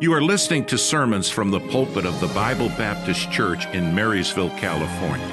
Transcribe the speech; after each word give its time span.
You 0.00 0.12
are 0.12 0.20
listening 0.20 0.64
to 0.66 0.76
sermons 0.76 1.30
from 1.30 1.52
the 1.52 1.60
pulpit 1.60 2.04
of 2.04 2.20
the 2.20 2.26
Bible 2.28 2.68
Baptist 2.70 3.30
Church 3.30 3.64
in 3.66 3.94
Marysville, 3.94 4.50
California. 4.58 5.24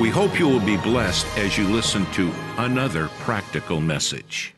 We 0.00 0.08
hope 0.08 0.38
you 0.38 0.48
will 0.48 0.64
be 0.64 0.78
blessed 0.78 1.26
as 1.36 1.58
you 1.58 1.68
listen 1.68 2.06
to 2.12 2.32
another 2.56 3.08
practical 3.20 3.82
message. 3.82 4.54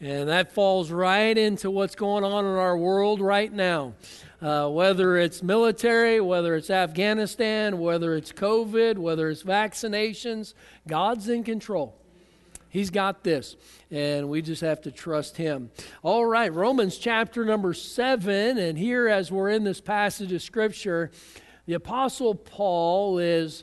And 0.00 0.28
that 0.28 0.52
falls 0.52 0.92
right 0.92 1.36
into 1.36 1.72
what's 1.72 1.96
going 1.96 2.22
on 2.22 2.44
in 2.44 2.52
our 2.52 2.76
world 2.76 3.20
right 3.20 3.52
now. 3.52 3.94
Uh, 4.40 4.68
whether 4.68 5.16
it's 5.16 5.42
military, 5.42 6.20
whether 6.20 6.54
it's 6.54 6.70
Afghanistan, 6.70 7.80
whether 7.80 8.14
it's 8.14 8.30
COVID, 8.30 8.96
whether 8.96 9.28
it's 9.28 9.42
vaccinations, 9.42 10.54
God's 10.86 11.28
in 11.28 11.42
control. 11.42 11.96
He's 12.74 12.90
got 12.90 13.22
this, 13.22 13.54
and 13.92 14.28
we 14.28 14.42
just 14.42 14.60
have 14.62 14.80
to 14.80 14.90
trust 14.90 15.36
Him. 15.36 15.70
All 16.02 16.26
right, 16.26 16.52
Romans 16.52 16.98
chapter 16.98 17.44
number 17.44 17.72
seven, 17.72 18.58
and 18.58 18.76
here 18.76 19.08
as 19.08 19.30
we're 19.30 19.50
in 19.50 19.62
this 19.62 19.80
passage 19.80 20.32
of 20.32 20.42
Scripture, 20.42 21.12
the 21.66 21.74
Apostle 21.74 22.34
Paul 22.34 23.18
is 23.18 23.62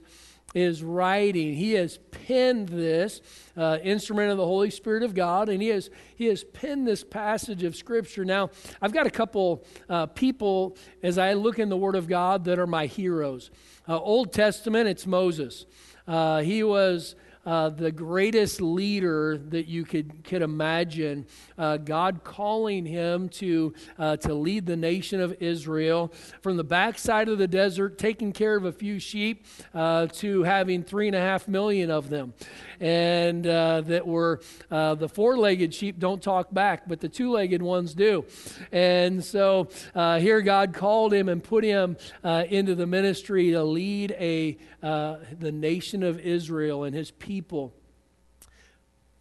is 0.53 0.81
writing. 0.81 1.53
He 1.53 1.73
has 1.73 1.97
penned 2.11 2.69
this 2.69 3.19
uh, 3.57 3.79
instrument 3.83 4.31
of 4.31 4.37
the 4.37 4.45
Holy 4.45 4.69
Spirit 4.69 5.03
of 5.03 5.13
God, 5.13 5.49
and 5.49 5.61
he 5.61 5.67
has 5.67 5.89
he 6.15 6.27
has 6.27 6.45
penned 6.45 6.87
this 6.87 7.03
passage 7.03 7.63
of 7.63 7.75
Scripture. 7.75 8.23
Now, 8.23 8.49
I've 8.81 8.93
got 8.93 9.07
a 9.07 9.11
couple 9.11 9.65
uh, 9.89 10.05
people 10.05 10.77
as 11.03 11.17
I 11.17 11.33
look 11.33 11.59
in 11.59 11.67
the 11.67 11.75
Word 11.75 11.95
of 11.95 12.07
God 12.07 12.45
that 12.45 12.57
are 12.59 12.65
my 12.67 12.85
heroes. 12.85 13.51
Uh, 13.89 13.99
Old 13.99 14.31
Testament, 14.31 14.87
it's 14.87 15.05
Moses. 15.05 15.65
Uh, 16.07 16.39
he 16.39 16.63
was 16.63 17.15
uh, 17.45 17.69
the 17.69 17.91
greatest 17.91 18.61
leader 18.61 19.37
that 19.37 19.67
you 19.67 19.83
could, 19.83 20.23
could 20.23 20.41
imagine. 20.41 21.25
Uh, 21.57 21.77
God 21.77 22.23
calling 22.23 22.85
him 22.85 23.29
to, 23.29 23.73
uh, 23.97 24.17
to 24.17 24.33
lead 24.33 24.65
the 24.65 24.77
nation 24.77 25.19
of 25.21 25.35
Israel 25.41 26.11
from 26.41 26.57
the 26.57 26.63
backside 26.63 27.29
of 27.29 27.37
the 27.37 27.47
desert, 27.47 27.97
taking 27.97 28.31
care 28.31 28.55
of 28.55 28.65
a 28.65 28.71
few 28.71 28.99
sheep, 28.99 29.45
uh, 29.73 30.07
to 30.07 30.43
having 30.43 30.83
three 30.83 31.07
and 31.07 31.15
a 31.15 31.19
half 31.19 31.47
million 31.47 31.89
of 31.89 32.09
them 32.09 32.33
and 32.81 33.45
uh, 33.45 33.81
that 33.81 34.05
were 34.05 34.41
uh, 34.71 34.95
the 34.95 35.07
four 35.07 35.37
legged 35.37 35.73
sheep 35.73 35.99
don't 35.99 36.21
talk 36.21 36.51
back, 36.53 36.87
but 36.87 36.99
the 36.99 37.07
two 37.07 37.31
legged 37.31 37.61
ones 37.61 37.93
do. 37.93 38.25
And 38.71 39.23
so 39.23 39.69
uh, 39.95 40.19
here 40.19 40.41
God 40.41 40.73
called 40.73 41.13
him 41.13 41.29
and 41.29 41.43
put 41.43 41.63
him 41.63 41.95
uh, 42.23 42.43
into 42.49 42.75
the 42.75 42.87
ministry 42.87 43.51
to 43.51 43.63
lead 43.63 44.11
a, 44.19 44.57
uh, 44.81 45.17
the 45.39 45.51
nation 45.51 46.01
of 46.03 46.19
Israel 46.19 46.83
and 46.83 46.95
his 46.95 47.11
people. 47.11 47.73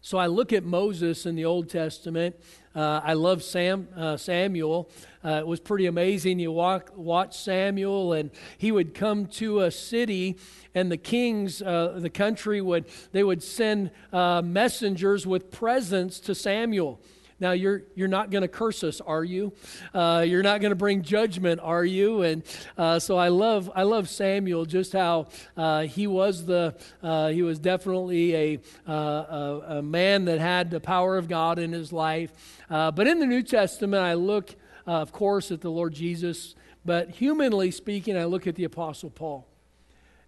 So 0.03 0.17
I 0.17 0.25
look 0.25 0.51
at 0.51 0.63
Moses 0.63 1.27
in 1.27 1.35
the 1.35 1.45
Old 1.45 1.69
Testament. 1.69 2.35
Uh, 2.73 3.01
I 3.03 3.13
love 3.13 3.43
Sam, 3.43 3.87
uh, 3.95 4.17
Samuel. 4.17 4.89
Uh, 5.23 5.33
it 5.33 5.47
was 5.47 5.59
pretty 5.59 5.85
amazing. 5.85 6.39
You 6.39 6.51
walk, 6.51 6.91
watch 6.95 7.37
Samuel, 7.37 8.13
and 8.13 8.31
he 8.57 8.71
would 8.71 8.95
come 8.95 9.27
to 9.27 9.59
a 9.59 9.69
city, 9.69 10.37
and 10.73 10.91
the 10.91 10.97
kings, 10.97 11.61
uh, 11.61 11.99
the 11.99 12.09
country 12.09 12.61
would 12.61 12.85
they 13.11 13.23
would 13.23 13.43
send 13.43 13.91
uh, 14.11 14.41
messengers 14.41 15.27
with 15.27 15.51
presents 15.51 16.19
to 16.21 16.33
Samuel. 16.33 16.99
Now, 17.41 17.53
you're, 17.53 17.81
you're 17.95 18.07
not 18.07 18.29
going 18.29 18.43
to 18.43 18.47
curse 18.47 18.83
us, 18.83 19.01
are 19.01 19.23
you? 19.23 19.51
Uh, 19.95 20.23
you're 20.27 20.43
not 20.43 20.61
going 20.61 20.69
to 20.69 20.75
bring 20.75 21.01
judgment, 21.01 21.59
are 21.59 21.83
you? 21.83 22.21
And 22.21 22.43
uh, 22.77 22.99
so 22.99 23.17
I 23.17 23.29
love, 23.29 23.71
I 23.73 23.81
love 23.81 24.07
Samuel, 24.09 24.65
just 24.65 24.93
how 24.93 25.27
uh, 25.57 25.81
he 25.81 26.05
was 26.05 26.45
the, 26.45 26.75
uh, 27.01 27.29
he 27.29 27.41
was 27.41 27.57
definitely 27.57 28.35
a, 28.35 28.59
uh, 28.87 28.93
a, 28.93 29.63
a, 29.77 29.81
man 29.81 30.25
that 30.25 30.39
had 30.39 30.69
the 30.69 30.79
power 30.79 31.17
of 31.17 31.27
God 31.27 31.57
in 31.57 31.71
his 31.71 31.91
life. 31.91 32.31
Uh, 32.69 32.91
but 32.91 33.07
in 33.07 33.19
the 33.19 33.25
New 33.25 33.41
Testament, 33.41 34.03
I 34.03 34.13
look, 34.13 34.55
of 34.85 35.11
course, 35.11 35.51
at 35.51 35.61
the 35.61 35.71
Lord 35.71 35.95
Jesus. 35.95 36.53
But 36.85 37.09
humanly 37.09 37.71
speaking, 37.71 38.15
I 38.15 38.25
look 38.25 38.45
at 38.45 38.53
the 38.53 38.65
Apostle 38.65 39.09
Paul. 39.09 39.47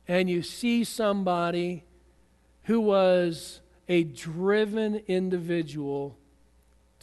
And 0.08 0.31
you 0.31 0.41
see 0.41 0.84
somebody 0.84 1.84
who 2.63 2.80
was 2.81 3.62
a 3.88 4.03
driven 4.03 4.95
individual 5.07 6.18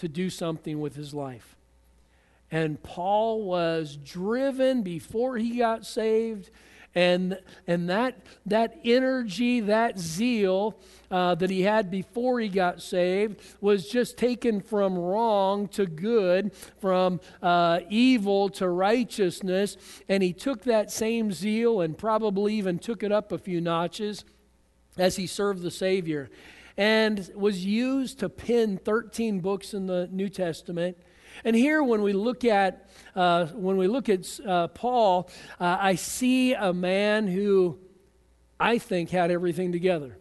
to 0.01 0.09
do 0.09 0.31
something 0.31 0.81
with 0.81 0.97
his 0.97 1.13
life. 1.13 1.57
And 2.51 2.83
Paul 2.83 3.45
was 3.45 3.97
driven 3.97 4.83
before 4.83 5.37
he 5.37 5.59
got 5.59 5.85
saved. 5.87 6.51
And, 6.95 7.39
and 7.69 7.89
that, 7.91 8.17
that 8.47 8.81
energy, 8.83 9.61
that 9.61 9.99
zeal 9.99 10.77
uh, 11.11 11.37
that 11.37 11.51
he 11.51 11.63
had 11.63 11.91
before 11.91 12.41
he 12.41 12.49
got 12.49 12.83
saved 12.83 13.41
was 13.61 13.89
just 13.89 14.17
taken 14.17 14.61
from 14.61 14.99
wrong 14.99 15.69
to 15.69 15.87
good, 15.87 16.53
from 16.81 17.21
uh, 17.43 17.81
evil 17.91 18.49
to 18.49 18.69
righteousness. 18.69 19.77
And 20.09 20.23
he 20.23 20.33
took 20.33 20.63
that 20.65 20.91
same 20.91 21.31
zeal 21.31 21.83
and 21.83 21.97
probably 21.97 22.55
even 22.55 22.79
took 22.79 23.03
it 23.03 23.13
up 23.13 23.33
a 23.33 23.39
few 23.39 23.61
notches 23.61 24.25
as 24.99 25.17
he 25.17 25.27
served 25.27 25.63
the 25.63 25.71
Savior 25.71 26.31
and 26.81 27.31
was 27.35 27.63
used 27.63 28.21
to 28.21 28.29
pen 28.31 28.79
13 28.79 29.41
books 29.41 29.75
in 29.75 29.85
the 29.85 30.09
New 30.11 30.31
Testament. 30.31 30.97
And 31.45 31.55
here, 31.55 31.83
when 31.83 32.01
we 32.01 32.15
look 32.15 32.43
at 32.43 32.89
uh, 33.15 33.47
when 33.49 33.77
we 33.77 33.87
look 33.87 34.09
at 34.09 34.27
uh, 34.47 34.69
Paul, 34.69 35.29
uh, 35.61 35.77
I 35.79 35.97
see 35.97 36.55
a 36.55 36.73
man 36.73 37.29
who 37.29 37.79
I 38.59 38.79
think 38.79 39.11
had 39.11 39.31
everything 39.31 39.73
together. 39.73 40.17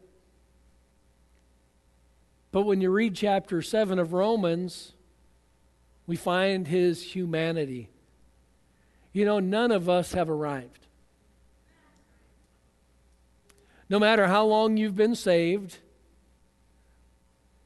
But 2.51 2.63
when 2.63 2.81
you 2.81 2.89
read 2.89 3.15
chapter 3.15 3.61
seven 3.61 3.97
of 3.97 4.11
Romans, 4.11 4.91
we 6.07 6.17
find 6.17 6.67
his 6.67 7.01
humanity. 7.01 7.89
You 9.13 9.23
know, 9.23 9.39
none 9.39 9.71
of 9.71 9.87
us 9.87 10.11
have 10.11 10.29
arrived. 10.29 10.87
No 13.89 13.97
matter 13.97 14.27
how 14.27 14.45
long 14.45 14.75
you've 14.75 14.97
been 14.97 15.15
saved, 15.15 15.77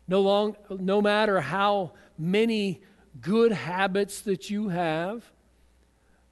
no, 0.08 0.22
long, 0.22 0.56
no 0.70 1.02
matter 1.02 1.42
how 1.42 1.94
many 2.18 2.82
good 3.22 3.52
habits 3.52 4.22
that 4.22 4.50
you 4.50 4.70
have, 4.70 5.24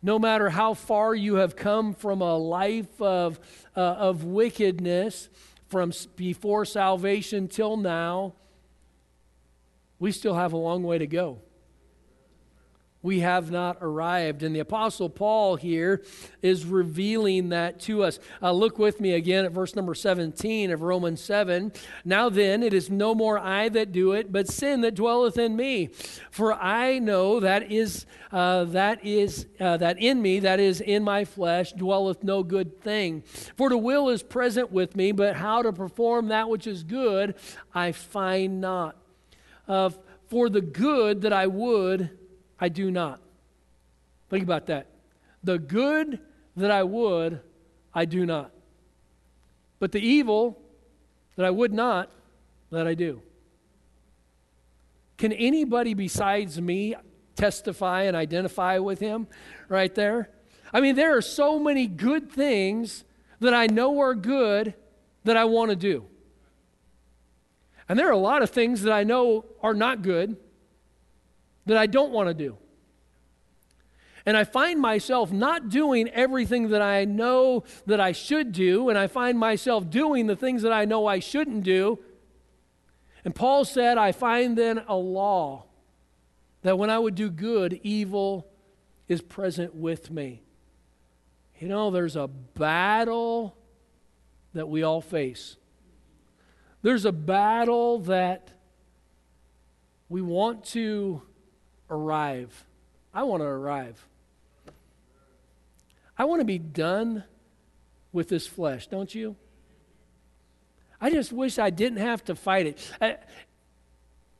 no 0.01 0.17
matter 0.17 0.49
how 0.49 0.73
far 0.73 1.13
you 1.13 1.35
have 1.35 1.55
come 1.55 1.93
from 1.93 2.21
a 2.21 2.37
life 2.37 3.01
of, 3.01 3.39
uh, 3.75 3.79
of 3.79 4.23
wickedness 4.23 5.29
from 5.67 5.93
before 6.15 6.65
salvation 6.65 7.47
till 7.47 7.77
now, 7.77 8.33
we 9.99 10.11
still 10.11 10.33
have 10.33 10.53
a 10.53 10.57
long 10.57 10.83
way 10.83 10.97
to 10.97 11.07
go 11.07 11.39
we 13.03 13.21
have 13.21 13.49
not 13.49 13.77
arrived. 13.81 14.43
And 14.43 14.55
the 14.55 14.59
Apostle 14.59 15.09
Paul 15.09 15.55
here 15.55 16.03
is 16.41 16.65
revealing 16.65 17.49
that 17.49 17.79
to 17.81 18.03
us. 18.03 18.19
Uh, 18.41 18.51
look 18.51 18.77
with 18.77 19.01
me 19.01 19.13
again 19.13 19.45
at 19.45 19.51
verse 19.51 19.75
number 19.75 19.95
17 19.95 20.71
of 20.71 20.81
Romans 20.81 21.21
7. 21.21 21.71
Now 22.05 22.29
then, 22.29 22.61
it 22.61 22.73
is 22.73 22.89
no 22.89 23.15
more 23.15 23.39
I 23.39 23.69
that 23.69 23.91
do 23.91 24.11
it, 24.13 24.31
but 24.31 24.47
sin 24.47 24.81
that 24.81 24.95
dwelleth 24.95 25.37
in 25.37 25.55
me. 25.55 25.89
For 26.29 26.53
I 26.53 26.99
know 26.99 27.39
that 27.39 27.71
is, 27.71 28.05
uh, 28.31 28.65
that 28.65 29.03
is, 29.03 29.47
uh, 29.59 29.77
that 29.77 29.97
in 29.99 30.21
me, 30.21 30.39
that 30.39 30.59
is 30.59 30.79
in 30.79 31.03
my 31.03 31.25
flesh, 31.25 31.73
dwelleth 31.73 32.23
no 32.23 32.43
good 32.43 32.81
thing. 32.81 33.23
For 33.57 33.69
the 33.69 33.77
will 33.77 34.09
is 34.09 34.21
present 34.21 34.71
with 34.71 34.95
me, 34.95 35.11
but 35.11 35.35
how 35.35 35.63
to 35.63 35.73
perform 35.73 36.27
that 36.27 36.49
which 36.49 36.67
is 36.67 36.83
good, 36.83 37.35
I 37.73 37.91
find 37.91 38.61
not. 38.61 38.95
for 39.67 40.49
the 40.49 40.61
good 40.61 41.21
that 41.21 41.33
I 41.33 41.47
would, 41.47 42.09
I 42.61 42.69
do 42.69 42.91
not. 42.91 43.19
Think 44.29 44.43
about 44.43 44.67
that. 44.67 44.87
The 45.43 45.57
good 45.57 46.19
that 46.55 46.69
I 46.69 46.83
would, 46.83 47.41
I 47.93 48.05
do 48.05 48.25
not. 48.25 48.51
But 49.79 49.91
the 49.91 49.99
evil 49.99 50.61
that 51.35 51.45
I 51.45 51.49
would 51.49 51.73
not, 51.73 52.11
that 52.69 52.85
I 52.85 52.93
do. 52.93 53.23
Can 55.17 55.33
anybody 55.33 55.95
besides 55.95 56.61
me 56.61 56.95
testify 57.35 58.03
and 58.03 58.15
identify 58.15 58.77
with 58.77 58.99
him 58.99 59.27
right 59.67 59.93
there? 59.95 60.29
I 60.71 60.81
mean, 60.81 60.95
there 60.95 61.17
are 61.17 61.21
so 61.21 61.59
many 61.59 61.87
good 61.87 62.31
things 62.31 63.03
that 63.39 63.53
I 63.53 63.65
know 63.65 63.99
are 63.99 64.13
good 64.13 64.75
that 65.23 65.35
I 65.35 65.45
want 65.45 65.71
to 65.71 65.75
do. 65.75 66.05
And 67.89 67.97
there 67.97 68.07
are 68.07 68.13
a 68.13 68.17
lot 68.17 68.41
of 68.41 68.51
things 68.51 68.83
that 68.83 68.93
I 68.93 69.03
know 69.03 69.45
are 69.61 69.73
not 69.73 70.01
good 70.01 70.37
that 71.65 71.77
I 71.77 71.85
don't 71.85 72.11
want 72.11 72.27
to 72.29 72.33
do. 72.33 72.57
And 74.25 74.37
I 74.37 74.43
find 74.43 74.79
myself 74.79 75.31
not 75.31 75.69
doing 75.69 76.07
everything 76.09 76.69
that 76.69 76.81
I 76.81 77.05
know 77.05 77.63
that 77.87 77.99
I 77.99 78.11
should 78.11 78.51
do, 78.51 78.89
and 78.89 78.97
I 78.97 79.07
find 79.07 79.39
myself 79.39 79.89
doing 79.89 80.27
the 80.27 80.35
things 80.35 80.61
that 80.61 80.71
I 80.71 80.85
know 80.85 81.07
I 81.07 81.19
shouldn't 81.19 81.63
do. 81.63 81.99
And 83.25 83.33
Paul 83.33 83.65
said, 83.65 83.97
I 83.97 84.11
find 84.11 84.57
then 84.57 84.83
a 84.87 84.95
law 84.95 85.65
that 86.61 86.77
when 86.77 86.89
I 86.89 86.99
would 86.99 87.15
do 87.15 87.29
good, 87.29 87.79
evil 87.83 88.47
is 89.07 89.21
present 89.21 89.75
with 89.75 90.11
me. 90.11 90.43
You 91.59 91.67
know, 91.67 91.91
there's 91.91 92.15
a 92.15 92.27
battle 92.27 93.55
that 94.53 94.67
we 94.67 94.83
all 94.83 95.01
face. 95.01 95.57
There's 96.81 97.05
a 97.05 97.11
battle 97.11 97.99
that 97.99 98.51
we 100.09 100.21
want 100.21 100.65
to 100.65 101.21
arrive. 101.91 102.65
I 103.13 103.23
want 103.23 103.41
to 103.41 103.47
arrive. 103.47 104.03
I 106.17 106.25
want 106.25 106.39
to 106.39 106.45
be 106.45 106.57
done 106.57 107.23
with 108.11 108.29
this 108.29 108.47
flesh, 108.47 108.87
don't 108.87 109.13
you? 109.13 109.35
I 110.99 111.09
just 111.09 111.31
wish 111.33 111.59
I 111.59 111.69
didn't 111.69 111.99
have 111.99 112.23
to 112.25 112.35
fight 112.35 112.67
it. 112.67 112.91
I, 113.01 113.17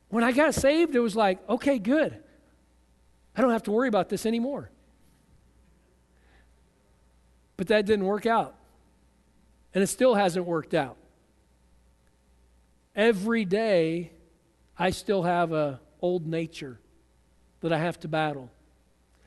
when 0.08 0.24
I 0.24 0.32
got 0.32 0.54
saved, 0.54 0.94
it 0.94 1.00
was 1.00 1.16
like, 1.16 1.38
okay, 1.48 1.78
good. 1.78 2.16
I 3.36 3.40
don't 3.40 3.50
have 3.50 3.64
to 3.64 3.70
worry 3.70 3.88
about 3.88 4.08
this 4.08 4.26
anymore. 4.26 4.70
But 7.56 7.68
that 7.68 7.86
didn't 7.86 8.06
work 8.06 8.26
out. 8.26 8.54
And 9.74 9.82
it 9.82 9.86
still 9.86 10.14
hasn't 10.14 10.46
worked 10.46 10.74
out. 10.74 10.96
Every 12.94 13.44
day, 13.44 14.12
I 14.78 14.90
still 14.90 15.22
have 15.22 15.52
a 15.52 15.80
old 16.00 16.26
nature 16.26 16.78
that 17.62 17.72
I 17.72 17.78
have 17.78 17.98
to 18.00 18.08
battle. 18.08 18.50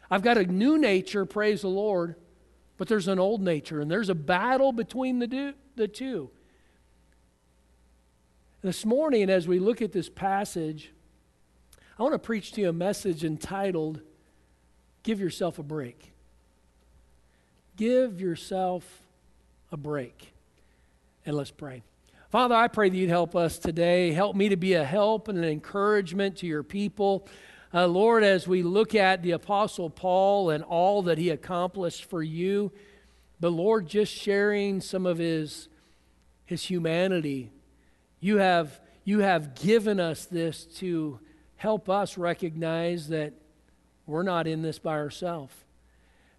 I've 0.10 0.22
got 0.22 0.38
a 0.38 0.46
new 0.46 0.78
nature, 0.78 1.26
praise 1.26 1.62
the 1.62 1.68
Lord, 1.68 2.16
but 2.78 2.88
there's 2.88 3.08
an 3.08 3.20
old 3.20 3.42
nature, 3.42 3.82
and 3.82 3.90
there's 3.90 4.10
a 4.10 4.16
battle 4.16 4.72
between 4.72 5.20
the, 5.20 5.28
do, 5.28 5.54
the 5.76 5.88
two. 5.88 6.30
This 8.62 8.86
morning, 8.86 9.30
as 9.30 9.48
we 9.48 9.60
look 9.60 9.82
at 9.82 9.92
this 9.92 10.10
passage, 10.10 10.92
I 11.98 12.04
want 12.04 12.14
to 12.14 12.20
preach 12.20 12.52
to 12.54 12.62
you 12.62 12.70
a 12.70 12.74
message 12.74 13.24
entitled, 13.24 14.02
Give 15.04 15.20
Yourself 15.20 15.60
a 15.60 15.64
Break. 15.64 16.14
Give 17.76 18.22
yourself 18.22 18.86
a 19.72 19.78
break. 19.78 20.34
And 21.26 21.36
let's 21.36 21.52
pray. 21.52 21.84
Father, 22.30 22.56
I 22.56 22.68
pray 22.68 22.90
that 22.90 22.96
you'd 22.96 23.10
help 23.10 23.36
us 23.36 23.58
today. 23.58 24.12
Help 24.12 24.36
me 24.36 24.50
to 24.50 24.56
be 24.56 24.74
a 24.74 24.84
help 24.84 25.28
and 25.28 25.38
an 25.38 25.44
encouragement 25.44 26.38
to 26.38 26.48
your 26.48 26.64
people. 26.64 27.28
Uh, 27.76 27.86
Lord, 27.86 28.24
as 28.24 28.48
we 28.48 28.64
look 28.64 28.96
at 28.96 29.22
the 29.22 29.32
Apostle 29.32 29.90
Paul 29.90 30.50
and 30.50 30.64
all 30.64 31.02
that 31.02 31.18
he 31.18 31.30
accomplished 31.30 32.06
for 32.06 32.24
you, 32.24 32.72
but 33.42 33.50
Lord, 33.50 33.86
just 33.86 34.14
sharing 34.14 34.80
some 34.80 35.06
of 35.06 35.18
his, 35.18 35.68
his 36.46 36.64
humanity, 36.64 37.52
you 38.22 38.38
have, 38.38 38.80
you 39.04 39.20
have 39.20 39.56
given 39.56 40.00
us 40.00 40.24
this 40.24 40.64
to 40.78 41.20
help 41.58 41.90
us 41.90 42.18
recognize 42.18 43.10
that 43.10 43.34
we're 44.06 44.24
not 44.24 44.48
in 44.48 44.62
this 44.62 44.80
by 44.80 44.94
ourselves. 44.94 45.54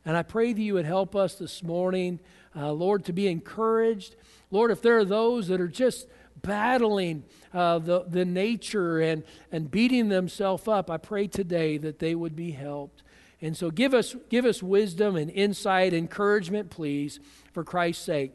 And 0.06 0.16
I 0.16 0.22
pray 0.22 0.54
that 0.54 0.62
you 0.62 0.72
would 0.72 0.86
help 0.86 1.14
us 1.14 1.34
this 1.34 1.62
morning, 1.62 2.18
uh, 2.56 2.72
Lord, 2.72 3.04
to 3.04 3.12
be 3.12 3.28
encouraged. 3.28 4.16
Lord, 4.50 4.70
if 4.70 4.80
there 4.80 4.96
are 4.96 5.04
those 5.04 5.48
that 5.48 5.60
are 5.60 5.68
just 5.68 6.06
battling 6.42 7.24
uh, 7.52 7.78
the, 7.78 8.04
the 8.08 8.24
nature 8.24 9.00
and, 9.00 9.24
and 9.50 9.70
beating 9.70 10.08
themselves 10.08 10.68
up, 10.68 10.90
I 10.90 10.96
pray 10.96 11.26
today 11.26 11.78
that 11.78 11.98
they 11.98 12.14
would 12.14 12.36
be 12.36 12.50
helped. 12.52 13.02
And 13.40 13.56
so 13.56 13.70
give 13.70 13.94
us, 13.94 14.16
give 14.28 14.44
us 14.44 14.62
wisdom 14.62 15.16
and 15.16 15.30
insight, 15.30 15.92
encouragement, 15.92 16.70
please, 16.70 17.20
for 17.52 17.64
Christ's 17.64 18.04
sake. 18.04 18.32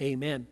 Amen. 0.00 0.46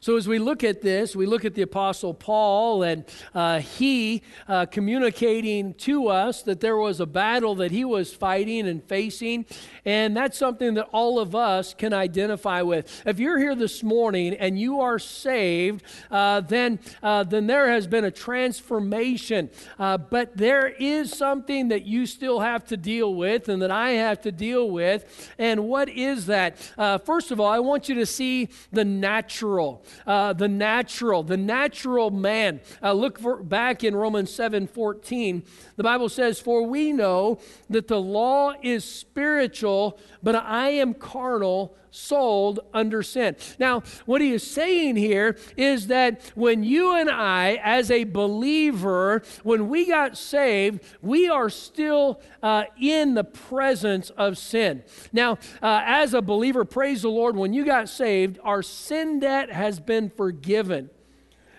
So, 0.00 0.16
as 0.16 0.28
we 0.28 0.38
look 0.38 0.62
at 0.62 0.80
this, 0.80 1.16
we 1.16 1.26
look 1.26 1.44
at 1.44 1.54
the 1.54 1.62
Apostle 1.62 2.14
Paul 2.14 2.84
and 2.84 3.04
uh, 3.34 3.58
he 3.58 4.22
uh, 4.46 4.66
communicating 4.66 5.74
to 5.74 6.06
us 6.06 6.42
that 6.42 6.60
there 6.60 6.76
was 6.76 7.00
a 7.00 7.06
battle 7.06 7.56
that 7.56 7.72
he 7.72 7.84
was 7.84 8.14
fighting 8.14 8.68
and 8.68 8.82
facing. 8.84 9.44
And 9.84 10.16
that's 10.16 10.38
something 10.38 10.74
that 10.74 10.88
all 10.92 11.18
of 11.18 11.34
us 11.34 11.74
can 11.74 11.92
identify 11.92 12.62
with. 12.62 13.02
If 13.06 13.18
you're 13.18 13.38
here 13.38 13.56
this 13.56 13.82
morning 13.82 14.34
and 14.34 14.58
you 14.58 14.80
are 14.80 15.00
saved, 15.00 15.82
uh, 16.12 16.42
then, 16.42 16.78
uh, 17.02 17.24
then 17.24 17.48
there 17.48 17.68
has 17.68 17.88
been 17.88 18.04
a 18.04 18.12
transformation. 18.12 19.50
Uh, 19.80 19.98
but 19.98 20.36
there 20.36 20.68
is 20.68 21.10
something 21.10 21.68
that 21.68 21.86
you 21.86 22.06
still 22.06 22.38
have 22.38 22.64
to 22.66 22.76
deal 22.76 23.16
with 23.16 23.48
and 23.48 23.60
that 23.62 23.72
I 23.72 23.90
have 23.90 24.20
to 24.20 24.30
deal 24.30 24.70
with. 24.70 25.32
And 25.38 25.64
what 25.64 25.88
is 25.88 26.26
that? 26.26 26.56
Uh, 26.78 26.98
first 26.98 27.32
of 27.32 27.40
all, 27.40 27.48
I 27.48 27.58
want 27.58 27.88
you 27.88 27.96
to 27.96 28.06
see 28.06 28.48
the 28.70 28.84
natural 28.84 29.84
uh, 30.06 30.32
the 30.32 30.48
natural, 30.48 31.22
the 31.22 31.36
natural 31.36 32.10
man. 32.10 32.60
Uh, 32.82 32.92
look 32.92 33.18
for, 33.18 33.42
back 33.42 33.84
in 33.84 33.94
Romans 33.94 34.32
7 34.32 34.66
14. 34.66 35.42
The 35.76 35.82
Bible 35.82 36.08
says, 36.08 36.40
For 36.40 36.62
we 36.66 36.92
know 36.92 37.40
that 37.70 37.88
the 37.88 38.00
law 38.00 38.54
is 38.62 38.84
spiritual, 38.84 39.98
but 40.22 40.34
I 40.34 40.70
am 40.70 40.94
carnal 40.94 41.76
sold 41.90 42.60
under 42.72 43.02
sin. 43.02 43.36
Now, 43.58 43.82
what 44.06 44.20
he 44.20 44.32
is 44.32 44.48
saying 44.48 44.96
here 44.96 45.36
is 45.56 45.88
that 45.88 46.20
when 46.34 46.62
you 46.62 46.94
and 46.94 47.10
I, 47.10 47.60
as 47.62 47.90
a 47.90 48.04
believer, 48.04 49.22
when 49.42 49.68
we 49.68 49.86
got 49.86 50.16
saved, 50.16 50.82
we 51.02 51.28
are 51.28 51.50
still 51.50 52.20
uh, 52.42 52.64
in 52.80 53.14
the 53.14 53.24
presence 53.24 54.10
of 54.10 54.38
sin. 54.38 54.82
Now, 55.12 55.38
uh, 55.62 55.82
as 55.84 56.14
a 56.14 56.22
believer, 56.22 56.64
praise 56.64 57.02
the 57.02 57.08
Lord, 57.08 57.36
when 57.36 57.52
you 57.52 57.64
got 57.64 57.88
saved, 57.88 58.38
our 58.42 58.62
sin 58.62 59.20
debt 59.20 59.50
has 59.50 59.80
been 59.80 60.10
forgiven. 60.10 60.90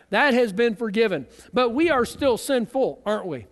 That 0.10 0.34
has 0.34 0.54
been 0.54 0.76
forgiven. 0.76 1.28
But 1.54 1.70
we 1.70 1.90
are 1.90 2.06
still 2.06 2.38
sinful, 2.38 3.02
aren't 3.06 3.28
we? 3.28 3.46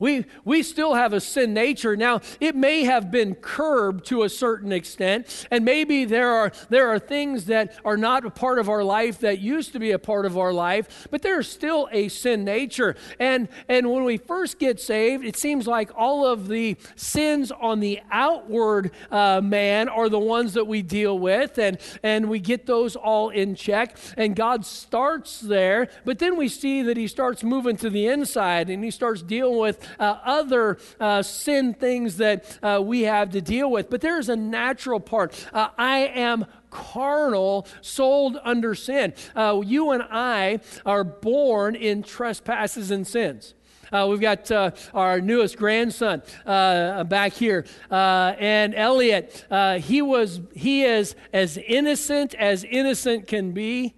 We, 0.00 0.24
we 0.44 0.62
still 0.62 0.94
have 0.94 1.12
a 1.12 1.20
sin 1.20 1.54
nature. 1.54 1.94
Now, 1.94 2.22
it 2.40 2.56
may 2.56 2.84
have 2.84 3.10
been 3.10 3.34
curbed 3.34 4.06
to 4.06 4.22
a 4.22 4.30
certain 4.30 4.72
extent, 4.72 5.46
and 5.50 5.64
maybe 5.64 6.06
there 6.06 6.30
are, 6.32 6.52
there 6.70 6.88
are 6.88 6.98
things 6.98 7.44
that 7.44 7.78
are 7.84 7.98
not 7.98 8.24
a 8.24 8.30
part 8.30 8.58
of 8.58 8.68
our 8.70 8.82
life 8.82 9.18
that 9.20 9.40
used 9.40 9.74
to 9.74 9.78
be 9.78 9.90
a 9.90 9.98
part 9.98 10.24
of 10.24 10.38
our 10.38 10.52
life, 10.54 11.06
but 11.10 11.20
there's 11.20 11.48
still 11.48 11.88
a 11.92 12.08
sin 12.08 12.44
nature. 12.44 12.96
And, 13.18 13.48
and 13.68 13.90
when 13.90 14.04
we 14.04 14.16
first 14.16 14.58
get 14.58 14.80
saved, 14.80 15.24
it 15.24 15.36
seems 15.36 15.66
like 15.66 15.90
all 15.94 16.26
of 16.26 16.48
the 16.48 16.78
sins 16.96 17.52
on 17.52 17.80
the 17.80 18.00
outward 18.10 18.92
uh, 19.10 19.42
man 19.42 19.90
are 19.90 20.08
the 20.08 20.18
ones 20.18 20.54
that 20.54 20.66
we 20.66 20.80
deal 20.80 21.18
with, 21.18 21.58
and, 21.58 21.76
and 22.02 22.30
we 22.30 22.38
get 22.38 22.64
those 22.64 22.96
all 22.96 23.28
in 23.28 23.54
check. 23.54 23.98
And 24.16 24.34
God 24.34 24.64
starts 24.64 25.40
there, 25.40 25.88
but 26.06 26.18
then 26.18 26.38
we 26.38 26.48
see 26.48 26.80
that 26.82 26.96
He 26.96 27.06
starts 27.06 27.44
moving 27.44 27.76
to 27.76 27.90
the 27.90 28.06
inside 28.06 28.70
and 28.70 28.82
He 28.82 28.90
starts 28.90 29.20
dealing 29.20 29.58
with 29.58 29.86
uh, 29.98 30.18
other 30.24 30.78
uh, 30.98 31.22
sin 31.22 31.74
things 31.74 32.16
that 32.18 32.58
uh, 32.62 32.80
we 32.82 33.02
have 33.02 33.30
to 33.30 33.40
deal 33.40 33.70
with. 33.70 33.90
But 33.90 34.00
there's 34.00 34.28
a 34.28 34.36
natural 34.36 35.00
part. 35.00 35.46
Uh, 35.52 35.68
I 35.76 35.98
am 36.14 36.46
carnal, 36.70 37.66
sold 37.80 38.38
under 38.44 38.74
sin. 38.74 39.14
Uh, 39.34 39.60
you 39.64 39.90
and 39.90 40.02
I 40.02 40.60
are 40.86 41.04
born 41.04 41.74
in 41.74 42.02
trespasses 42.02 42.90
and 42.90 43.06
sins. 43.06 43.54
Uh, 43.92 44.06
we've 44.08 44.20
got 44.20 44.48
uh, 44.52 44.70
our 44.94 45.20
newest 45.20 45.56
grandson 45.56 46.22
uh, 46.46 47.02
back 47.04 47.32
here, 47.32 47.64
and 47.90 48.72
Elliot. 48.74 49.46
he 49.80 50.00
was 50.00 50.40
he 50.54 50.84
is 50.84 51.16
as 51.32 51.56
innocent 51.56 52.34
as 52.34 52.62
innocent 52.62 53.26
can 53.26 53.50
be, 53.50 53.94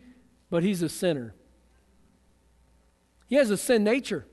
but 0.48 0.62
he's 0.62 0.80
a 0.80 0.88
sinner. 0.88 1.34
He 3.28 3.36
has 3.36 3.50
a 3.50 3.56
sin 3.56 3.84
nature. 3.84 4.26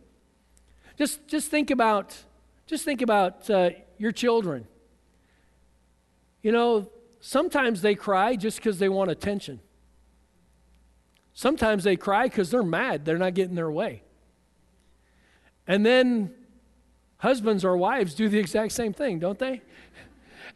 Just, 1.00 1.26
just 1.30 1.50
think 1.50 1.72
about, 1.72 2.16
just 2.68 2.84
think 2.84 3.02
about 3.02 3.50
uh, 3.50 3.70
your 3.98 4.12
children. 4.12 4.68
You 6.44 6.52
know, 6.52 6.90
sometimes 7.22 7.82
they 7.82 7.96
cry 7.96 8.36
just 8.36 8.58
because 8.58 8.80
they 8.80 8.90
want 8.90 9.10
attention. 9.10 9.62
Sometimes 11.34 11.86
they 11.86 11.96
cry 11.96 12.26
because 12.26 12.52
they're 12.52 12.64
mad, 12.64 13.06
they're 13.06 13.18
not 13.18 13.34
getting 13.34 13.56
their 13.56 13.72
way. 13.72 14.04
And 15.66 15.86
then 15.86 16.34
husbands 17.20 17.64
or 17.64 17.78
wives 17.78 18.14
do 18.14 18.28
the 18.28 18.40
exact 18.40 18.74
same 18.74 18.92
thing, 18.92 19.20
don't 19.20 19.40
they? 19.40 19.62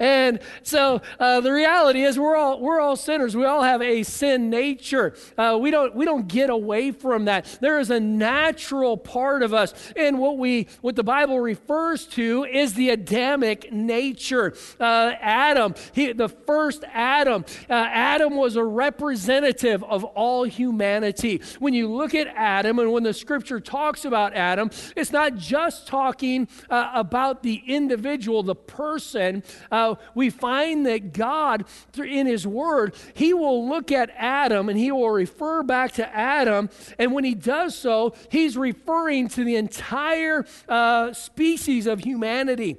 And 0.03 0.41
so 0.63 1.01
uh, 1.17 1.39
the 1.39 1.53
reality 1.53 2.03
is 2.03 2.19
we're 2.19 2.35
all, 2.35 2.59
we're 2.59 2.81
all 2.81 2.97
sinners. 2.97 3.37
We 3.37 3.45
all 3.45 3.63
have 3.63 3.81
a 3.81 4.03
sin 4.03 4.49
nature. 4.49 5.15
Uh, 5.37 5.57
we, 5.61 5.71
don't, 5.71 5.95
we 5.95 6.03
don't 6.03 6.27
get 6.27 6.49
away 6.49 6.91
from 6.91 7.23
that. 7.25 7.45
There 7.61 7.79
is 7.79 7.89
a 7.89 8.01
natural 8.01 8.97
part 8.97 9.43
of 9.43 9.53
us. 9.53 9.73
And 9.95 10.19
what, 10.19 10.37
we, 10.37 10.67
what 10.81 10.97
the 10.97 11.05
Bible 11.05 11.39
refers 11.39 12.05
to 12.07 12.43
is 12.43 12.73
the 12.73 12.89
Adamic 12.89 13.71
nature. 13.71 14.53
Uh, 14.77 15.13
Adam, 15.21 15.73
he, 15.93 16.11
the 16.11 16.27
first 16.27 16.83
Adam, 16.91 17.45
uh, 17.69 17.73
Adam 17.73 18.35
was 18.35 18.57
a 18.57 18.63
representative 18.63 19.85
of 19.85 20.03
all 20.03 20.43
humanity. 20.43 21.41
When 21.59 21.73
you 21.73 21.89
look 21.89 22.13
at 22.13 22.27
Adam 22.27 22.77
and 22.79 22.91
when 22.91 23.03
the 23.03 23.13
scripture 23.13 23.61
talks 23.61 24.03
about 24.03 24.33
Adam, 24.33 24.69
it's 24.97 25.11
not 25.13 25.37
just 25.37 25.87
talking 25.87 26.49
uh, 26.69 26.91
about 26.93 27.41
the 27.41 27.63
individual, 27.67 28.43
the 28.43 28.53
person. 28.53 29.43
Uh, 29.71 29.92
we 30.15 30.29
find 30.29 30.85
that 30.85 31.13
God, 31.13 31.65
in 31.97 32.27
His 32.27 32.45
Word, 32.45 32.95
He 33.13 33.33
will 33.33 33.67
look 33.67 33.91
at 33.91 34.09
Adam 34.15 34.69
and 34.69 34.77
He 34.77 34.91
will 34.91 35.09
refer 35.09 35.63
back 35.63 35.93
to 35.93 36.15
Adam. 36.15 36.69
And 36.99 37.13
when 37.13 37.23
He 37.23 37.35
does 37.35 37.75
so, 37.75 38.15
He's 38.29 38.57
referring 38.57 39.27
to 39.29 39.43
the 39.43 39.55
entire 39.55 40.45
uh, 40.67 41.13
species 41.13 41.87
of 41.87 41.99
humanity. 41.99 42.77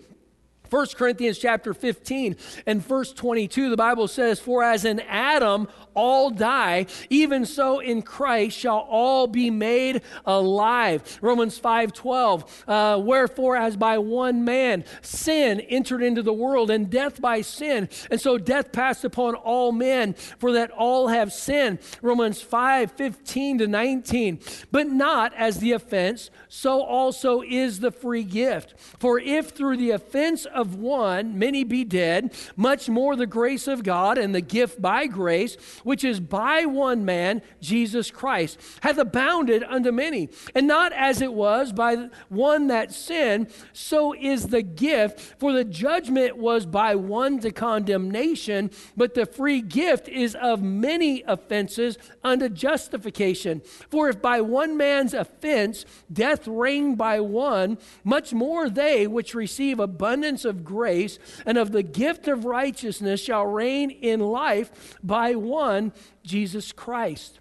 1 0.75 0.87
Corinthians 0.97 1.38
chapter 1.38 1.73
15 1.73 2.35
and 2.66 2.85
verse 2.85 3.12
22, 3.12 3.71
the 3.71 3.76
Bible 3.76 4.09
says, 4.09 4.40
For 4.40 4.64
as 4.64 4.85
in 4.85 4.99
Adam 4.99 5.69
all 5.95 6.31
die, 6.31 6.87
even 7.09 7.47
so 7.47 7.78
in 7.78 8.02
Christ 8.02 8.59
shall 8.59 8.78
all 8.90 9.28
be 9.28 9.50
made 9.50 10.02
alive. 10.26 11.21
Romans 11.23 11.61
5:12, 11.61 12.45
uh, 12.66 12.99
wherefore 12.99 13.57
as 13.57 13.76
by 13.76 13.99
one 13.99 14.45
man 14.45 14.85
sin 15.00 15.61
entered 15.61 16.02
into 16.02 16.23
the 16.23 16.33
world, 16.33 16.73
and 16.73 16.90
death 16.90 17.21
by 17.21 17.40
sin, 17.40 17.88
and 18.11 18.21
so 18.21 18.37
death 18.37 18.73
passed 18.73 19.04
upon 19.04 19.37
all 19.37 19.71
men, 19.71 20.14
for 20.14 20.50
that 20.54 20.73
all 20.73 21.07
have 21.07 21.33
sinned. 21.33 21.78
Romans 22.02 22.43
5:15 22.43 23.59
to 23.59 23.69
19. 23.69 24.40
But 24.73 24.88
not 24.88 25.33
as 25.35 25.59
the 25.59 25.71
offense, 25.71 26.31
so 26.49 26.83
also 26.83 27.43
is 27.43 27.78
the 27.78 27.93
free 27.93 28.25
gift. 28.25 28.75
For 28.99 29.21
if 29.21 29.50
through 29.50 29.76
the 29.76 29.93
offense 29.93 30.47
of 30.47 30.63
one 30.73 31.38
many 31.38 31.64
be 31.64 31.85
dead, 31.85 32.33
much 32.56 32.88
more 32.88 33.16
the 33.16 33.26
grace 33.26 33.66
of 33.66 33.83
God 33.83 34.18
and 34.18 34.35
the 34.35 34.40
gift 34.40 34.80
by 34.80 35.06
grace 35.06 35.56
which 35.83 36.04
is 36.04 36.21
by 36.21 36.64
one 36.64 37.04
man, 37.04 37.42
Jesus 37.61 38.11
Christ, 38.11 38.61
hath 38.80 38.99
abounded 38.99 39.64
unto 39.64 39.92
many. 39.92 40.28
And 40.54 40.66
not 40.66 40.92
as 40.92 41.21
it 41.21 41.33
was 41.33 41.73
by 41.73 42.09
one 42.28 42.68
that 42.68 42.92
sinned, 42.92 43.49
so 43.73 44.14
is 44.14 44.49
the 44.49 44.62
gift. 44.62 45.21
For 45.38 45.52
the 45.52 45.64
judgment 45.64 46.37
was 46.37 46.66
by 46.66 46.94
one 46.94 47.40
to 47.40 47.50
condemnation, 47.50 48.71
but 48.97 49.14
the 49.14 49.26
free 49.26 49.61
gift 49.61 50.09
is 50.09 50.35
of 50.35 50.62
many 50.62 51.23
offenses 51.26 51.99
unto 52.23 52.49
justification. 52.49 53.62
For 53.90 54.09
if 54.09 54.21
by 54.23 54.40
one 54.40 54.76
man's 54.76 55.14
offense 55.14 55.85
death 56.12 56.47
reigned 56.47 56.99
by 56.99 57.21
one, 57.21 57.78
much 58.04 58.33
more 58.33 58.68
they 58.68 59.06
which 59.06 59.35
receive 59.35 59.78
abundance 59.80 60.44
of 60.44 60.54
grace 60.63 61.19
and 61.45 61.59
of 61.59 61.73
the 61.73 61.83
gift 61.83 62.29
of 62.29 62.45
righteousness 62.45 63.21
shall 63.21 63.47
reign 63.47 63.91
in 63.91 64.21
life 64.21 64.97
by 65.03 65.35
one 65.35 65.93
Jesus 66.23 66.71
Christ. 66.71 67.41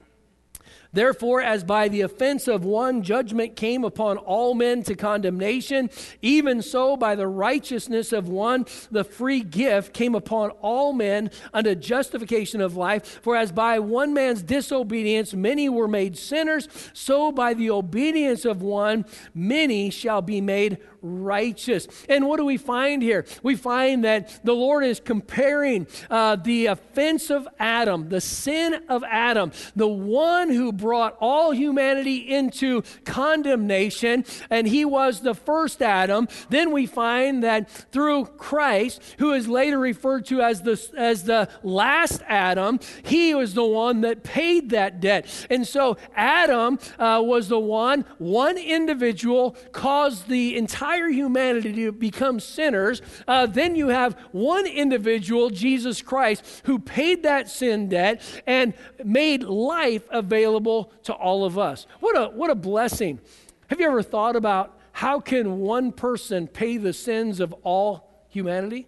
Therefore, 0.93 1.41
as 1.41 1.63
by 1.63 1.87
the 1.87 2.01
offense 2.01 2.47
of 2.47 2.63
one 2.63 3.01
judgment 3.01 3.55
came 3.55 3.83
upon 3.83 4.17
all 4.17 4.53
men 4.53 4.83
to 4.83 4.93
condemnation, 4.93 5.89
even 6.21 6.61
so 6.61 6.95
by 6.95 7.15
the 7.15 7.27
righteousness 7.27 8.13
of 8.13 8.29
one 8.29 8.67
the 8.91 9.03
free 9.03 9.41
gift 9.41 9.93
came 9.93 10.13
upon 10.13 10.51
all 10.61 10.93
men 10.93 11.31
unto 11.51 11.73
justification 11.73 12.61
of 12.61 12.77
life. 12.77 13.19
For 13.23 13.35
as 13.35 13.51
by 13.51 13.79
one 13.79 14.13
man's 14.13 14.43
disobedience 14.43 15.33
many 15.33 15.67
were 15.67 15.87
made 15.87 16.15
sinners, 16.15 16.67
so 16.93 17.31
by 17.31 17.55
the 17.55 17.71
obedience 17.71 18.45
of 18.45 18.61
one 18.61 19.05
many 19.33 19.89
shall 19.89 20.21
be 20.21 20.41
made 20.41 20.77
righteous. 21.03 21.87
And 22.09 22.27
what 22.27 22.37
do 22.37 22.45
we 22.45 22.57
find 22.57 23.03
here? 23.03 23.25
We 23.43 23.55
find 23.55 24.03
that 24.05 24.43
the 24.43 24.53
Lord 24.53 24.85
is 24.85 24.99
comparing 24.99 25.85
uh, 26.09 26.37
the 26.37 26.67
offense 26.67 27.29
of 27.29 27.47
Adam, 27.59 28.09
the 28.09 28.21
sin 28.21 28.81
of 28.87 29.03
Adam, 29.03 29.51
the 29.75 29.87
one 29.87 30.49
who 30.49 30.71
brought 30.71 31.17
all 31.19 31.51
humanity 31.51 32.17
into 32.17 32.83
condemnation, 33.03 34.25
and 34.49 34.67
he 34.67 34.85
was 34.85 35.19
the 35.19 35.35
first 35.35 35.81
Adam. 35.81 36.27
Then 36.49 36.71
we 36.71 36.85
find 36.85 37.43
that 37.43 37.69
through 37.69 38.25
Christ, 38.25 39.01
who 39.19 39.33
is 39.33 39.47
later 39.47 39.77
referred 39.77 40.25
to 40.27 40.41
as 40.41 40.61
the, 40.61 40.81
as 40.97 41.25
the 41.25 41.49
last 41.63 42.21
Adam, 42.27 42.79
he 43.03 43.35
was 43.35 43.53
the 43.53 43.65
one 43.65 44.01
that 44.01 44.23
paid 44.23 44.69
that 44.69 45.01
debt. 45.01 45.25
And 45.49 45.67
so 45.67 45.97
Adam 46.15 46.79
uh, 46.97 47.21
was 47.23 47.49
the 47.49 47.59
one, 47.59 48.05
one 48.17 48.57
individual 48.57 49.57
caused 49.71 50.29
the 50.29 50.55
entire 50.55 50.92
entire 50.93 51.09
humanity 51.09 51.73
to 51.73 51.91
become 51.91 52.39
sinners. 52.39 53.01
Uh, 53.27 53.45
then 53.47 53.75
you 53.75 53.87
have 53.87 54.13
one 54.31 54.65
individual, 54.65 55.49
Jesus 55.49 56.01
Christ, 56.01 56.61
who 56.65 56.77
paid 56.79 57.23
that 57.23 57.49
sin 57.49 57.89
debt 57.89 58.21
and 58.45 58.73
made 59.03 59.43
life 59.43 60.03
available 60.11 60.91
to 61.03 61.13
all 61.13 61.45
of 61.45 61.57
us. 61.57 61.87
What 61.99 62.15
a, 62.15 62.29
what 62.29 62.49
a 62.49 62.55
blessing. 62.55 63.19
Have 63.67 63.79
you 63.79 63.87
ever 63.87 64.03
thought 64.03 64.35
about 64.35 64.77
how 64.91 65.19
can 65.19 65.59
one 65.59 65.91
person 65.91 66.47
pay 66.47 66.77
the 66.77 66.93
sins 66.93 67.39
of 67.39 67.53
all 67.63 68.25
humanity? 68.29 68.87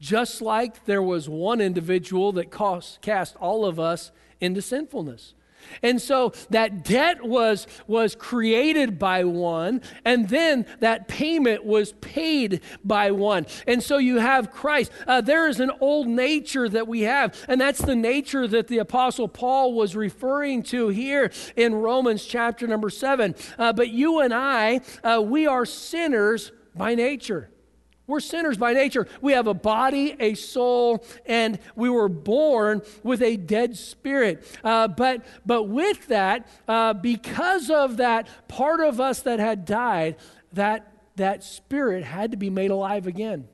Just 0.00 0.40
like 0.40 0.84
there 0.84 1.02
was 1.02 1.28
one 1.28 1.60
individual 1.60 2.30
that 2.32 2.52
cost, 2.52 3.00
cast 3.00 3.34
all 3.36 3.64
of 3.64 3.80
us 3.80 4.12
into 4.40 4.62
sinfulness. 4.62 5.34
And 5.82 6.00
so 6.00 6.32
that 6.50 6.84
debt 6.84 7.24
was, 7.24 7.66
was 7.86 8.14
created 8.14 8.98
by 8.98 9.24
one, 9.24 9.82
and 10.04 10.28
then 10.28 10.66
that 10.80 11.08
payment 11.08 11.64
was 11.64 11.92
paid 11.92 12.60
by 12.84 13.10
one. 13.10 13.46
And 13.66 13.82
so 13.82 13.98
you 13.98 14.18
have 14.18 14.50
Christ. 14.50 14.92
Uh, 15.06 15.20
there 15.20 15.48
is 15.48 15.60
an 15.60 15.70
old 15.80 16.06
nature 16.06 16.68
that 16.68 16.86
we 16.86 17.02
have, 17.02 17.34
and 17.48 17.60
that's 17.60 17.80
the 17.80 17.96
nature 17.96 18.46
that 18.46 18.68
the 18.68 18.78
Apostle 18.78 19.28
Paul 19.28 19.74
was 19.74 19.96
referring 19.96 20.62
to 20.64 20.88
here 20.88 21.30
in 21.56 21.74
Romans 21.74 22.24
chapter 22.24 22.66
number 22.66 22.90
seven. 22.90 23.34
Uh, 23.58 23.72
but 23.72 23.90
you 23.90 24.20
and 24.20 24.32
I, 24.34 24.80
uh, 25.02 25.22
we 25.22 25.46
are 25.46 25.66
sinners 25.66 26.52
by 26.74 26.94
nature. 26.94 27.50
We're 28.08 28.20
sinners 28.20 28.56
by 28.56 28.72
nature. 28.72 29.06
We 29.20 29.34
have 29.34 29.46
a 29.46 29.54
body, 29.54 30.16
a 30.18 30.34
soul, 30.34 31.04
and 31.26 31.58
we 31.76 31.90
were 31.90 32.08
born 32.08 32.80
with 33.02 33.22
a 33.22 33.36
dead 33.36 33.76
spirit. 33.76 34.44
Uh, 34.64 34.88
but, 34.88 35.24
but 35.44 35.64
with 35.64 36.08
that, 36.08 36.48
uh, 36.66 36.94
because 36.94 37.70
of 37.70 37.98
that 37.98 38.26
part 38.48 38.80
of 38.80 38.98
us 38.98 39.20
that 39.20 39.40
had 39.40 39.66
died, 39.66 40.16
that, 40.54 40.90
that 41.16 41.44
spirit 41.44 42.02
had 42.02 42.30
to 42.30 42.38
be 42.38 42.48
made 42.48 42.70
alive 42.70 43.06
again. 43.06 43.46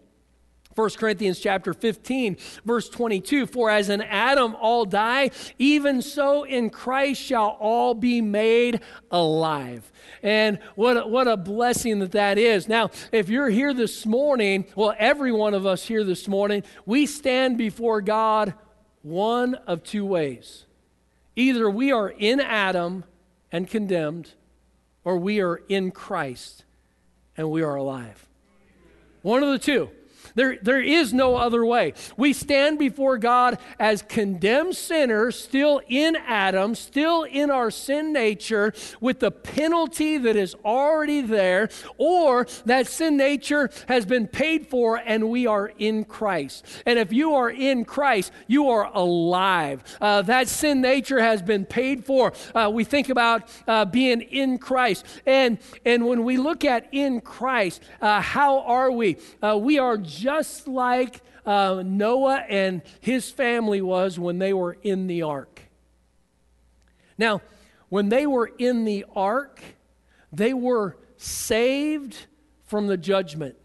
1 0.74 0.90
Corinthians 0.90 1.38
chapter 1.38 1.72
15 1.72 2.36
verse 2.64 2.88
22 2.88 3.46
for 3.46 3.70
as 3.70 3.88
in 3.88 4.02
Adam 4.02 4.56
all 4.56 4.84
die 4.84 5.30
even 5.58 6.02
so 6.02 6.44
in 6.44 6.70
Christ 6.70 7.20
shall 7.20 7.56
all 7.60 7.94
be 7.94 8.20
made 8.20 8.80
alive. 9.10 9.90
And 10.22 10.58
what 10.74 10.96
a, 10.96 11.06
what 11.06 11.28
a 11.28 11.36
blessing 11.36 11.98
that 12.00 12.12
that 12.12 12.38
is. 12.38 12.68
Now, 12.68 12.90
if 13.12 13.28
you're 13.28 13.50
here 13.50 13.74
this 13.74 14.04
morning, 14.06 14.66
well 14.74 14.94
every 14.98 15.32
one 15.32 15.54
of 15.54 15.66
us 15.66 15.86
here 15.86 16.04
this 16.04 16.26
morning, 16.26 16.62
we 16.86 17.06
stand 17.06 17.58
before 17.58 18.00
God 18.00 18.54
one 19.02 19.54
of 19.66 19.82
two 19.82 20.04
ways. 20.04 20.64
Either 21.36 21.68
we 21.68 21.92
are 21.92 22.08
in 22.08 22.40
Adam 22.40 23.04
and 23.52 23.68
condemned 23.68 24.32
or 25.04 25.18
we 25.18 25.40
are 25.40 25.60
in 25.68 25.90
Christ 25.90 26.64
and 27.36 27.50
we 27.50 27.62
are 27.62 27.74
alive. 27.74 28.26
One 29.22 29.42
of 29.42 29.50
the 29.50 29.58
two. 29.58 29.90
There, 30.34 30.58
there 30.60 30.80
is 30.80 31.12
no 31.12 31.36
other 31.36 31.64
way. 31.64 31.94
We 32.16 32.32
stand 32.32 32.78
before 32.78 33.18
God 33.18 33.58
as 33.78 34.02
condemned 34.02 34.76
sinners, 34.76 35.38
still 35.38 35.80
in 35.88 36.16
Adam, 36.16 36.74
still 36.74 37.22
in 37.22 37.50
our 37.50 37.70
sin 37.70 38.12
nature, 38.12 38.72
with 39.00 39.20
the 39.20 39.30
penalty 39.30 40.18
that 40.18 40.36
is 40.36 40.56
already 40.64 41.20
there, 41.20 41.68
or 41.98 42.46
that 42.64 42.86
sin 42.86 43.16
nature 43.16 43.70
has 43.88 44.04
been 44.04 44.26
paid 44.26 44.66
for 44.66 44.96
and 44.96 45.30
we 45.30 45.46
are 45.46 45.72
in 45.78 46.04
Christ. 46.04 46.66
And 46.86 46.98
if 46.98 47.12
you 47.12 47.34
are 47.34 47.50
in 47.50 47.84
Christ, 47.84 48.32
you 48.46 48.68
are 48.70 48.90
alive. 48.92 49.82
Uh, 50.00 50.22
that 50.22 50.48
sin 50.48 50.80
nature 50.80 51.20
has 51.20 51.42
been 51.42 51.64
paid 51.64 52.04
for. 52.04 52.32
Uh, 52.54 52.70
we 52.72 52.84
think 52.84 53.08
about 53.08 53.48
uh, 53.66 53.84
being 53.84 54.20
in 54.20 54.58
Christ. 54.58 55.06
And, 55.26 55.58
and 55.84 56.06
when 56.06 56.24
we 56.24 56.36
look 56.36 56.64
at 56.64 56.88
in 56.92 57.20
Christ, 57.20 57.82
uh, 58.00 58.20
how 58.20 58.60
are 58.60 58.90
we? 58.90 59.16
Uh, 59.42 59.58
we 59.58 59.78
are 59.78 59.96
just 60.24 60.66
like 60.66 61.20
uh, 61.44 61.82
Noah 61.84 62.42
and 62.48 62.80
his 63.02 63.28
family 63.28 63.82
was 63.82 64.18
when 64.18 64.38
they 64.38 64.54
were 64.54 64.78
in 64.82 65.06
the 65.06 65.20
ark. 65.20 65.60
Now, 67.18 67.42
when 67.90 68.08
they 68.08 68.26
were 68.26 68.50
in 68.58 68.86
the 68.86 69.04
ark, 69.14 69.60
they 70.32 70.54
were 70.54 70.96
saved 71.18 72.16
from 72.64 72.86
the 72.86 72.96
judgment. 72.96 73.56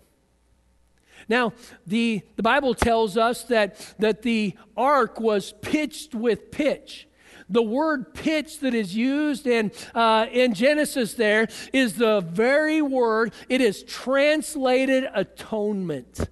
Now, 1.29 1.53
the, 1.87 2.23
the 2.35 2.43
Bible 2.43 2.73
tells 2.73 3.15
us 3.15 3.43
that, 3.43 3.77
that 3.99 4.23
the 4.23 4.53
ark 4.75 5.21
was 5.21 5.53
pitched 5.61 6.13
with 6.13 6.51
pitch. 6.51 7.07
The 7.47 7.63
word 7.63 8.13
pitch 8.13 8.59
that 8.59 8.73
is 8.73 8.93
used 8.93 9.47
in, 9.47 9.71
uh, 9.95 10.25
in 10.29 10.53
Genesis 10.53 11.13
there 11.13 11.47
is 11.71 11.93
the 11.93 12.19
very 12.19 12.81
word, 12.81 13.31
it 13.47 13.61
is 13.61 13.81
translated 13.83 15.07
atonement. 15.13 16.27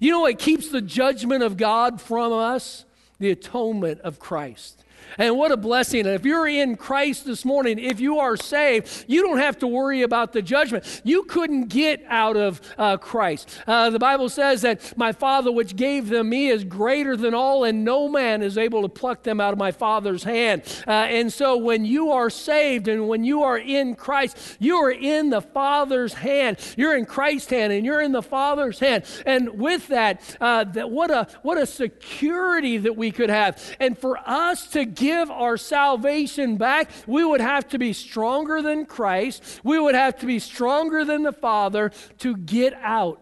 You 0.00 0.10
know 0.10 0.20
what 0.20 0.38
keeps 0.38 0.68
the 0.68 0.80
judgment 0.80 1.42
of 1.42 1.56
God 1.56 2.00
from 2.00 2.32
us? 2.32 2.84
The 3.18 3.30
atonement 3.30 4.00
of 4.00 4.18
Christ. 4.18 4.83
And 5.18 5.36
what 5.36 5.52
a 5.52 5.56
blessing. 5.56 6.00
And 6.00 6.14
if 6.14 6.24
you're 6.24 6.48
in 6.48 6.76
Christ 6.76 7.24
this 7.24 7.44
morning, 7.44 7.78
if 7.78 8.00
you 8.00 8.18
are 8.18 8.36
saved, 8.36 9.04
you 9.06 9.22
don't 9.22 9.38
have 9.38 9.58
to 9.58 9.66
worry 9.66 10.02
about 10.02 10.32
the 10.32 10.42
judgment. 10.42 11.02
You 11.04 11.24
couldn't 11.24 11.68
get 11.68 12.02
out 12.08 12.36
of 12.36 12.60
uh, 12.78 12.96
Christ. 12.96 13.48
Uh, 13.66 13.90
the 13.90 13.98
Bible 13.98 14.28
says 14.28 14.62
that 14.62 14.96
my 14.96 15.12
Father, 15.12 15.50
which 15.52 15.76
gave 15.76 16.08
them 16.08 16.28
me, 16.28 16.48
is 16.48 16.64
greater 16.64 17.16
than 17.16 17.34
all, 17.34 17.64
and 17.64 17.84
no 17.84 18.08
man 18.08 18.42
is 18.42 18.58
able 18.58 18.82
to 18.82 18.88
pluck 18.88 19.22
them 19.22 19.40
out 19.40 19.52
of 19.52 19.58
my 19.58 19.72
Father's 19.72 20.24
hand. 20.24 20.62
Uh, 20.86 20.90
and 20.90 21.32
so 21.32 21.56
when 21.56 21.84
you 21.84 22.12
are 22.12 22.30
saved 22.30 22.88
and 22.88 23.08
when 23.08 23.24
you 23.24 23.42
are 23.42 23.58
in 23.58 23.94
Christ, 23.94 24.56
you 24.58 24.76
are 24.76 24.90
in 24.90 25.30
the 25.30 25.40
Father's 25.40 26.14
hand. 26.14 26.58
You're 26.76 26.96
in 26.96 27.06
Christ's 27.06 27.50
hand 27.50 27.72
and 27.72 27.84
you're 27.84 28.00
in 28.00 28.12
the 28.12 28.22
Father's 28.22 28.78
hand. 28.78 29.04
And 29.26 29.58
with 29.58 29.88
that, 29.88 30.36
uh, 30.40 30.64
that 30.64 30.90
what 30.90 31.10
a 31.10 31.28
what 31.42 31.58
a 31.58 31.66
security 31.66 32.78
that 32.78 32.96
we 32.96 33.10
could 33.10 33.30
have. 33.30 33.76
And 33.80 33.98
for 33.98 34.18
us 34.18 34.66
to 34.68 34.84
give 35.04 35.30
our 35.30 35.58
salvation 35.58 36.56
back, 36.56 36.90
we 37.06 37.22
would 37.22 37.42
have 37.42 37.68
to 37.68 37.78
be 37.78 37.92
stronger 37.92 38.62
than 38.62 38.86
Christ. 38.86 39.60
We 39.62 39.78
would 39.78 39.94
have 39.94 40.18
to 40.20 40.26
be 40.26 40.38
stronger 40.38 41.04
than 41.04 41.24
the 41.24 41.32
Father 41.32 41.92
to 42.18 42.36
get 42.36 42.72
out 42.80 43.20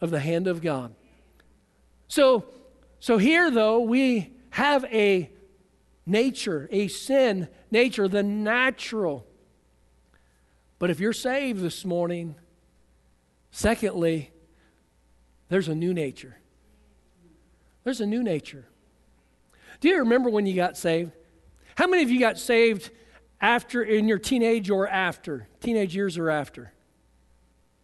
of 0.00 0.10
the 0.10 0.20
hand 0.20 0.46
of 0.46 0.62
God. 0.62 0.94
So, 2.08 2.46
so 3.00 3.18
here, 3.18 3.50
though, 3.50 3.80
we 3.80 4.32
have 4.50 4.84
a 4.86 5.30
nature, 6.06 6.68
a 6.72 6.88
sin 6.88 7.48
nature, 7.70 8.08
the 8.08 8.22
natural. 8.22 9.26
But 10.78 10.88
if 10.88 11.00
you're 11.00 11.12
saved 11.12 11.60
this 11.60 11.84
morning, 11.84 12.34
secondly, 13.50 14.30
there's 15.50 15.68
a 15.68 15.74
new 15.74 15.92
nature. 15.92 16.38
There's 17.84 18.00
a 18.00 18.06
new 18.06 18.22
nature. 18.22 18.66
Do 19.84 19.90
you 19.90 19.98
remember 19.98 20.30
when 20.30 20.46
you 20.46 20.54
got 20.54 20.78
saved? 20.78 21.12
How 21.74 21.86
many 21.86 22.02
of 22.02 22.10
you 22.10 22.18
got 22.18 22.38
saved 22.38 22.90
after 23.38 23.82
in 23.82 24.08
your 24.08 24.18
teenage 24.18 24.70
or 24.70 24.88
after? 24.88 25.46
Teenage 25.60 25.94
years 25.94 26.16
or 26.16 26.30
after? 26.30 26.72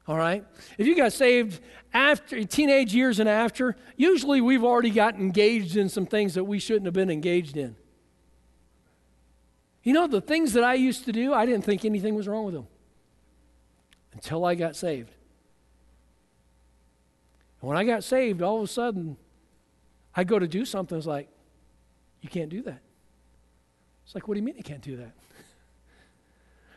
All 0.08 0.16
right? 0.16 0.46
If 0.78 0.86
you 0.86 0.96
got 0.96 1.12
saved 1.12 1.60
after 1.92 2.42
teenage 2.44 2.94
years 2.94 3.20
and 3.20 3.28
after, 3.28 3.76
usually 3.98 4.40
we've 4.40 4.64
already 4.64 4.88
gotten 4.88 5.20
engaged 5.20 5.76
in 5.76 5.90
some 5.90 6.06
things 6.06 6.32
that 6.36 6.44
we 6.44 6.58
shouldn't 6.58 6.86
have 6.86 6.94
been 6.94 7.10
engaged 7.10 7.58
in. 7.58 7.76
You 9.82 9.92
know, 9.92 10.06
the 10.06 10.22
things 10.22 10.54
that 10.54 10.64
I 10.64 10.72
used 10.72 11.04
to 11.04 11.12
do, 11.12 11.34
I 11.34 11.44
didn't 11.44 11.66
think 11.66 11.84
anything 11.84 12.14
was 12.14 12.26
wrong 12.26 12.46
with 12.46 12.54
them 12.54 12.66
until 14.14 14.46
I 14.46 14.54
got 14.54 14.74
saved. 14.74 15.12
And 17.60 17.68
when 17.68 17.76
I 17.76 17.84
got 17.84 18.04
saved, 18.04 18.40
all 18.40 18.56
of 18.56 18.62
a 18.62 18.68
sudden, 18.68 19.18
I 20.16 20.24
go 20.24 20.38
to 20.38 20.48
do 20.48 20.64
something, 20.64 20.96
it's 20.96 21.06
like, 21.06 21.28
you 22.20 22.28
can't 22.28 22.50
do 22.50 22.62
that. 22.62 22.80
It's 24.04 24.14
like, 24.14 24.28
what 24.28 24.34
do 24.34 24.40
you 24.40 24.44
mean 24.44 24.56
you 24.56 24.62
can't 24.62 24.82
do 24.82 24.96
that? 24.96 25.12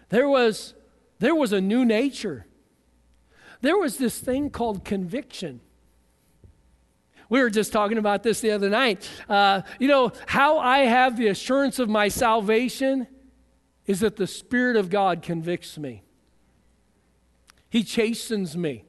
There 0.10 0.30
was, 0.30 0.76
there 1.18 1.34
was 1.34 1.54
a 1.54 1.62
new 1.62 1.86
nature. 1.86 2.46
There 3.62 3.78
was 3.78 3.98
this 3.98 4.20
thing 4.20 4.52
called 4.52 4.86
conviction. 4.86 5.60
We 7.30 7.42
were 7.42 7.50
just 7.50 7.74
talking 7.74 7.98
about 7.98 8.22
this 8.22 8.40
the 8.42 8.52
other 8.52 8.70
night. 8.70 9.10
Uh, 9.28 9.62
you 9.80 9.88
know, 9.88 10.12
how 10.28 10.60
I 10.60 10.80
have 10.80 11.18
the 11.18 11.30
assurance 11.30 11.80
of 11.80 11.90
my 11.90 12.10
salvation 12.10 13.08
is 13.88 14.02
that 14.02 14.18
the 14.18 14.28
Spirit 14.28 14.76
of 14.76 14.92
God 14.92 15.24
convicts 15.24 15.80
me, 15.80 16.04
He 17.72 17.84
chastens 17.84 18.56
me. 18.56 18.86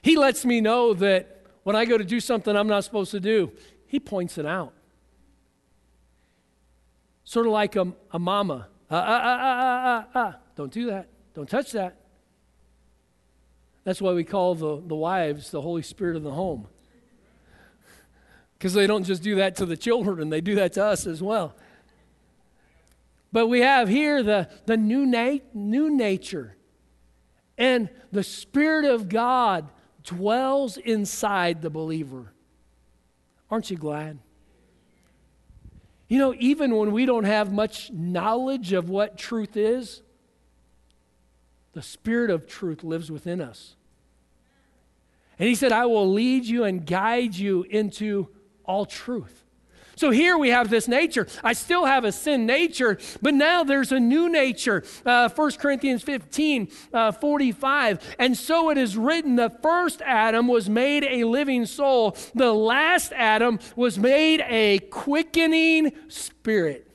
He 0.00 0.16
lets 0.16 0.44
me 0.44 0.60
know 0.60 0.94
that 0.94 1.44
when 1.62 1.76
I 1.76 1.84
go 1.84 1.98
to 1.98 2.04
do 2.04 2.20
something 2.20 2.54
I'm 2.56 2.68
not 2.68 2.84
supposed 2.84 3.10
to 3.10 3.20
do, 3.20 3.52
He 3.86 4.00
points 4.00 4.38
it 4.38 4.46
out. 4.46 4.72
Sort 7.34 7.46
of 7.46 7.52
like 7.52 7.74
a, 7.74 7.92
a 8.12 8.18
mama. 8.20 8.68
Uh, 8.88 8.94
uh, 8.94 8.96
uh, 8.96 10.04
uh, 10.14 10.18
uh, 10.20 10.32
don't 10.54 10.72
do 10.72 10.86
that. 10.86 11.08
Don't 11.34 11.50
touch 11.50 11.72
that. 11.72 11.96
That's 13.82 14.00
why 14.00 14.12
we 14.12 14.22
call 14.22 14.54
the, 14.54 14.80
the 14.80 14.94
wives 14.94 15.50
the 15.50 15.60
Holy 15.60 15.82
Spirit 15.82 16.14
of 16.14 16.22
the 16.22 16.30
home. 16.30 16.68
Because 18.56 18.72
they 18.72 18.86
don't 18.86 19.02
just 19.02 19.20
do 19.20 19.34
that 19.34 19.56
to 19.56 19.66
the 19.66 19.76
children, 19.76 20.30
they 20.30 20.40
do 20.40 20.54
that 20.54 20.74
to 20.74 20.84
us 20.84 21.08
as 21.08 21.20
well. 21.20 21.56
But 23.32 23.48
we 23.48 23.62
have 23.62 23.88
here 23.88 24.22
the, 24.22 24.48
the 24.66 24.76
new, 24.76 25.04
na- 25.04 25.38
new 25.52 25.90
nature. 25.90 26.56
And 27.58 27.90
the 28.12 28.22
Spirit 28.22 28.84
of 28.84 29.08
God 29.08 29.70
dwells 30.04 30.76
inside 30.76 31.62
the 31.62 31.70
believer. 31.70 32.32
Aren't 33.50 33.72
you 33.72 33.76
glad? 33.76 34.20
You 36.08 36.18
know, 36.18 36.34
even 36.38 36.76
when 36.76 36.92
we 36.92 37.06
don't 37.06 37.24
have 37.24 37.52
much 37.52 37.90
knowledge 37.90 38.72
of 38.72 38.88
what 38.88 39.16
truth 39.16 39.56
is, 39.56 40.02
the 41.72 41.82
Spirit 41.82 42.30
of 42.30 42.46
truth 42.46 42.84
lives 42.84 43.10
within 43.10 43.40
us. 43.40 43.74
And 45.38 45.48
He 45.48 45.54
said, 45.54 45.72
I 45.72 45.86
will 45.86 46.10
lead 46.10 46.44
you 46.44 46.64
and 46.64 46.86
guide 46.86 47.34
you 47.34 47.62
into 47.64 48.28
all 48.64 48.86
truth. 48.86 49.43
So 49.96 50.10
here 50.10 50.36
we 50.36 50.50
have 50.50 50.70
this 50.70 50.88
nature. 50.88 51.26
I 51.42 51.52
still 51.52 51.86
have 51.86 52.04
a 52.04 52.12
sin 52.12 52.46
nature, 52.46 52.98
but 53.22 53.34
now 53.34 53.64
there's 53.64 53.92
a 53.92 54.00
new 54.00 54.28
nature. 54.28 54.82
Uh, 55.04 55.28
1 55.28 55.52
Corinthians 55.52 56.02
15, 56.02 56.68
uh, 56.92 57.12
45. 57.12 58.16
And 58.18 58.36
so 58.36 58.70
it 58.70 58.78
is 58.78 58.96
written 58.96 59.36
the 59.36 59.50
first 59.62 60.02
Adam 60.02 60.48
was 60.48 60.68
made 60.68 61.04
a 61.04 61.24
living 61.24 61.66
soul, 61.66 62.16
the 62.34 62.52
last 62.52 63.12
Adam 63.12 63.58
was 63.76 63.98
made 63.98 64.42
a 64.48 64.78
quickening 64.90 65.92
spirit. 66.08 66.90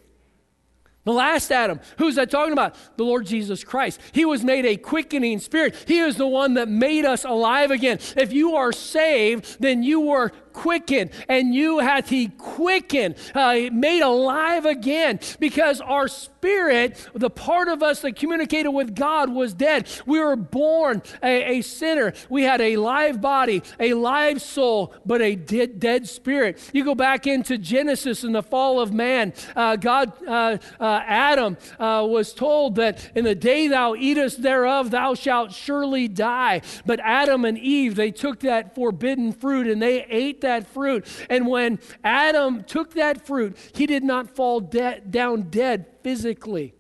The 1.06 1.14
last 1.14 1.52
Adam, 1.52 1.80
who's 1.98 2.16
that 2.16 2.30
talking 2.30 2.54
about? 2.54 2.76
The 2.98 3.04
Lord 3.04 3.26
Jesus 3.26 3.64
Christ. 3.64 4.00
He 4.12 4.26
was 4.26 4.44
made 4.44 4.66
a 4.66 4.76
quickening 4.76 5.40
spirit. 5.40 5.76
He 5.88 6.00
is 6.00 6.18
the 6.18 6.28
one 6.28 6.56
that 6.56 6.68
made 6.68 7.04
us 7.04 7.24
alive 7.24 7.72
again. 7.72 8.00
If 8.18 8.34
you 8.34 8.58
are 8.58 8.72
saved, 8.72 9.60
then 9.60 9.82
you 9.82 10.02
were 10.02 10.32
quickened, 10.54 11.12
and 11.28 11.54
you 11.54 11.80
hath 11.80 12.10
he 12.10 12.28
quickened, 12.28 13.16
uh, 13.36 13.70
made 13.72 14.02
alive 14.02 14.66
again, 14.66 15.20
because 15.40 15.82
our 15.82 16.08
spirit, 16.08 17.10
the 17.14 17.30
part 17.30 17.68
of 17.68 17.84
us 17.84 18.02
that 18.02 18.16
communicated 18.16 18.72
with 18.72 18.96
God, 18.96 19.30
was 19.30 19.54
dead. 19.54 19.88
We 20.06 20.20
were 20.20 20.36
born 20.36 21.02
a, 21.22 21.58
a 21.58 21.62
sinner. 21.62 22.14
We 22.30 22.44
had 22.44 22.62
a 22.62 22.78
live 22.78 23.22
body, 23.22 23.62
a 23.80 23.94
live 23.94 24.42
soul, 24.42 24.94
but 25.06 25.22
a 25.22 25.36
dead, 25.36 25.80
dead 25.80 26.08
spirit. 26.08 26.60
You 26.74 26.84
go 26.84 26.96
back 26.96 27.28
into 27.28 27.58
Genesis 27.58 28.24
and 28.24 28.34
the 28.34 28.44
fall 28.44 28.80
of 28.80 28.94
man. 28.94 29.34
Uh, 29.56 29.76
God, 29.76 30.14
uh, 30.26 30.58
uh 30.80 31.02
Adam 31.06 31.58
uh, 31.80 32.06
was 32.08 32.34
told 32.34 32.76
that 32.76 33.12
in 33.16 33.26
the 33.26 33.36
day 33.36 33.68
thou 33.68 33.96
eatest 33.96 34.42
thereof, 34.42 34.92
thou 34.92 35.14
shalt 35.14 35.52
surely 35.52 36.08
die. 36.08 36.62
But 36.86 37.00
Adam 37.02 37.46
and 37.46 37.58
Eve, 37.58 37.96
they 37.96 38.12
took 38.12 38.40
that 38.42 38.76
forbidden 38.76 39.34
fruit 39.34 39.68
and 39.68 39.82
they 39.82 40.06
ate 40.06 40.42
that 40.42 40.49
fruit. 40.68 41.06
And 41.30 41.48
when 41.48 41.80
Adam 42.04 42.64
took 42.64 42.94
that 42.94 43.26
fruit, 43.26 43.58
he 43.74 43.86
did 43.86 44.04
not 44.04 44.36
fall 44.36 44.60
de- 44.60 45.02
down 45.02 45.50
dead 45.50 45.86
physically. 46.04 46.74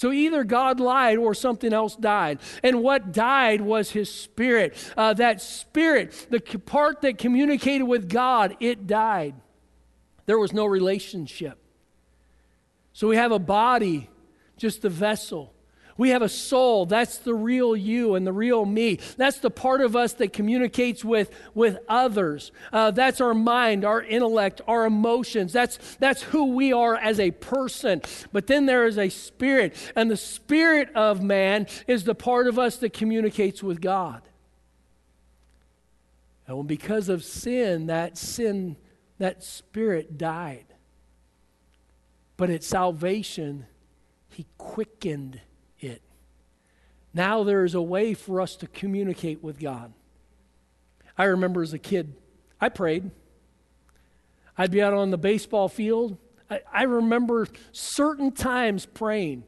So 0.00 0.12
either 0.12 0.44
God 0.44 0.80
lied 0.80 1.18
or 1.18 1.34
something 1.34 1.74
else 1.74 1.94
died. 1.94 2.40
And 2.62 2.82
what 2.82 3.12
died 3.12 3.60
was 3.60 3.90
his 3.90 4.10
spirit. 4.10 4.74
Uh, 4.96 5.12
that 5.14 5.42
spirit, 5.42 6.26
the 6.30 6.40
part 6.40 7.02
that 7.02 7.18
communicated 7.18 7.84
with 7.84 8.08
God, 8.08 8.56
it 8.60 8.86
died. 8.86 9.34
There 10.24 10.38
was 10.38 10.54
no 10.54 10.64
relationship. 10.64 11.58
So 12.92 13.08
we 13.08 13.16
have 13.16 13.32
a 13.32 13.38
body, 13.38 14.08
just 14.56 14.84
a 14.84 14.88
vessel. 14.88 15.52
We 16.00 16.08
have 16.08 16.22
a 16.22 16.30
soul. 16.30 16.86
That's 16.86 17.18
the 17.18 17.34
real 17.34 17.76
you 17.76 18.14
and 18.14 18.26
the 18.26 18.32
real 18.32 18.64
me. 18.64 19.00
That's 19.18 19.36
the 19.36 19.50
part 19.50 19.82
of 19.82 19.94
us 19.94 20.14
that 20.14 20.32
communicates 20.32 21.04
with, 21.04 21.30
with 21.52 21.76
others. 21.90 22.52
Uh, 22.72 22.90
that's 22.90 23.20
our 23.20 23.34
mind, 23.34 23.84
our 23.84 24.00
intellect, 24.02 24.62
our 24.66 24.86
emotions. 24.86 25.52
That's, 25.52 25.76
that's 25.96 26.22
who 26.22 26.54
we 26.54 26.72
are 26.72 26.96
as 26.96 27.20
a 27.20 27.32
person. 27.32 28.00
But 28.32 28.46
then 28.46 28.64
there 28.64 28.86
is 28.86 28.96
a 28.96 29.10
spirit, 29.10 29.76
and 29.94 30.10
the 30.10 30.16
spirit 30.16 30.88
of 30.94 31.22
man 31.22 31.66
is 31.86 32.04
the 32.04 32.14
part 32.14 32.46
of 32.46 32.58
us 32.58 32.78
that 32.78 32.94
communicates 32.94 33.62
with 33.62 33.82
God. 33.82 34.22
And 36.46 36.66
because 36.66 37.10
of 37.10 37.22
sin, 37.22 37.88
that 37.88 38.16
sin, 38.16 38.76
that 39.18 39.44
spirit 39.44 40.16
died. 40.16 40.64
But 42.38 42.48
at 42.48 42.64
salvation, 42.64 43.66
he 44.30 44.46
quickened 44.56 45.42
now 47.12 47.42
there 47.42 47.64
is 47.64 47.74
a 47.74 47.82
way 47.82 48.14
for 48.14 48.40
us 48.40 48.56
to 48.56 48.66
communicate 48.66 49.42
with 49.42 49.58
God. 49.58 49.92
I 51.18 51.24
remember 51.24 51.62
as 51.62 51.72
a 51.72 51.78
kid, 51.78 52.14
I 52.60 52.68
prayed. 52.68 53.10
I'd 54.56 54.70
be 54.70 54.82
out 54.82 54.94
on 54.94 55.10
the 55.10 55.18
baseball 55.18 55.68
field. 55.68 56.16
I, 56.50 56.60
I 56.72 56.82
remember 56.84 57.46
certain 57.72 58.32
times 58.32 58.86
praying. 58.86 59.44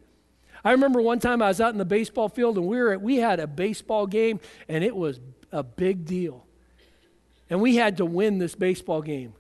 I 0.65 0.73
remember 0.73 1.03
one 1.03 1.19
time 1.19 1.43
I 1.43 1.49
was 1.49 1.61
out 1.61 1.73
in 1.73 1.79
the 1.79 1.85
baseball 1.85 2.29
field 2.29 2.57
and 2.57 2.67
we 2.67 2.79
were 2.79 2.93
at, 2.93 3.03
we 3.03 3.17
had 3.17 3.41
a 3.41 3.47
baseball 3.47 4.07
game 4.07 4.41
and 4.69 4.85
it 4.85 4.95
was 4.95 5.21
a 5.51 5.63
big 5.63 6.05
deal. 6.05 6.47
And 7.51 7.61
we 7.61 7.77
had 7.77 7.99
to 7.99 8.05
win 8.05 8.39
this 8.39 8.55
baseball 8.55 9.03
game. 9.03 9.35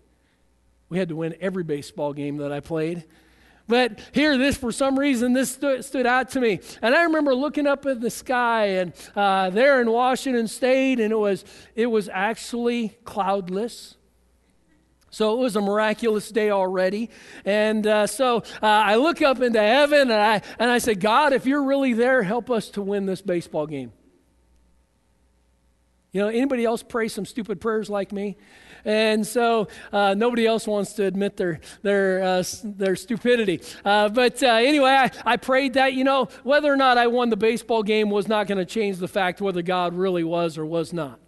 We 0.88 0.98
had 0.98 1.08
to 1.08 1.16
win 1.16 1.34
every 1.40 1.64
baseball 1.64 2.12
game 2.12 2.36
that 2.38 2.52
I 2.52 2.60
played. 2.60 3.04
But 3.72 4.00
here, 4.12 4.36
this, 4.36 4.58
for 4.58 4.70
some 4.70 4.98
reason, 4.98 5.32
this 5.32 5.52
stood, 5.52 6.06
out 6.06 6.28
to 6.32 6.40
me. 6.42 6.60
And 6.82 6.94
I 6.94 7.04
remember 7.04 7.34
looking 7.34 7.66
up 7.66 7.86
at 7.86 8.02
the 8.02 8.10
sky 8.10 8.66
and 8.66 8.92
uh, 9.16 9.48
there 9.48 9.80
in 9.80 9.90
Washington 9.90 10.46
State, 10.46 11.00
and 11.00 11.10
it 11.10 11.16
was, 11.16 11.42
it 11.74 11.86
was 11.86 12.10
actually 12.12 12.90
cloudless. 13.04 13.96
So 15.08 15.32
it 15.32 15.38
was 15.38 15.56
a 15.56 15.62
miraculous 15.62 16.28
day 16.28 16.50
already. 16.50 17.08
And 17.46 17.86
uh, 17.86 18.06
so 18.08 18.42
uh, 18.62 18.66
I 18.66 18.96
look 18.96 19.22
up 19.22 19.40
into 19.40 19.58
heaven 19.58 20.02
and 20.02 20.12
I, 20.12 20.42
and 20.58 20.70
I 20.70 20.76
said, 20.76 21.00
God, 21.00 21.32
if 21.32 21.46
you're 21.46 21.64
really 21.64 21.94
there, 21.94 22.22
help 22.22 22.50
us 22.50 22.68
to 22.72 22.82
win 22.82 23.06
this 23.06 23.22
baseball 23.22 23.66
game. 23.66 23.90
You 26.12 26.20
know, 26.20 26.28
anybody 26.28 26.66
else 26.66 26.82
pray 26.82 27.08
some 27.08 27.24
stupid 27.24 27.58
prayers 27.58 27.88
like 27.88 28.12
me? 28.12 28.36
And 28.84 29.26
so 29.26 29.68
uh, 29.92 30.14
nobody 30.14 30.46
else 30.46 30.66
wants 30.66 30.94
to 30.94 31.04
admit 31.04 31.36
their, 31.36 31.60
their, 31.82 32.22
uh, 32.22 32.44
their 32.64 32.96
stupidity. 32.96 33.60
Uh, 33.84 34.08
but 34.08 34.42
uh, 34.42 34.46
anyway, 34.46 34.90
I, 34.90 35.10
I 35.24 35.36
prayed 35.36 35.74
that, 35.74 35.94
you 35.94 36.04
know, 36.04 36.28
whether 36.42 36.72
or 36.72 36.76
not 36.76 36.98
I 36.98 37.06
won 37.06 37.30
the 37.30 37.36
baseball 37.36 37.82
game 37.82 38.10
was 38.10 38.28
not 38.28 38.46
going 38.46 38.58
to 38.58 38.64
change 38.64 38.98
the 38.98 39.08
fact 39.08 39.40
whether 39.40 39.62
God 39.62 39.94
really 39.94 40.24
was 40.24 40.58
or 40.58 40.66
was 40.66 40.92
not. 40.92 41.20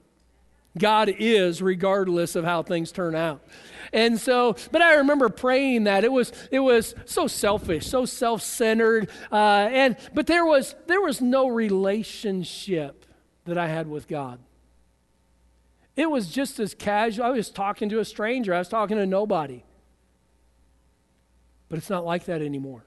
God 0.77 1.14
is, 1.19 1.62
regardless 1.62 2.35
of 2.35 2.45
how 2.45 2.64
things 2.64 2.90
turn 2.90 3.14
out. 3.14 3.45
And 3.93 4.19
so, 4.19 4.57
but 4.73 4.83
I 4.83 4.95
remember 4.95 5.29
praying 5.29 5.85
that 5.85 6.03
it 6.03 6.11
was 6.11 6.33
it 6.51 6.59
was 6.59 6.97
so 7.05 7.29
selfish, 7.29 7.87
so 7.87 8.07
self-centered, 8.07 9.09
uh, 9.31 9.69
and 9.71 9.97
but 10.14 10.27
there 10.27 10.45
was 10.45 10.75
there 10.88 11.01
was 11.01 11.21
no 11.21 11.47
relationship 11.47 13.07
that 13.45 13.57
I 13.57 13.69
had 13.69 13.87
with 13.87 14.09
God. 14.09 14.40
It 15.96 16.11
was 16.11 16.28
just 16.28 16.59
as 16.59 16.74
casual. 16.74 17.26
I 17.26 17.30
was 17.30 17.50
talking 17.50 17.88
to 17.90 18.00
a 18.00 18.04
stranger. 18.04 18.52
I 18.52 18.59
was 18.59 18.68
talking 18.68 18.96
to 18.96 19.07
nobody. 19.07 19.62
But 21.68 21.78
it's 21.78 21.90
not 21.90 22.04
like 22.04 22.24
that 22.24 22.42
anymore. 22.42 22.85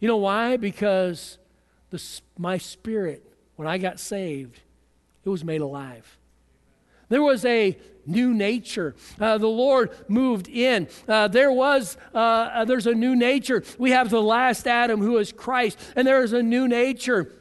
You 0.00 0.08
know 0.08 0.16
why? 0.16 0.56
Because 0.56 1.38
the, 1.90 2.02
my 2.38 2.58
spirit, 2.58 3.30
when 3.56 3.68
I 3.68 3.78
got 3.78 4.00
saved, 4.00 4.60
it 5.24 5.28
was 5.28 5.44
made 5.44 5.60
alive. 5.60 6.18
There 7.08 7.22
was 7.22 7.44
a 7.44 7.78
new 8.06 8.34
nature. 8.34 8.94
Uh, 9.20 9.38
the 9.38 9.46
Lord 9.46 9.90
moved 10.08 10.48
in. 10.48 10.88
Uh, 11.06 11.28
there 11.28 11.52
was, 11.52 11.96
uh, 12.14 12.18
uh 12.18 12.64
there's 12.64 12.86
a 12.86 12.94
new 12.94 13.14
nature. 13.14 13.62
We 13.78 13.90
have 13.90 14.10
the 14.10 14.22
last 14.22 14.66
Adam 14.66 15.00
who 15.00 15.18
is 15.18 15.32
Christ, 15.32 15.78
and 15.96 16.06
there 16.06 16.22
is 16.22 16.32
a 16.32 16.42
new 16.42 16.66
nature. 16.68 17.32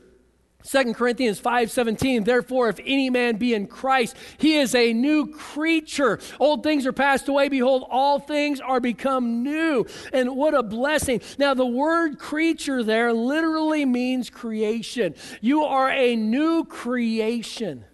2 0.66 0.94
Corinthians 0.94 1.40
5:17 1.40 2.26
Therefore 2.26 2.70
if 2.70 2.80
any 2.86 3.10
man 3.10 3.38
be 3.38 3.54
in 3.54 3.68
Christ 3.68 4.16
he 4.38 4.56
is 4.56 4.74
a 4.74 4.94
new 4.94 5.28
creature. 5.28 6.20
Old 6.40 6.64
things 6.64 6.86
are 6.86 6.94
passed 6.94 7.28
away. 7.28 7.50
Behold 7.50 7.86
all 7.90 8.20
things 8.20 8.60
are 8.60 8.80
become 8.80 9.44
new. 9.44 9.86
And 10.14 10.36
what 10.36 10.54
a 10.54 10.64
blessing. 10.64 11.22
Now 11.38 11.54
the 11.54 11.66
word 11.66 12.18
creature 12.20 12.84
there 12.84 13.12
literally 13.14 13.86
means 13.86 14.30
creation. 14.30 15.16
You 15.42 15.64
are 15.64 15.90
a 15.90 16.16
new 16.16 16.64
creation. 16.66 17.86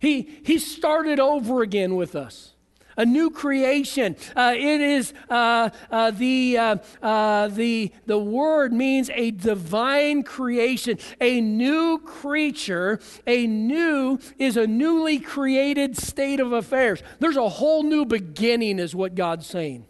He, 0.00 0.28
he 0.44 0.58
started 0.58 1.18
over 1.18 1.62
again 1.62 1.96
with 1.96 2.14
us. 2.14 2.53
A 2.96 3.04
new 3.04 3.30
creation. 3.30 4.16
Uh, 4.36 4.54
it 4.56 4.80
is 4.80 5.12
uh, 5.28 5.70
uh, 5.90 6.10
the, 6.12 6.58
uh, 6.58 6.76
uh, 7.02 7.48
the, 7.48 7.92
the 8.06 8.18
word 8.18 8.72
means 8.72 9.10
a 9.10 9.30
divine 9.30 10.22
creation, 10.22 10.98
a 11.20 11.40
new 11.40 11.98
creature. 11.98 13.00
A 13.26 13.46
new 13.46 14.18
is 14.38 14.56
a 14.56 14.66
newly 14.66 15.18
created 15.18 15.96
state 15.96 16.40
of 16.40 16.52
affairs. 16.52 17.02
There's 17.18 17.36
a 17.36 17.48
whole 17.48 17.82
new 17.82 18.04
beginning, 18.04 18.78
is 18.78 18.94
what 18.94 19.14
God's 19.14 19.46
saying. 19.46 19.86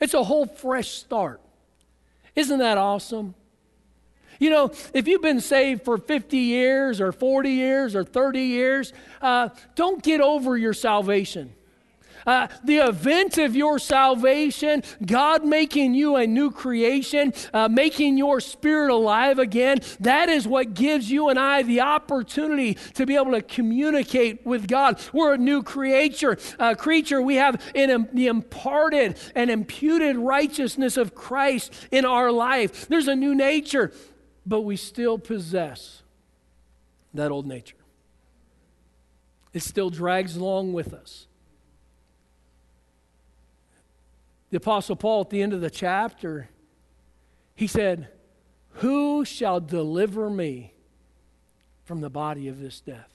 It's 0.00 0.14
a 0.14 0.24
whole 0.24 0.46
fresh 0.46 0.90
start. 0.90 1.40
Isn't 2.36 2.58
that 2.58 2.78
awesome? 2.78 3.34
You 4.38 4.50
know, 4.50 4.72
if 4.92 5.06
you've 5.06 5.22
been 5.22 5.40
saved 5.40 5.84
for 5.84 5.96
50 5.96 6.36
years 6.36 7.00
or 7.00 7.12
40 7.12 7.50
years 7.50 7.94
or 7.94 8.04
30 8.04 8.40
years, 8.40 8.92
uh, 9.22 9.50
don't 9.74 10.02
get 10.02 10.20
over 10.20 10.56
your 10.56 10.74
salvation. 10.74 11.54
Uh, 12.26 12.48
the 12.64 12.78
event 12.78 13.38
of 13.38 13.54
your 13.54 13.78
salvation, 13.78 14.82
God 15.04 15.44
making 15.44 15.94
you 15.94 16.16
a 16.16 16.26
new 16.26 16.50
creation, 16.50 17.32
uh, 17.52 17.68
making 17.68 18.18
your 18.18 18.40
spirit 18.40 18.90
alive 18.90 19.38
again, 19.38 19.80
that 20.00 20.28
is 20.28 20.46
what 20.46 20.74
gives 20.74 21.10
you 21.10 21.28
and 21.28 21.38
I 21.38 21.62
the 21.62 21.80
opportunity 21.80 22.74
to 22.94 23.06
be 23.06 23.16
able 23.16 23.32
to 23.32 23.42
communicate 23.42 24.44
with 24.46 24.68
God. 24.68 25.00
We're 25.12 25.34
a 25.34 25.38
new 25.38 25.62
creature. 25.62 26.38
Uh, 26.58 26.74
creature. 26.74 27.20
We 27.20 27.36
have 27.36 27.60
in, 27.74 28.08
the 28.12 28.26
imparted 28.26 29.18
and 29.34 29.50
imputed 29.50 30.16
righteousness 30.16 30.96
of 30.96 31.14
Christ 31.14 31.72
in 31.90 32.04
our 32.04 32.30
life. 32.30 32.88
There's 32.88 33.08
a 33.08 33.16
new 33.16 33.34
nature 33.34 33.92
but 34.46 34.62
we 34.62 34.76
still 34.76 35.18
possess 35.18 36.02
that 37.12 37.30
old 37.30 37.46
nature. 37.46 37.76
It 39.52 39.62
still 39.62 39.90
drags 39.90 40.36
along 40.36 40.72
with 40.72 40.92
us. 40.92 41.26
The 44.54 44.58
Apostle 44.58 44.94
Paul, 44.94 45.22
at 45.22 45.30
the 45.30 45.42
end 45.42 45.52
of 45.52 45.60
the 45.60 45.68
chapter, 45.68 46.48
he 47.56 47.66
said, 47.66 48.06
Who 48.74 49.24
shall 49.24 49.58
deliver 49.58 50.30
me 50.30 50.74
from 51.82 52.00
the 52.00 52.08
body 52.08 52.46
of 52.46 52.60
this 52.60 52.80
death? 52.80 53.10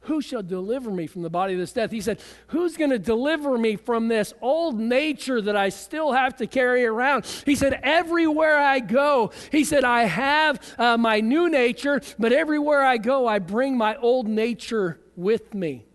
Who 0.00 0.20
shall 0.20 0.42
deliver 0.42 0.90
me 0.90 1.06
from 1.06 1.22
the 1.22 1.30
body 1.30 1.54
of 1.54 1.58
this 1.58 1.72
death? 1.72 1.90
He 1.90 2.02
said, 2.02 2.20
Who's 2.48 2.76
going 2.76 2.90
to 2.90 2.98
deliver 2.98 3.56
me 3.56 3.76
from 3.76 4.08
this 4.08 4.34
old 4.42 4.78
nature 4.78 5.40
that 5.40 5.56
I 5.56 5.70
still 5.70 6.12
have 6.12 6.36
to 6.36 6.46
carry 6.46 6.84
around? 6.84 7.24
He 7.46 7.54
said, 7.54 7.80
Everywhere 7.82 8.58
I 8.58 8.80
go, 8.80 9.32
he 9.50 9.64
said, 9.64 9.84
I 9.84 10.02
have 10.02 10.60
uh, 10.76 10.98
my 10.98 11.20
new 11.20 11.48
nature, 11.48 12.02
but 12.18 12.34
everywhere 12.34 12.84
I 12.84 12.98
go, 12.98 13.26
I 13.26 13.38
bring 13.38 13.78
my 13.78 13.96
old 13.96 14.28
nature 14.28 15.00
with 15.16 15.54
me. 15.54 15.86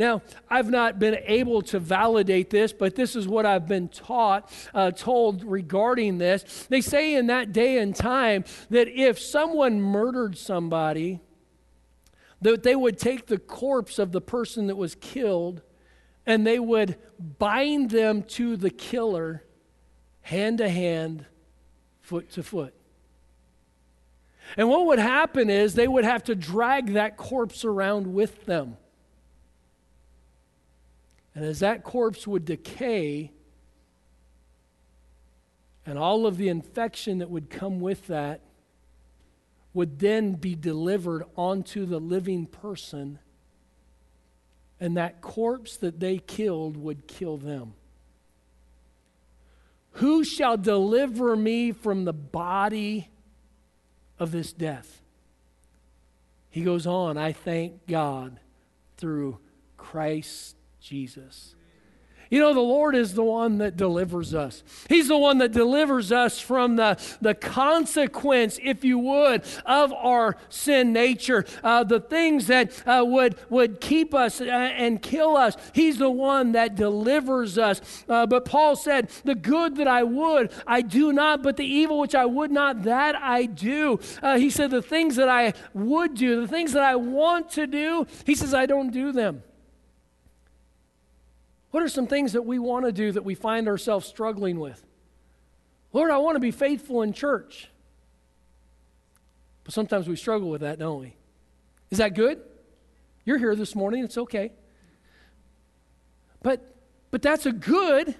Now, 0.00 0.22
I've 0.48 0.70
not 0.70 0.98
been 0.98 1.18
able 1.26 1.60
to 1.60 1.78
validate 1.78 2.48
this, 2.48 2.72
but 2.72 2.94
this 2.94 3.14
is 3.14 3.28
what 3.28 3.44
I've 3.44 3.68
been 3.68 3.88
taught, 3.88 4.50
uh, 4.72 4.92
told 4.92 5.44
regarding 5.44 6.16
this. 6.16 6.66
They 6.70 6.80
say 6.80 7.16
in 7.16 7.26
that 7.26 7.52
day 7.52 7.76
and 7.76 7.94
time 7.94 8.44
that 8.70 8.88
if 8.88 9.18
someone 9.18 9.78
murdered 9.82 10.38
somebody, 10.38 11.20
that 12.40 12.62
they 12.62 12.74
would 12.74 12.96
take 12.96 13.26
the 13.26 13.36
corpse 13.36 13.98
of 13.98 14.12
the 14.12 14.22
person 14.22 14.68
that 14.68 14.76
was 14.76 14.94
killed 14.94 15.60
and 16.24 16.46
they 16.46 16.58
would 16.58 16.96
bind 17.38 17.90
them 17.90 18.22
to 18.22 18.56
the 18.56 18.70
killer 18.70 19.44
hand 20.22 20.58
to 20.58 20.68
hand, 20.70 21.26
foot 22.00 22.30
to 22.30 22.42
foot. 22.42 22.72
And 24.56 24.70
what 24.70 24.86
would 24.86 24.98
happen 24.98 25.50
is 25.50 25.74
they 25.74 25.86
would 25.86 26.04
have 26.04 26.24
to 26.24 26.34
drag 26.34 26.94
that 26.94 27.18
corpse 27.18 27.66
around 27.66 28.14
with 28.14 28.46
them. 28.46 28.78
And 31.34 31.44
as 31.44 31.60
that 31.60 31.84
corpse 31.84 32.26
would 32.26 32.44
decay, 32.44 33.30
and 35.86 35.98
all 35.98 36.26
of 36.26 36.36
the 36.36 36.48
infection 36.48 37.18
that 37.18 37.30
would 37.30 37.50
come 37.50 37.80
with 37.80 38.06
that 38.08 38.40
would 39.72 40.00
then 40.00 40.32
be 40.32 40.54
delivered 40.54 41.24
onto 41.36 41.86
the 41.86 42.00
living 42.00 42.46
person, 42.46 43.18
and 44.80 44.96
that 44.96 45.20
corpse 45.20 45.76
that 45.76 46.00
they 46.00 46.18
killed 46.18 46.76
would 46.76 47.06
kill 47.06 47.36
them. 47.36 47.74
Who 49.94 50.24
shall 50.24 50.56
deliver 50.56 51.36
me 51.36 51.72
from 51.72 52.04
the 52.04 52.12
body 52.12 53.08
of 54.18 54.32
this 54.32 54.52
death? 54.52 55.00
He 56.50 56.62
goes 56.62 56.86
on, 56.86 57.16
I 57.16 57.32
thank 57.32 57.86
God 57.86 58.40
through 58.96 59.38
Christ 59.76 60.56
Jesus. 60.80 61.54
You 62.30 62.38
know, 62.38 62.54
the 62.54 62.60
Lord 62.60 62.94
is 62.94 63.14
the 63.14 63.24
one 63.24 63.58
that 63.58 63.76
delivers 63.76 64.34
us. 64.34 64.62
He's 64.88 65.08
the 65.08 65.18
one 65.18 65.38
that 65.38 65.50
delivers 65.50 66.12
us 66.12 66.38
from 66.38 66.76
the, 66.76 66.96
the 67.20 67.34
consequence, 67.34 68.60
if 68.62 68.84
you 68.84 69.00
would, 69.00 69.42
of 69.66 69.92
our 69.92 70.36
sin 70.48 70.92
nature, 70.92 71.44
uh, 71.64 71.82
the 71.82 71.98
things 71.98 72.46
that 72.46 72.86
uh, 72.86 73.04
would, 73.04 73.34
would 73.50 73.80
keep 73.80 74.14
us 74.14 74.40
uh, 74.40 74.44
and 74.44 75.02
kill 75.02 75.36
us. 75.36 75.56
He's 75.74 75.98
the 75.98 76.10
one 76.10 76.52
that 76.52 76.76
delivers 76.76 77.58
us. 77.58 77.80
Uh, 78.08 78.26
but 78.26 78.44
Paul 78.44 78.76
said, 78.76 79.10
The 79.24 79.34
good 79.34 79.76
that 79.76 79.88
I 79.88 80.04
would, 80.04 80.52
I 80.68 80.82
do 80.82 81.12
not, 81.12 81.42
but 81.42 81.56
the 81.56 81.66
evil 81.66 81.98
which 81.98 82.14
I 82.14 82.26
would 82.26 82.52
not, 82.52 82.84
that 82.84 83.16
I 83.16 83.46
do. 83.46 83.98
Uh, 84.22 84.38
he 84.38 84.50
said, 84.50 84.70
The 84.70 84.82
things 84.82 85.16
that 85.16 85.28
I 85.28 85.54
would 85.74 86.14
do, 86.14 86.42
the 86.42 86.48
things 86.48 86.74
that 86.74 86.84
I 86.84 86.94
want 86.94 87.50
to 87.52 87.66
do, 87.66 88.06
he 88.24 88.36
says, 88.36 88.54
I 88.54 88.66
don't 88.66 88.92
do 88.92 89.10
them. 89.10 89.42
What 91.70 91.82
are 91.82 91.88
some 91.88 92.06
things 92.06 92.32
that 92.32 92.42
we 92.42 92.58
want 92.58 92.86
to 92.86 92.92
do 92.92 93.12
that 93.12 93.24
we 93.24 93.34
find 93.34 93.68
ourselves 93.68 94.06
struggling 94.06 94.58
with? 94.58 94.84
Lord, 95.92 96.10
I 96.10 96.18
want 96.18 96.36
to 96.36 96.40
be 96.40 96.50
faithful 96.50 97.02
in 97.02 97.12
church. 97.12 97.68
But 99.64 99.74
sometimes 99.74 100.08
we 100.08 100.16
struggle 100.16 100.50
with 100.50 100.62
that, 100.62 100.78
don't 100.78 101.00
we? 101.00 101.14
Is 101.90 101.98
that 101.98 102.14
good? 102.14 102.40
You're 103.24 103.38
here 103.38 103.54
this 103.54 103.74
morning, 103.74 104.04
it's 104.04 104.18
okay. 104.18 104.52
But 106.42 106.74
But 107.10 107.22
that's 107.22 107.46
a 107.46 107.52
good 107.52 108.14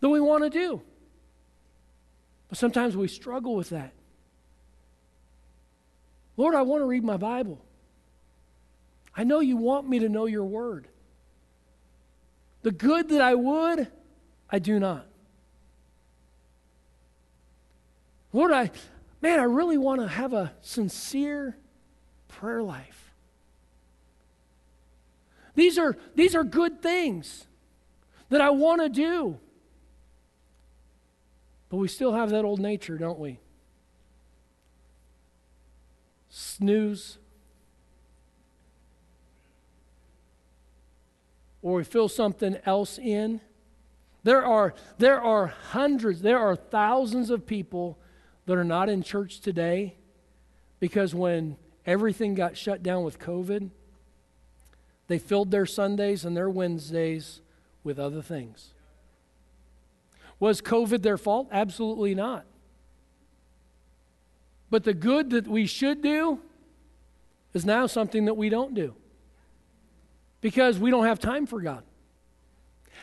that 0.00 0.08
we 0.08 0.20
want 0.20 0.44
to 0.44 0.50
do. 0.50 0.82
But 2.48 2.58
sometimes 2.58 2.96
we 2.96 3.08
struggle 3.08 3.54
with 3.54 3.70
that. 3.70 3.92
Lord, 6.36 6.54
I 6.54 6.62
want 6.62 6.82
to 6.82 6.86
read 6.86 7.04
my 7.04 7.16
Bible. 7.16 7.64
I 9.16 9.24
know 9.24 9.40
you 9.40 9.56
want 9.56 9.88
me 9.88 10.00
to 10.00 10.08
know 10.08 10.26
your 10.26 10.44
word. 10.44 10.88
The 12.64 12.72
good 12.72 13.10
that 13.10 13.20
I 13.20 13.34
would, 13.34 13.88
I 14.48 14.58
do 14.58 14.80
not. 14.80 15.06
Lord, 18.32 18.52
I, 18.52 18.70
man, 19.20 19.38
I 19.38 19.42
really 19.42 19.76
want 19.76 20.00
to 20.00 20.08
have 20.08 20.32
a 20.32 20.54
sincere 20.62 21.58
prayer 22.26 22.62
life. 22.62 23.12
These 25.54 25.76
are, 25.76 25.94
these 26.14 26.34
are 26.34 26.42
good 26.42 26.80
things 26.80 27.46
that 28.30 28.40
I 28.40 28.48
want 28.48 28.80
to 28.80 28.88
do. 28.88 29.38
But 31.68 31.76
we 31.76 31.86
still 31.86 32.14
have 32.14 32.30
that 32.30 32.46
old 32.46 32.60
nature, 32.60 32.96
don't 32.96 33.18
we? 33.18 33.40
Snooze. 36.30 37.18
Or 41.64 41.76
we 41.76 41.84
fill 41.84 42.10
something 42.10 42.58
else 42.66 42.98
in. 42.98 43.40
There 44.22 44.44
are, 44.44 44.74
there 44.98 45.18
are 45.18 45.46
hundreds, 45.46 46.20
there 46.20 46.38
are 46.38 46.54
thousands 46.54 47.30
of 47.30 47.46
people 47.46 47.98
that 48.44 48.58
are 48.58 48.64
not 48.64 48.90
in 48.90 49.02
church 49.02 49.40
today 49.40 49.96
because 50.78 51.14
when 51.14 51.56
everything 51.86 52.34
got 52.34 52.58
shut 52.58 52.82
down 52.82 53.02
with 53.02 53.18
COVID, 53.18 53.70
they 55.06 55.18
filled 55.18 55.50
their 55.50 55.64
Sundays 55.64 56.26
and 56.26 56.36
their 56.36 56.50
Wednesdays 56.50 57.40
with 57.82 57.98
other 57.98 58.20
things. 58.20 58.74
Was 60.38 60.60
COVID 60.60 61.00
their 61.00 61.16
fault? 61.16 61.48
Absolutely 61.50 62.14
not. 62.14 62.44
But 64.68 64.84
the 64.84 64.92
good 64.92 65.30
that 65.30 65.48
we 65.48 65.64
should 65.64 66.02
do 66.02 66.40
is 67.54 67.64
now 67.64 67.86
something 67.86 68.26
that 68.26 68.34
we 68.34 68.50
don't 68.50 68.74
do 68.74 68.94
because 70.44 70.78
we 70.78 70.90
don't 70.90 71.06
have 71.06 71.18
time 71.18 71.46
for 71.46 71.58
God. 71.58 71.82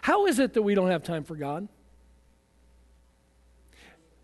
How 0.04 0.28
is 0.28 0.38
it 0.38 0.54
that 0.54 0.62
we 0.62 0.76
don't 0.76 0.92
have 0.92 1.02
time 1.02 1.24
for 1.24 1.36
God? 1.36 1.68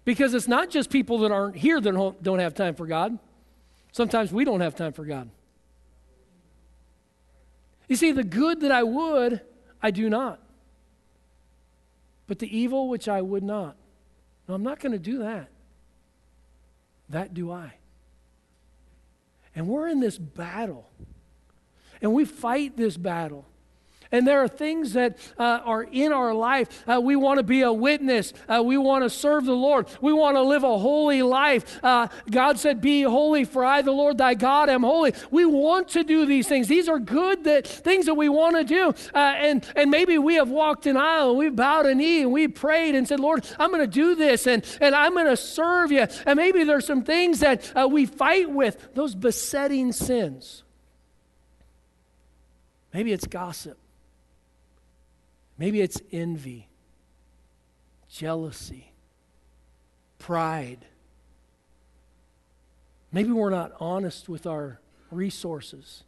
Because 0.05 0.35
it's 0.35 0.47
not 0.47 0.69
just 0.69 0.91
people 0.91 1.17
that 1.19 1.31
aren't 1.31 1.55
here 1.55 1.81
that 1.81 2.15
don't 2.21 2.37
have 2.37 2.53
time 2.53 2.75
for 2.75 2.85
God. 2.85 3.17
Sometimes 3.91 4.31
we 4.31 4.45
don't 4.45 4.59
have 4.59 4.75
time 4.75 4.93
for 4.93 5.03
God. 5.03 5.31
You 7.87 7.95
see, 7.95 8.11
the 8.11 8.23
good 8.23 8.61
that 8.61 8.71
I 8.71 8.83
would, 8.83 9.41
I 9.81 9.89
do 9.89 10.11
not. 10.11 10.39
But 12.27 12.37
the 12.37 12.55
evil 12.55 12.87
which 12.87 13.07
I 13.09 13.23
would 13.23 13.43
not. 13.43 13.77
No, 14.47 14.53
I'm 14.53 14.61
not 14.61 14.79
going 14.79 14.91
to 14.91 14.99
do 14.99 15.17
that. 15.23 15.49
That 17.09 17.33
do 17.33 17.51
I. 17.51 17.73
And 19.55 19.67
we're 19.67 19.87
in 19.87 20.01
this 20.01 20.19
battle. 20.19 20.91
And 22.01 22.13
we 22.13 22.25
fight 22.25 22.77
this 22.77 22.97
battle. 22.97 23.45
And 24.11 24.25
there 24.25 24.41
are 24.41 24.47
things 24.47 24.93
that 24.93 25.17
uh, 25.37 25.59
are 25.63 25.83
in 25.83 26.11
our 26.11 26.33
life. 26.33 26.83
Uh, 26.87 27.01
we 27.01 27.15
want 27.15 27.39
to 27.39 27.43
be 27.43 27.61
a 27.61 27.73
witness. 27.73 28.33
Uh, 28.47 28.61
we 28.63 28.77
want 28.77 29.03
to 29.03 29.09
serve 29.09 29.45
the 29.45 29.53
Lord. 29.53 29.87
We 30.01 30.13
want 30.13 30.37
to 30.37 30.41
live 30.41 30.63
a 30.63 30.77
holy 30.77 31.21
life. 31.21 31.79
Uh, 31.83 32.07
God 32.29 32.59
said, 32.59 32.81
Be 32.81 33.01
holy, 33.03 33.43
for 33.43 33.65
I, 33.65 33.81
the 33.81 33.91
Lord 33.91 34.17
thy 34.17 34.33
God, 34.33 34.69
am 34.69 34.83
holy. 34.83 35.13
We 35.31 35.45
want 35.45 35.89
to 35.89 36.03
do 36.03 36.25
these 36.25 36.47
things. 36.47 36.67
These 36.67 36.87
are 36.87 36.99
good 36.99 37.43
that, 37.43 37.67
things 37.67 38.05
that 38.05 38.15
we 38.15 38.29
want 38.29 38.55
to 38.55 38.63
do. 38.63 38.93
Uh, 39.13 39.17
and, 39.17 39.65
and 39.75 39.91
maybe 39.91 40.17
we 40.17 40.35
have 40.35 40.49
walked 40.49 40.85
an 40.85 40.97
aisle 40.97 41.31
and 41.31 41.39
we've 41.39 41.55
bowed 41.55 41.85
a 41.85 41.95
knee 41.95 42.21
and 42.21 42.31
we 42.31 42.47
prayed 42.47 42.95
and 42.95 43.07
said, 43.07 43.19
Lord, 43.19 43.45
I'm 43.59 43.71
going 43.71 43.81
to 43.81 43.87
do 43.87 44.15
this 44.15 44.47
and, 44.47 44.63
and 44.79 44.95
I'm 44.95 45.13
going 45.13 45.25
to 45.25 45.37
serve 45.37 45.91
you. 45.91 46.07
And 46.25 46.37
maybe 46.37 46.63
there's 46.63 46.85
some 46.85 47.03
things 47.03 47.41
that 47.41 47.71
uh, 47.75 47.87
we 47.87 48.05
fight 48.05 48.49
with, 48.49 48.93
those 48.93 49.15
besetting 49.15 49.91
sins. 49.91 50.63
Maybe 52.97 53.13
it's 53.13 53.27
gossip. 53.27 53.77
Maybe 55.55 55.81
it's 55.81 56.01
envy, 56.11 56.67
jealousy, 58.09 58.91
pride. 60.17 60.83
Maybe 63.11 63.29
we're 63.29 63.51
not 63.51 63.73
honest 63.79 64.27
with 64.27 64.47
our 64.47 64.81
resources. 65.11 66.05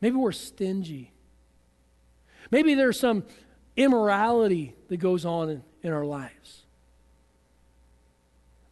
Maybe 0.00 0.16
we're 0.16 0.32
stingy. 0.32 1.12
Maybe 2.50 2.72
there's 2.72 2.98
some 2.98 3.24
immorality 3.76 4.74
that 4.88 4.96
goes 4.96 5.26
on 5.26 5.50
in, 5.50 5.62
in 5.82 5.92
our 5.92 6.06
lives. 6.06 6.62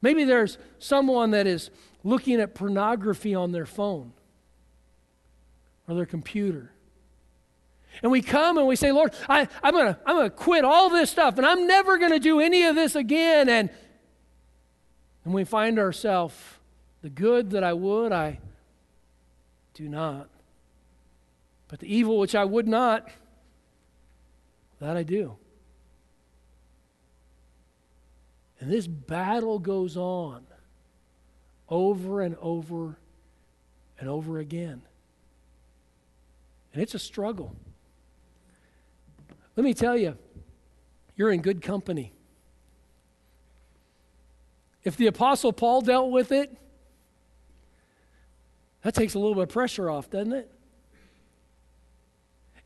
Maybe 0.01 0.25
there's 0.25 0.57
someone 0.79 1.33
that 1.33 1.47
is 1.47 1.69
looking 2.03 2.41
at 2.41 2.55
pornography 2.55 3.35
on 3.35 3.53
their 3.53 3.67
phone 3.67 4.15
or 5.87 5.97
their 5.97 6.07
computer. 6.07 6.71
And 8.03 8.11
we 8.11 8.23
come 8.23 8.59
and 8.59 8.67
we 8.67 8.77
say, 8.77 8.93
Lord, 8.93 9.15
I, 9.29 9.49
I'm 9.63 9.73
going 9.73 9.95
to 9.95 9.99
I'm 10.05 10.23
to 10.25 10.31
quit 10.31 10.65
all 10.65 10.91
this 10.91 11.11
stuff 11.11 11.39
and 11.39 11.47
I'm 11.47 11.67
never 11.67 11.99
going 11.99 12.13
to 12.13 12.19
do 12.19 12.41
any 12.41 12.65
of 12.65 12.75
this 12.75 12.95
again. 12.95 13.49
And, 13.49 13.71
and 15.25 15.33
we 15.33 15.45
find 15.45 15.79
ourselves, 15.79 16.35
the 17.03 17.11
good 17.11 17.51
that 17.51 17.65
I 17.65 17.73
would, 17.73 18.13
I 18.13 18.41
do 19.75 19.89
not. 19.89 20.29
But 21.69 21.81
the 21.81 21.95
evil 21.95 22.19
which 22.19 22.35
I 22.35 22.45
would 22.45 22.69
not, 22.69 23.09
that 24.81 24.97
I 24.97 25.03
do. 25.03 25.37
And 28.61 28.71
this 28.71 28.87
battle 28.87 29.59
goes 29.59 29.97
on 29.97 30.47
over 31.69 32.21
and 32.23 32.37
over 32.41 32.97
and 33.99 34.09
over 34.09 34.39
again. 34.39 34.83
And 36.73 36.83
it's 36.83 36.95
a 36.95 36.99
struggle. 36.99 37.55
Let 39.57 39.65
me 39.65 39.75
tell 39.75 39.97
you, 39.97 40.17
you're 41.17 41.31
in 41.31 41.41
good 41.41 41.63
company. 41.63 42.13
If 44.83 44.97
the 44.97 45.07
Apostle 45.07 45.53
Paul 45.53 45.81
dealt 45.81 46.11
with 46.11 46.33
it, 46.33 46.57
that 48.83 48.95
takes 48.95 49.15
a 49.15 49.19
little 49.19 49.35
bit 49.35 49.45
of 49.45 49.49
pressure 49.49 49.89
off, 49.89 50.11
doesn't 50.11 50.33
it? 50.33 50.51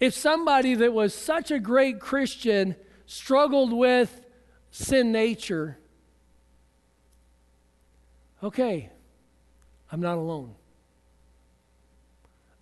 If 0.01 0.15
somebody 0.15 0.75
that 0.75 0.93
was 0.93 1.15
such 1.15 1.51
a 1.51 1.59
great 1.59 2.01
Christian 2.01 2.77
struggled 3.07 3.73
with 3.73 4.21
sin 4.71 5.13
nature, 5.13 5.79
okay, 8.43 8.91
I'm 9.93 10.01
not 10.01 10.19
alone. 10.19 10.55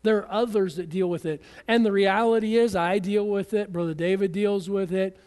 There 0.06 0.18
are 0.18 0.32
others 0.32 0.76
that 0.76 0.88
deal 0.88 1.08
with 1.08 1.26
it. 1.26 1.42
And 1.66 1.84
the 1.84 1.92
reality 1.92 2.56
is, 2.56 2.76
I 2.76 2.98
deal 2.98 3.26
with 3.26 3.54
it. 3.54 3.72
Brother 3.72 3.94
David 3.94 4.32
deals 4.32 4.70
with 4.70 4.92
it. 4.92 5.18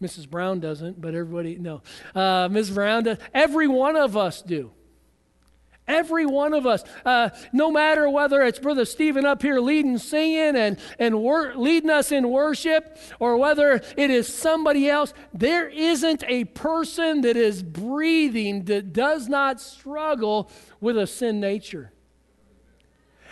Mrs. 0.00 0.28
Brown 0.28 0.60
doesn't, 0.60 1.00
but 1.00 1.14
everybody, 1.14 1.56
no. 1.56 1.82
Uh, 2.14 2.48
Ms. 2.50 2.70
Brown 2.70 3.04
does. 3.04 3.18
Every 3.34 3.68
one 3.68 3.96
of 3.96 4.16
us 4.16 4.40
do. 4.40 4.72
Every 5.86 6.24
one 6.24 6.54
of 6.54 6.66
us, 6.66 6.84
uh, 7.04 7.30
no 7.52 7.70
matter 7.72 8.08
whether 8.08 8.42
it's 8.42 8.60
Brother 8.60 8.84
Stephen 8.84 9.26
up 9.26 9.42
here 9.42 9.58
leading, 9.58 9.98
singing, 9.98 10.54
and, 10.54 10.78
and 11.00 11.20
wor- 11.20 11.54
leading 11.56 11.90
us 11.90 12.12
in 12.12 12.30
worship, 12.30 12.96
or 13.18 13.36
whether 13.36 13.82
it 13.96 14.10
is 14.10 14.32
somebody 14.32 14.88
else, 14.88 15.12
there 15.34 15.68
isn't 15.68 16.22
a 16.28 16.44
person 16.44 17.22
that 17.22 17.36
is 17.36 17.64
breathing 17.64 18.66
that 18.66 18.92
does 18.92 19.28
not 19.28 19.60
struggle 19.60 20.48
with 20.80 20.96
a 20.96 21.08
sin 21.08 21.40
nature. 21.40 21.92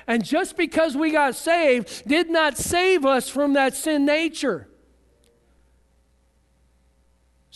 And 0.09 0.25
just 0.25 0.57
because 0.57 0.97
we 0.97 1.11
got 1.11 1.37
saved 1.37 2.09
did 2.09 2.31
not 2.31 2.57
save 2.57 3.05
us 3.05 3.29
from 3.29 3.53
that 3.53 3.77
sin 3.77 4.07
nature. 4.07 4.66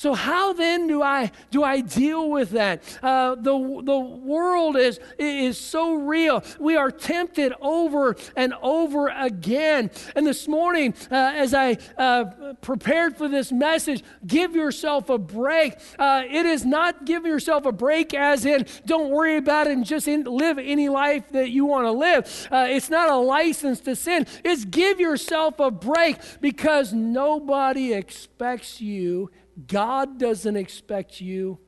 So 0.02 0.14
how 0.14 0.52
then 0.52 0.88
do 0.88 1.00
I 1.00 1.30
do 1.52 1.62
I 1.62 1.80
deal 1.80 2.28
with 2.28 2.50
that? 2.50 2.82
Uh, 3.00 3.36
the 3.36 3.82
the 3.84 3.98
world 4.00 4.76
is 4.76 4.98
is 5.16 5.56
so 5.56 5.94
real. 5.94 6.42
We 6.58 6.74
are 6.74 6.90
tempted 6.90 7.52
over 7.60 8.16
and 8.34 8.52
over 8.62 9.06
again. 9.06 9.92
And 10.16 10.26
this 10.26 10.48
morning, 10.48 10.94
uh, 11.08 11.14
as 11.36 11.54
I 11.54 11.78
uh, 11.96 12.54
prepared 12.62 13.16
for 13.16 13.28
this 13.28 13.52
message, 13.52 14.02
give 14.26 14.56
yourself 14.56 15.08
a 15.08 15.18
break. 15.18 15.74
Uh, 15.96 16.24
it 16.28 16.46
is 16.46 16.64
not 16.64 17.04
give 17.04 17.24
yourself 17.24 17.64
a 17.64 17.70
break 17.70 18.12
as 18.12 18.44
in 18.44 18.66
don't 18.84 19.10
worry 19.10 19.36
about 19.36 19.68
it 19.68 19.74
and 19.74 19.86
just 19.86 20.08
in, 20.08 20.24
live 20.24 20.58
any 20.58 20.88
life 20.88 21.30
that 21.30 21.50
you 21.50 21.64
want 21.64 21.86
to 21.86 21.92
live. 21.92 22.48
Uh, 22.50 22.66
it's 22.68 22.90
not 22.90 23.08
a 23.08 23.16
license 23.18 23.78
to 23.82 23.94
sin. 23.94 24.26
It's 24.42 24.64
give 24.64 24.98
yourself 24.98 25.60
a 25.60 25.70
break 25.70 26.16
because 26.40 26.92
nobody 26.92 27.92
expects 27.92 28.80
you 28.80 29.30
God 29.66 30.18
doesn't 30.18 30.56
expect 30.56 31.20
you 31.20 31.58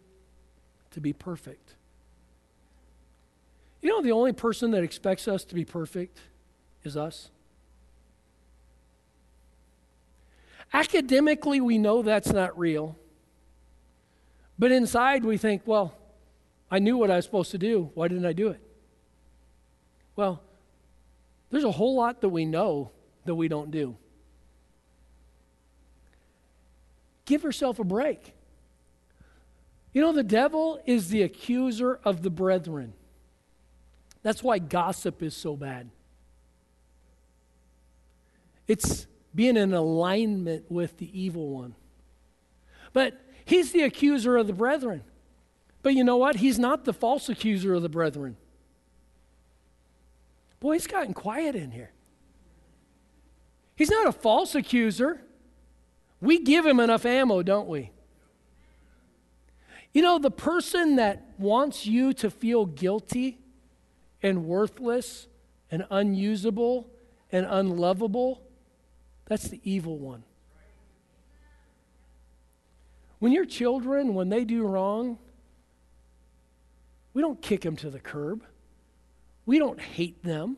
to 0.93 1.01
be 1.01 1.13
perfect. 1.13 1.75
You 3.83 3.91
know, 3.91 4.03
the 4.03 4.13
only 4.13 4.33
person 4.33 4.71
that 4.71 4.83
expects 4.83 5.29
us 5.29 5.45
to 5.45 5.55
be 5.55 5.65
perfect 5.65 6.19
is 6.83 6.97
us. 6.97 7.31
Academically, 10.73 11.61
we 11.61 11.79
know 11.79 12.03
that's 12.03 12.33
not 12.33 12.59
real. 12.59 12.97
But 14.59 14.73
inside, 14.73 15.25
we 15.25 15.37
think, 15.37 15.63
well, 15.67 15.95
I 16.71 16.79
knew 16.79 16.97
what 16.97 17.11
I 17.11 17.17
was 17.17 17.25
supposed 17.25 17.51
to 17.51 17.59
do. 17.59 17.91
Why 17.95 18.09
didn't 18.09 18.27
I 18.27 18.33
do 18.33 18.49
it? 18.49 18.61
Well, 20.17 20.43
there's 21.51 21.65
a 21.65 21.73
whole 21.73 21.95
lot 21.95 22.21
that 22.23 22.29
we 22.31 22.45
know 22.45 22.91
that 23.25 23.35
we 23.35 23.49
don't 23.49 23.71
do. 23.71 23.97
Give 27.25 27.43
yourself 27.43 27.79
a 27.79 27.85
break. 27.85 28.35
You 29.93 30.03
know, 30.03 30.13
the 30.13 30.23
devil 30.23 30.81
is 30.87 31.09
the 31.09 31.23
accuser 31.23 32.01
of 32.05 32.23
the 32.23 32.31
brethren. 32.31 32.93
That's 34.23 34.43
why 34.43 34.59
gossip 34.59 35.23
is 35.23 35.35
so 35.37 35.57
bad. 35.57 35.91
It's 38.67 39.07
being 39.35 39.57
in 39.57 39.73
alignment 39.73 40.71
with 40.71 40.99
the 40.99 41.19
evil 41.19 41.51
one. 41.51 41.75
But 42.93 43.21
he's 43.45 43.73
the 43.73 43.83
accuser 43.83 44.37
of 44.37 44.47
the 44.47 44.53
brethren. 44.53 45.05
But 45.83 45.95
you 45.95 46.03
know 46.03 46.17
what? 46.17 46.37
He's 46.37 46.59
not 46.59 46.85
the 46.85 46.93
false 46.93 47.29
accuser 47.29 47.75
of 47.75 47.83
the 47.83 47.89
brethren. 47.89 48.37
Boy, 50.61 50.77
it's 50.77 50.87
gotten 50.87 51.13
quiet 51.13 51.55
in 51.55 51.71
here. 51.71 51.91
He's 53.77 53.91
not 53.91 54.07
a 54.07 54.13
false 54.13 54.55
accuser. 54.55 55.21
We 56.25 56.39
give 56.39 56.65
him 56.65 56.81
enough 56.81 57.05
ammo, 57.05 57.43
don't 57.43 57.69
we? 57.69 57.91
You 59.93 60.01
know, 60.01 60.19
the 60.19 60.31
person 60.31 60.97
that 60.97 61.23
wants 61.37 61.85
you 61.85 62.15
to 62.15 62.31
feel 62.31 62.65
guilty 62.65 63.39
and 64.23 64.47
worthless 64.47 65.29
and 65.71 65.85
unusable 65.91 66.89
and 67.31 67.45
unlovable, 67.45 68.41
that's 69.27 69.49
the 69.49 69.61
evil 69.65 69.99
one. 69.99 70.25
When 73.19 73.33
your 73.33 73.45
children, 73.45 74.15
when 74.15 74.31
they 74.31 74.47
do 74.47 74.67
wrong, 74.67 75.19
we 77.13 77.21
don't 77.21 77.41
kick 77.43 77.61
them 77.61 77.77
to 77.77 77.91
the 77.91 78.01
curb. 78.01 78.43
We 79.45 79.59
don't 79.59 79.79
hate 79.79 80.25
them. 80.25 80.57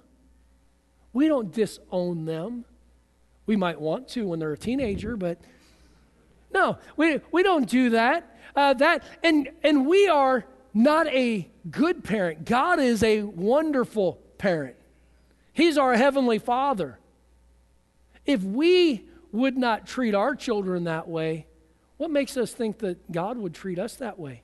We 1.12 1.26
don't 1.26 1.52
disown 1.52 2.24
them. 2.24 2.64
We 3.46 3.56
might 3.56 3.80
want 3.80 4.06
to 4.10 4.28
when 4.28 4.38
they're 4.38 4.52
a 4.52 4.58
teenager, 4.58 5.16
but 5.16 5.40
no, 6.52 6.78
we, 6.96 7.20
we 7.32 7.42
don't 7.42 7.68
do 7.68 7.90
that. 7.90 8.36
Uh, 8.54 8.72
that 8.74 9.04
and 9.22 9.50
and 9.62 9.86
we 9.86 10.08
are 10.08 10.46
not 10.72 11.06
a 11.08 11.48
good 11.70 12.04
parent. 12.04 12.44
God 12.44 12.80
is 12.80 13.02
a 13.02 13.22
wonderful 13.22 14.14
parent. 14.38 14.76
He's 15.52 15.76
our 15.78 15.94
heavenly 15.94 16.38
Father. 16.38 16.98
If 18.24 18.42
we 18.42 19.04
would 19.32 19.56
not 19.56 19.86
treat 19.86 20.14
our 20.14 20.34
children 20.34 20.84
that 20.84 21.08
way, 21.08 21.46
what 21.96 22.10
makes 22.10 22.36
us 22.36 22.52
think 22.52 22.78
that 22.78 23.10
God 23.10 23.38
would 23.38 23.54
treat 23.54 23.78
us 23.78 23.96
that 23.96 24.18
way? 24.18 24.42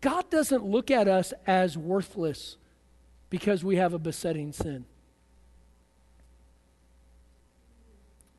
God 0.00 0.30
doesn't 0.30 0.64
look 0.64 0.90
at 0.90 1.08
us 1.08 1.34
as 1.46 1.76
worthless 1.76 2.56
because 3.28 3.62
we 3.62 3.76
have 3.76 3.92
a 3.92 3.98
besetting 3.98 4.52
sin. 4.52 4.86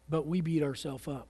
But 0.09 0.25
we 0.25 0.41
beat 0.41 0.63
ourselves 0.63 1.07
up. 1.07 1.27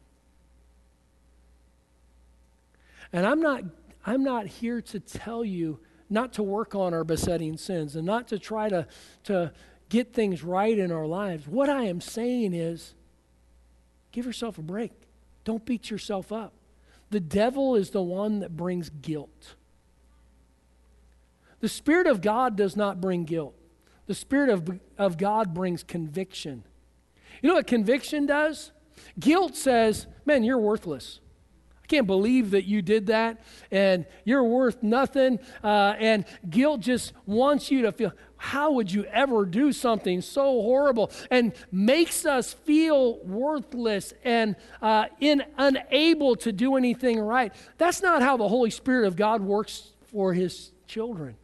And 3.13 3.25
I'm 3.25 3.41
not, 3.41 3.63
I'm 4.05 4.23
not 4.23 4.47
here 4.47 4.81
to 4.81 4.99
tell 4.99 5.43
you 5.43 5.79
not 6.09 6.33
to 6.33 6.43
work 6.43 6.75
on 6.75 6.93
our 6.93 7.03
besetting 7.03 7.57
sins 7.57 7.95
and 7.95 8.05
not 8.05 8.27
to 8.27 8.37
try 8.37 8.69
to, 8.69 8.85
to 9.23 9.51
get 9.89 10.13
things 10.13 10.43
right 10.43 10.77
in 10.77 10.91
our 10.91 11.05
lives. 11.05 11.47
What 11.47 11.69
I 11.69 11.83
am 11.83 12.01
saying 12.01 12.53
is 12.53 12.93
give 14.11 14.25
yourself 14.25 14.57
a 14.57 14.61
break. 14.61 14.91
Don't 15.43 15.65
beat 15.65 15.89
yourself 15.89 16.31
up. 16.31 16.53
The 17.09 17.19
devil 17.19 17.75
is 17.75 17.89
the 17.89 18.01
one 18.01 18.39
that 18.39 18.55
brings 18.55 18.89
guilt. 18.89 19.55
The 21.61 21.69
Spirit 21.69 22.07
of 22.07 22.21
God 22.21 22.55
does 22.55 22.75
not 22.75 22.99
bring 22.99 23.23
guilt, 23.23 23.55
the 24.07 24.15
Spirit 24.15 24.49
of, 24.49 24.79
of 24.97 25.17
God 25.17 25.53
brings 25.53 25.83
conviction. 25.83 26.63
You 27.41 27.49
know 27.49 27.55
what 27.55 27.67
conviction 27.67 28.25
does? 28.25 28.71
Guilt 29.19 29.55
says, 29.55 30.07
man, 30.25 30.43
you're 30.43 30.57
worthless 30.57 31.19
can't 31.91 32.07
believe 32.07 32.51
that 32.51 32.63
you 32.63 32.81
did 32.81 33.07
that 33.07 33.41
and 33.69 34.05
you're 34.23 34.43
worth 34.43 34.81
nothing. 34.81 35.39
Uh, 35.63 35.93
and 35.99 36.25
guilt 36.49 36.79
just 36.79 37.13
wants 37.25 37.69
you 37.69 37.81
to 37.83 37.91
feel, 37.91 38.13
how 38.37 38.71
would 38.71 38.91
you 38.91 39.03
ever 39.05 39.45
do 39.45 39.71
something 39.71 40.21
so 40.21 40.41
horrible? 40.41 41.11
And 41.29 41.53
makes 41.71 42.25
us 42.25 42.53
feel 42.53 43.19
worthless 43.25 44.13
and 44.23 44.55
uh, 44.81 45.07
in, 45.19 45.43
unable 45.57 46.35
to 46.37 46.51
do 46.51 46.77
anything 46.77 47.19
right. 47.19 47.53
That's 47.77 48.01
not 48.01 48.21
how 48.21 48.37
the 48.37 48.47
Holy 48.47 48.71
Spirit 48.71 49.05
of 49.05 49.15
God 49.15 49.41
works 49.41 49.91
for 50.05 50.33
his 50.33 50.71
children. 50.87 51.35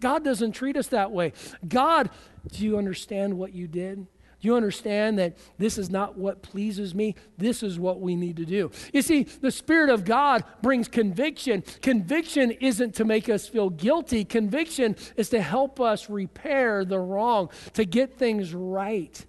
God 0.00 0.24
doesn't 0.24 0.52
treat 0.52 0.76
us 0.76 0.88
that 0.88 1.10
way. 1.10 1.32
God, 1.66 2.10
do 2.52 2.64
you 2.64 2.78
understand 2.78 3.36
what 3.36 3.52
you 3.54 3.66
did? 3.66 4.06
You 4.46 4.54
understand 4.54 5.18
that 5.18 5.36
this 5.58 5.76
is 5.76 5.90
not 5.90 6.16
what 6.16 6.40
pleases 6.40 6.94
me? 6.94 7.16
This 7.36 7.64
is 7.64 7.80
what 7.80 8.00
we 8.00 8.14
need 8.14 8.36
to 8.36 8.44
do. 8.44 8.70
You 8.92 9.02
see, 9.02 9.24
the 9.24 9.50
Spirit 9.50 9.90
of 9.90 10.04
God 10.04 10.44
brings 10.62 10.86
conviction. 10.86 11.64
Conviction 11.82 12.52
isn't 12.52 12.94
to 12.94 13.04
make 13.04 13.28
us 13.28 13.48
feel 13.48 13.70
guilty, 13.70 14.24
conviction 14.24 14.94
is 15.16 15.30
to 15.30 15.42
help 15.42 15.80
us 15.80 16.08
repair 16.08 16.84
the 16.84 17.00
wrong, 17.00 17.50
to 17.72 17.84
get 17.84 18.18
things 18.18 18.54
right. 18.54 19.26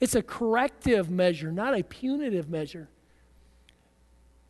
It's 0.00 0.16
a 0.16 0.22
corrective 0.22 1.10
measure, 1.10 1.52
not 1.52 1.78
a 1.78 1.84
punitive 1.84 2.50
measure. 2.50 2.88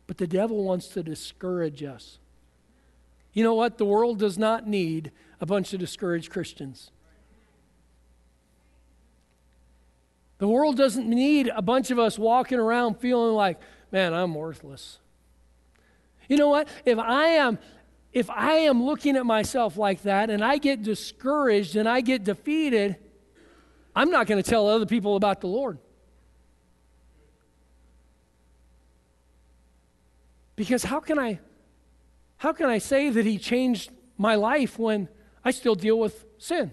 But 0.07 0.17
the 0.17 0.25
devil 0.25 0.63
wants 0.63 0.87
to 0.87 1.03
discourage 1.03 1.83
us. 1.83 2.17
You 3.33 3.43
know 3.43 3.53
what? 3.53 3.77
The 3.77 3.85
world 3.85 4.17
does 4.17 4.39
not 4.39 4.65
need 4.65 5.11
a 5.39 5.45
bunch 5.45 5.73
of 5.73 5.79
discouraged 5.79 6.31
Christians. 6.31 6.89
The 10.37 10.47
world 10.47 10.77
doesn't 10.77 11.07
need 11.07 11.51
a 11.53 11.61
bunch 11.61 11.89
of 11.91 11.97
us 11.97 12.19
walking 12.19 12.59
around 12.59 12.99
feeling 12.99 13.33
like, 13.33 13.59
man, 13.91 14.13
I'm 14.13 14.35
worthless. 14.35 14.99
You 16.29 16.37
know 16.37 16.49
what? 16.49 16.67
If 16.85 16.99
I 16.99 17.25
am 17.27 17.57
if 18.13 18.29
I 18.29 18.53
am 18.53 18.83
looking 18.83 19.15
at 19.15 19.25
myself 19.25 19.77
like 19.77 20.03
that 20.03 20.29
and 20.29 20.43
I 20.43 20.57
get 20.57 20.81
discouraged 20.81 21.75
and 21.75 21.87
I 21.87 22.01
get 22.01 22.23
defeated, 22.23 22.95
I'm 23.95 24.09
not 24.09 24.27
going 24.27 24.41
to 24.41 24.49
tell 24.49 24.67
other 24.67 24.85
people 24.85 25.15
about 25.15 25.41
the 25.41 25.47
Lord. 25.47 25.77
Because 30.55 30.83
how 30.83 30.99
can 30.99 31.19
I 31.19 31.39
how 32.37 32.53
can 32.53 32.67
I 32.67 32.77
say 32.77 33.09
that 33.09 33.25
he 33.25 33.37
changed 33.37 33.91
my 34.17 34.35
life 34.35 34.79
when 34.79 35.09
I 35.43 35.51
still 35.51 35.75
deal 35.75 35.99
with 35.99 36.25
sin? 36.37 36.71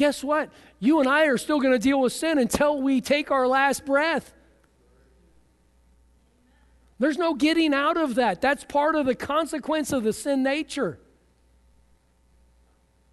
guess 0.00 0.24
what? 0.24 0.48
You 0.80 0.98
and 0.98 1.08
I 1.08 1.26
are 1.26 1.36
still 1.36 1.60
going 1.60 1.72
to 1.72 1.78
deal 1.78 2.00
with 2.00 2.14
sin 2.14 2.38
until 2.38 2.80
we 2.80 3.02
take 3.02 3.30
our 3.30 3.46
last 3.46 3.84
breath. 3.84 4.32
There's 6.98 7.18
no 7.18 7.34
getting 7.34 7.72
out 7.72 7.96
of 7.96 8.16
that. 8.16 8.40
That's 8.40 8.64
part 8.64 8.94
of 8.94 9.06
the 9.06 9.14
consequence 9.14 9.92
of 9.92 10.02
the 10.04 10.12
sin 10.12 10.42
nature. 10.42 10.98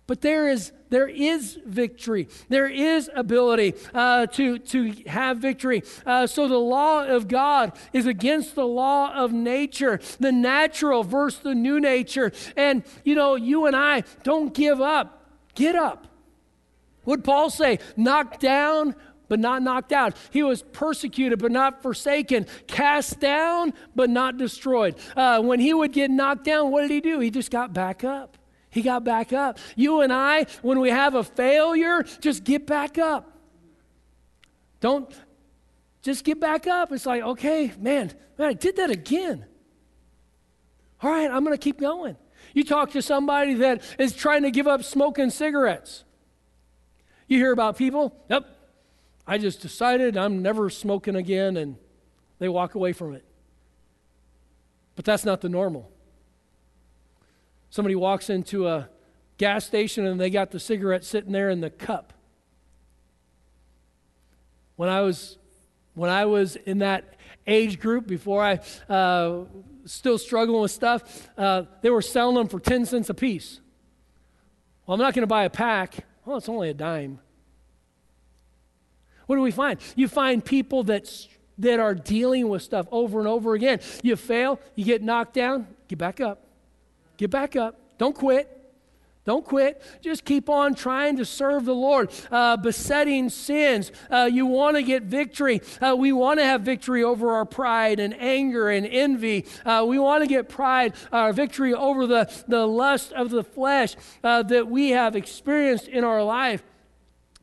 But 0.07 0.21
there 0.21 0.47
is, 0.47 0.71
there 0.89 1.07
is 1.07 1.59
victory. 1.65 2.29
There 2.47 2.67
is 2.67 3.09
ability 3.13 3.75
uh, 3.93 4.27
to, 4.27 4.57
to 4.59 4.91
have 5.05 5.39
victory. 5.39 5.83
Uh, 6.05 6.27
so 6.27 6.47
the 6.47 6.57
law 6.57 7.05
of 7.05 7.27
God 7.27 7.77
is 7.91 8.05
against 8.05 8.55
the 8.55 8.65
law 8.65 9.13
of 9.13 9.33
nature, 9.33 9.99
the 10.19 10.31
natural 10.31 11.03
versus 11.03 11.41
the 11.41 11.55
new 11.55 11.81
nature. 11.81 12.31
And, 12.55 12.83
you 13.03 13.15
know, 13.15 13.35
you 13.35 13.65
and 13.65 13.75
I 13.75 14.03
don't 14.23 14.53
give 14.53 14.79
up. 14.79 15.25
Get 15.55 15.75
up. 15.75 16.06
What 17.07 17.23
Paul 17.23 17.49
say? 17.49 17.79
Knocked 17.95 18.41
down, 18.41 18.93
but 19.29 19.39
not 19.39 19.61
knocked 19.61 19.93
out. 19.93 20.17
He 20.29 20.43
was 20.43 20.61
persecuted, 20.61 21.39
but 21.39 21.53
not 21.53 21.81
forsaken. 21.81 22.47
Cast 22.67 23.21
down, 23.21 23.73
but 23.95 24.09
not 24.09 24.35
destroyed. 24.35 24.95
Uh, 25.15 25.41
when 25.41 25.61
he 25.61 25.73
would 25.73 25.93
get 25.93 26.11
knocked 26.11 26.43
down, 26.43 26.69
what 26.69 26.81
did 26.81 26.91
he 26.91 26.99
do? 26.99 27.21
He 27.21 27.31
just 27.31 27.49
got 27.49 27.71
back 27.71 28.03
up. 28.03 28.37
He 28.69 28.81
got 28.81 29.05
back 29.05 29.31
up. 29.31 29.57
You 29.77 30.01
and 30.01 30.11
I, 30.11 30.47
when 30.61 30.81
we 30.81 30.89
have 30.89 31.15
a 31.15 31.23
failure, 31.23 32.03
just 32.19 32.43
get 32.43 32.67
back 32.67 32.97
up. 32.97 33.39
Don't 34.81 35.09
just 36.01 36.25
get 36.25 36.41
back 36.41 36.67
up. 36.67 36.91
It's 36.91 37.05
like, 37.05 37.23
okay, 37.23 37.71
man, 37.79 38.11
man, 38.37 38.49
I 38.49 38.53
did 38.53 38.75
that 38.75 38.89
again. 38.89 39.45
All 41.01 41.09
right, 41.09 41.31
I'm 41.31 41.45
going 41.45 41.55
to 41.55 41.63
keep 41.63 41.79
going. 41.79 42.17
You 42.53 42.65
talk 42.65 42.91
to 42.91 43.01
somebody 43.01 43.53
that 43.53 43.81
is 43.97 44.11
trying 44.11 44.43
to 44.43 44.51
give 44.51 44.67
up 44.67 44.83
smoking 44.83 45.29
cigarettes. 45.29 46.03
You 47.27 47.37
hear 47.37 47.51
about 47.51 47.77
people, 47.77 48.15
yep, 48.29 48.45
I 49.25 49.37
just 49.37 49.61
decided 49.61 50.15
I'm 50.15 50.41
never 50.41 50.69
smoking 50.69 51.15
again, 51.15 51.57
and 51.57 51.75
they 52.39 52.47
walk 52.47 52.75
away 52.75 52.93
from 52.93 53.13
it. 53.13 53.25
But 54.95 55.05
that's 55.05 55.25
not 55.25 55.41
the 55.41 55.49
normal. 55.49 55.91
Somebody 57.69 57.95
walks 57.95 58.29
into 58.29 58.67
a 58.67 58.89
gas 59.37 59.65
station 59.65 60.05
and 60.05 60.19
they 60.19 60.29
got 60.29 60.51
the 60.51 60.59
cigarette 60.59 61.03
sitting 61.03 61.31
there 61.31 61.49
in 61.49 61.61
the 61.61 61.69
cup. 61.69 62.13
When 64.75 64.89
I 64.89 65.01
was 65.01 65.37
when 65.93 66.09
I 66.09 66.25
was 66.25 66.55
in 66.55 66.79
that 66.79 67.15
age 67.45 67.79
group 67.79 68.07
before 68.07 68.43
I 68.43 68.59
uh, 68.91 69.45
still 69.85 70.17
struggling 70.17 70.61
with 70.61 70.71
stuff, 70.71 71.29
uh, 71.37 71.63
they 71.81 71.89
were 71.89 72.01
selling 72.01 72.35
them 72.35 72.47
for 72.47 72.59
10 72.59 72.85
cents 72.85 73.09
a 73.09 73.13
piece. 73.13 73.59
Well, 74.85 74.93
I'm 74.93 75.01
not 75.01 75.15
going 75.15 75.23
to 75.23 75.27
buy 75.27 75.43
a 75.45 75.49
pack. 75.49 76.05
Well, 76.27 76.35
it's 76.35 76.49
only 76.49 76.69
a 76.69 76.73
dime. 76.73 77.19
What 79.27 79.37
do 79.37 79.41
we 79.41 79.51
find? 79.51 79.79
You 79.95 80.09
find 80.09 80.43
people 80.43 80.83
that, 80.83 81.09
that 81.57 81.79
are 81.79 81.95
dealing 81.95 82.49
with 82.49 82.61
stuff 82.63 82.85
over 82.91 83.19
and 83.19 83.29
over 83.29 83.53
again. 83.53 83.79
You 84.03 84.17
fail, 84.17 84.59
you 84.75 84.83
get 84.83 85.01
knocked 85.01 85.35
down, 85.35 85.67
get 85.87 85.97
back 85.97 86.19
up. 86.19 86.43
Get 87.15 87.31
back 87.31 87.55
up. 87.55 87.79
Don't 87.97 88.13
quit. 88.13 88.56
Don't 89.27 89.43
quit. 89.43 89.81
Just 89.99 90.23
keep 90.23 90.47
on 90.47 90.73
trying 90.73 91.17
to 91.17 91.25
serve 91.25 91.65
the 91.65 91.75
Lord. 91.75 92.11
Uh, 92.31 92.55
besetting 92.55 93.29
sins. 93.29 93.91
Uh, 94.09 94.29
you 94.31 94.45
want 94.45 94.77
to 94.77 94.83
get 94.83 95.03
victory. 95.03 95.61
Uh, 95.81 95.97
we 95.97 96.13
want 96.13 96.39
to 96.39 96.45
have 96.45 96.61
victory 96.61 97.03
over 97.03 97.33
our 97.33 97.43
pride 97.43 97.99
and 97.99 98.15
anger 98.21 98.69
and 98.69 98.87
envy. 98.87 99.45
Uh, 99.65 99.83
we 99.85 99.99
want 99.99 100.23
to 100.23 100.29
get 100.29 100.47
pride, 100.47 100.93
our 101.11 101.27
uh, 101.27 101.31
victory 101.33 101.73
over 101.73 102.07
the, 102.07 102.33
the 102.47 102.65
lust 102.65 103.11
of 103.11 103.29
the 103.29 103.43
flesh 103.43 103.97
uh, 104.23 104.43
that 104.43 104.69
we 104.69 104.91
have 104.91 105.13
experienced 105.13 105.89
in 105.89 106.05
our 106.05 106.23
life. 106.23 106.63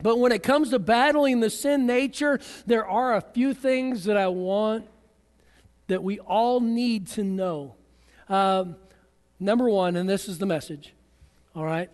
But 0.01 0.17
when 0.17 0.31
it 0.31 0.41
comes 0.41 0.71
to 0.71 0.79
battling 0.79 1.39
the 1.39 1.51
sin 1.51 1.85
nature, 1.85 2.39
there 2.65 2.87
are 2.87 3.13
a 3.13 3.21
few 3.21 3.53
things 3.53 4.05
that 4.05 4.17
I 4.17 4.29
want 4.29 4.87
that 5.85 6.01
we 6.01 6.17
all 6.17 6.61
need 6.61 7.05
to 7.09 7.23
know. 7.23 7.75
Um, 8.27 8.75
number 9.39 9.69
one, 9.69 9.95
and 9.95 10.09
this 10.09 10.27
is 10.27 10.39
the 10.39 10.47
message 10.47 10.95
all 11.55 11.65
right? 11.65 11.89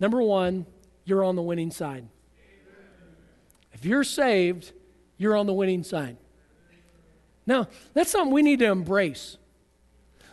Number 0.00 0.22
one, 0.22 0.66
you're 1.04 1.24
on 1.24 1.36
the 1.36 1.42
winning 1.42 1.70
side. 1.70 2.08
If 3.72 3.84
you're 3.84 4.04
saved, 4.04 4.72
you're 5.18 5.36
on 5.36 5.46
the 5.46 5.52
winning 5.52 5.82
side. 5.82 6.16
Now, 7.46 7.68
that's 7.92 8.10
something 8.10 8.32
we 8.32 8.42
need 8.42 8.60
to 8.60 8.66
embrace. 8.66 9.36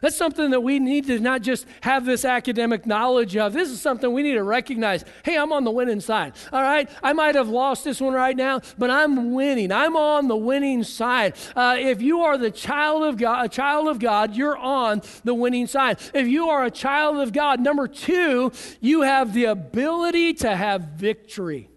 That's 0.01 0.17
something 0.17 0.49
that 0.49 0.61
we 0.61 0.79
need 0.79 1.05
to 1.07 1.19
not 1.19 1.43
just 1.43 1.67
have 1.81 2.05
this 2.05 2.25
academic 2.25 2.87
knowledge 2.87 3.37
of. 3.37 3.53
This 3.53 3.69
is 3.69 3.79
something 3.79 4.11
we 4.11 4.23
need 4.23 4.33
to 4.33 4.43
recognize. 4.43 5.05
Hey, 5.23 5.37
I'm 5.37 5.53
on 5.53 5.63
the 5.63 5.69
winning 5.69 6.01
side. 6.01 6.33
All 6.51 6.61
right? 6.61 6.89
I 7.03 7.13
might 7.13 7.35
have 7.35 7.49
lost 7.49 7.83
this 7.83 8.01
one 8.01 8.13
right 8.13 8.35
now, 8.35 8.61
but 8.79 8.89
I'm 8.89 9.33
winning. 9.33 9.71
I'm 9.71 9.95
on 9.95 10.27
the 10.27 10.35
winning 10.35 10.83
side. 10.83 11.35
Uh, 11.55 11.77
if 11.79 12.01
you 12.01 12.21
are 12.21 12.35
the 12.39 12.49
child 12.49 13.03
of 13.03 13.17
God, 13.17 13.45
a 13.45 13.49
child 13.49 13.87
of 13.87 13.99
God, 13.99 14.35
you're 14.35 14.57
on 14.57 15.03
the 15.23 15.35
winning 15.35 15.67
side. 15.67 15.99
If 16.15 16.27
you 16.27 16.49
are 16.49 16.65
a 16.65 16.71
child 16.71 17.17
of 17.17 17.31
God, 17.31 17.59
number 17.59 17.87
two, 17.87 18.51
you 18.79 19.03
have 19.03 19.35
the 19.35 19.45
ability 19.45 20.33
to 20.35 20.55
have 20.55 20.81
victory. 20.81 21.69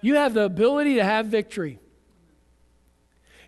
You 0.00 0.14
have 0.14 0.32
the 0.32 0.44
ability 0.44 0.94
to 0.94 1.04
have 1.04 1.26
victory. 1.26 1.80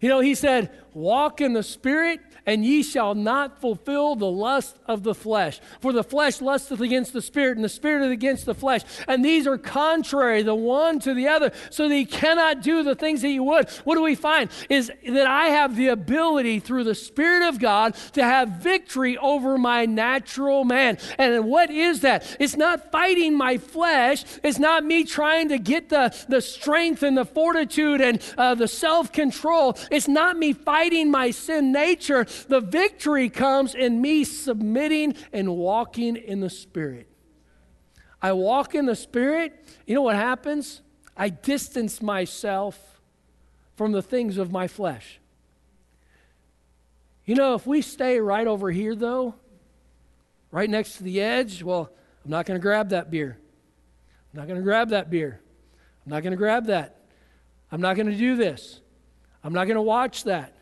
You 0.00 0.08
know, 0.08 0.20
he 0.20 0.34
said, 0.34 0.70
walk 0.98 1.40
in 1.40 1.52
the 1.52 1.62
Spirit 1.62 2.20
and 2.48 2.64
ye 2.64 2.82
shall 2.82 3.14
not 3.14 3.60
fulfill 3.60 4.16
the 4.16 4.26
lust 4.26 4.78
of 4.86 5.02
the 5.02 5.14
flesh. 5.14 5.60
For 5.80 5.92
the 5.92 6.02
flesh 6.02 6.40
lusteth 6.40 6.80
against 6.80 7.12
the 7.12 7.20
spirit, 7.20 7.58
and 7.58 7.64
the 7.64 7.68
spirit 7.68 8.10
against 8.10 8.46
the 8.46 8.54
flesh. 8.54 8.80
And 9.06 9.22
these 9.22 9.46
are 9.46 9.58
contrary, 9.58 10.42
the 10.42 10.54
one 10.54 10.98
to 11.00 11.12
the 11.12 11.28
other, 11.28 11.52
so 11.68 11.88
that 11.88 11.94
he 11.94 12.06
cannot 12.06 12.62
do 12.62 12.82
the 12.82 12.94
things 12.94 13.20
that 13.20 13.28
you 13.28 13.42
would. 13.42 13.68
What 13.84 13.96
do 13.96 14.02
we 14.02 14.14
find? 14.14 14.48
Is 14.70 14.90
that 15.06 15.26
I 15.26 15.48
have 15.48 15.76
the 15.76 15.88
ability 15.88 16.60
through 16.60 16.84
the 16.84 16.94
Spirit 16.94 17.46
of 17.46 17.58
God 17.58 17.94
to 18.14 18.24
have 18.24 18.48
victory 18.48 19.18
over 19.18 19.58
my 19.58 19.84
natural 19.84 20.64
man. 20.64 20.96
And 21.18 21.44
what 21.44 21.70
is 21.70 22.00
that? 22.00 22.34
It's 22.40 22.56
not 22.56 22.90
fighting 22.90 23.36
my 23.36 23.58
flesh, 23.58 24.24
it's 24.42 24.58
not 24.58 24.84
me 24.84 25.04
trying 25.04 25.50
to 25.50 25.58
get 25.58 25.90
the, 25.90 26.16
the 26.30 26.40
strength 26.40 27.02
and 27.02 27.14
the 27.14 27.26
fortitude 27.26 28.00
and 28.00 28.22
uh, 28.38 28.54
the 28.54 28.68
self 28.68 29.12
control. 29.12 29.76
It's 29.90 30.08
not 30.08 30.38
me 30.38 30.54
fighting 30.54 30.87
my 31.10 31.30
sin 31.30 31.72
nature. 31.72 32.26
The 32.48 32.60
victory 32.60 33.28
comes 33.28 33.74
in 33.74 34.00
me 34.00 34.24
submitting 34.24 35.14
and 35.32 35.56
walking 35.56 36.16
in 36.16 36.40
the 36.40 36.50
Spirit. 36.50 37.08
I 38.20 38.32
walk 38.32 38.74
in 38.74 38.86
the 38.86 38.96
Spirit. 38.96 39.52
You 39.86 39.94
know 39.94 40.02
what 40.02 40.16
happens? 40.16 40.82
I 41.16 41.28
distance 41.28 42.02
myself 42.02 43.00
from 43.76 43.92
the 43.92 44.02
things 44.02 44.38
of 44.38 44.50
my 44.50 44.68
flesh. 44.68 45.20
You 47.24 47.34
know, 47.34 47.54
if 47.54 47.66
we 47.66 47.82
stay 47.82 48.18
right 48.20 48.46
over 48.46 48.70
here, 48.70 48.94
though, 48.94 49.34
right 50.50 50.68
next 50.68 50.96
to 50.96 51.02
the 51.04 51.20
edge, 51.20 51.62
well, 51.62 51.90
I'm 52.24 52.30
not 52.30 52.46
going 52.46 52.58
to 52.58 52.62
grab 52.62 52.88
that 52.88 53.10
beer. 53.10 53.38
I'm 54.32 54.40
not 54.40 54.46
going 54.46 54.58
to 54.58 54.64
grab 54.64 54.90
that 54.90 55.10
beer. 55.10 55.40
I'm 56.04 56.10
not 56.10 56.22
going 56.22 56.30
to 56.32 56.36
grab 56.36 56.66
that. 56.66 56.96
I'm 57.70 57.80
not 57.80 57.96
going 57.96 58.08
to 58.08 58.16
do 58.16 58.34
this. 58.34 58.80
I'm 59.44 59.52
not 59.52 59.66
going 59.66 59.76
to 59.76 59.82
watch 59.82 60.24
that. 60.24 60.54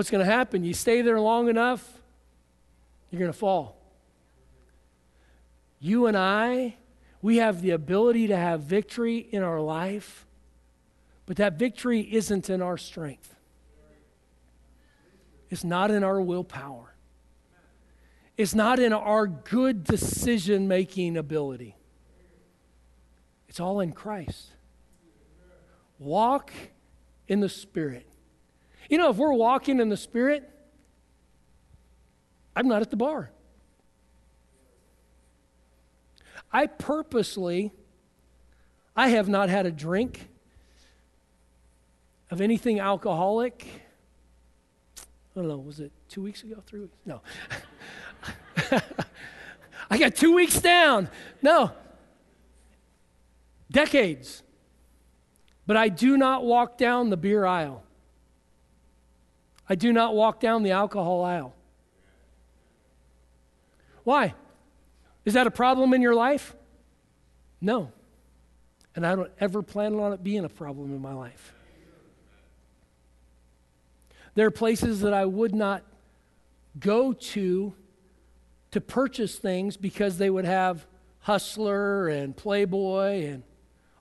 What's 0.00 0.08
going 0.08 0.24
to 0.24 0.32
happen? 0.32 0.64
You 0.64 0.72
stay 0.72 1.02
there 1.02 1.20
long 1.20 1.50
enough, 1.50 1.86
you're 3.10 3.20
going 3.20 3.30
to 3.30 3.38
fall. 3.38 3.76
You 5.78 6.06
and 6.06 6.16
I, 6.16 6.76
we 7.20 7.36
have 7.36 7.60
the 7.60 7.72
ability 7.72 8.28
to 8.28 8.36
have 8.36 8.62
victory 8.62 9.18
in 9.18 9.42
our 9.42 9.60
life, 9.60 10.24
but 11.26 11.36
that 11.36 11.58
victory 11.58 12.00
isn't 12.00 12.48
in 12.48 12.62
our 12.62 12.78
strength. 12.78 13.34
It's 15.50 15.64
not 15.64 15.90
in 15.90 16.02
our 16.02 16.18
willpower. 16.18 16.94
It's 18.38 18.54
not 18.54 18.78
in 18.78 18.94
our 18.94 19.26
good 19.26 19.84
decision 19.84 20.66
making 20.66 21.18
ability. 21.18 21.76
It's 23.50 23.60
all 23.60 23.80
in 23.80 23.92
Christ. 23.92 24.46
Walk 25.98 26.54
in 27.28 27.40
the 27.40 27.50
Spirit. 27.50 28.09
You 28.90 28.98
know, 28.98 29.08
if 29.08 29.16
we're 29.16 29.32
walking 29.32 29.78
in 29.78 29.88
the 29.88 29.96
Spirit, 29.96 30.50
I'm 32.56 32.66
not 32.66 32.82
at 32.82 32.90
the 32.90 32.96
bar. 32.96 33.30
I 36.52 36.66
purposely, 36.66 37.70
I 38.96 39.10
have 39.10 39.28
not 39.28 39.48
had 39.48 39.64
a 39.64 39.70
drink 39.70 40.28
of 42.32 42.40
anything 42.40 42.80
alcoholic. 42.80 43.64
I 44.98 45.02
don't 45.36 45.46
know, 45.46 45.58
was 45.58 45.78
it 45.78 45.92
two 46.08 46.22
weeks 46.22 46.42
ago, 46.42 46.60
three 46.66 46.80
weeks? 46.80 46.96
No. 47.06 47.22
I 49.88 49.98
got 49.98 50.16
two 50.16 50.34
weeks 50.34 50.60
down. 50.60 51.08
No. 51.42 51.70
Decades. 53.70 54.42
But 55.64 55.76
I 55.76 55.88
do 55.88 56.16
not 56.16 56.44
walk 56.44 56.76
down 56.76 57.10
the 57.10 57.16
beer 57.16 57.46
aisle. 57.46 57.84
I 59.70 59.76
do 59.76 59.92
not 59.92 60.16
walk 60.16 60.40
down 60.40 60.64
the 60.64 60.72
alcohol 60.72 61.24
aisle. 61.24 61.54
Why? 64.02 64.34
Is 65.24 65.34
that 65.34 65.46
a 65.46 65.50
problem 65.50 65.94
in 65.94 66.02
your 66.02 66.14
life? 66.14 66.56
No. 67.60 67.92
And 68.96 69.06
I 69.06 69.14
don't 69.14 69.30
ever 69.38 69.62
plan 69.62 69.94
on 69.94 70.12
it 70.12 70.24
being 70.24 70.44
a 70.44 70.48
problem 70.48 70.92
in 70.92 71.00
my 71.00 71.12
life. 71.12 71.54
There 74.34 74.46
are 74.46 74.50
places 74.50 75.02
that 75.02 75.14
I 75.14 75.24
would 75.24 75.54
not 75.54 75.84
go 76.78 77.12
to 77.12 77.72
to 78.72 78.80
purchase 78.80 79.36
things 79.36 79.76
because 79.76 80.18
they 80.18 80.30
would 80.30 80.44
have 80.44 80.86
Hustler 81.20 82.08
and 82.08 82.36
Playboy 82.36 83.26
and 83.26 83.42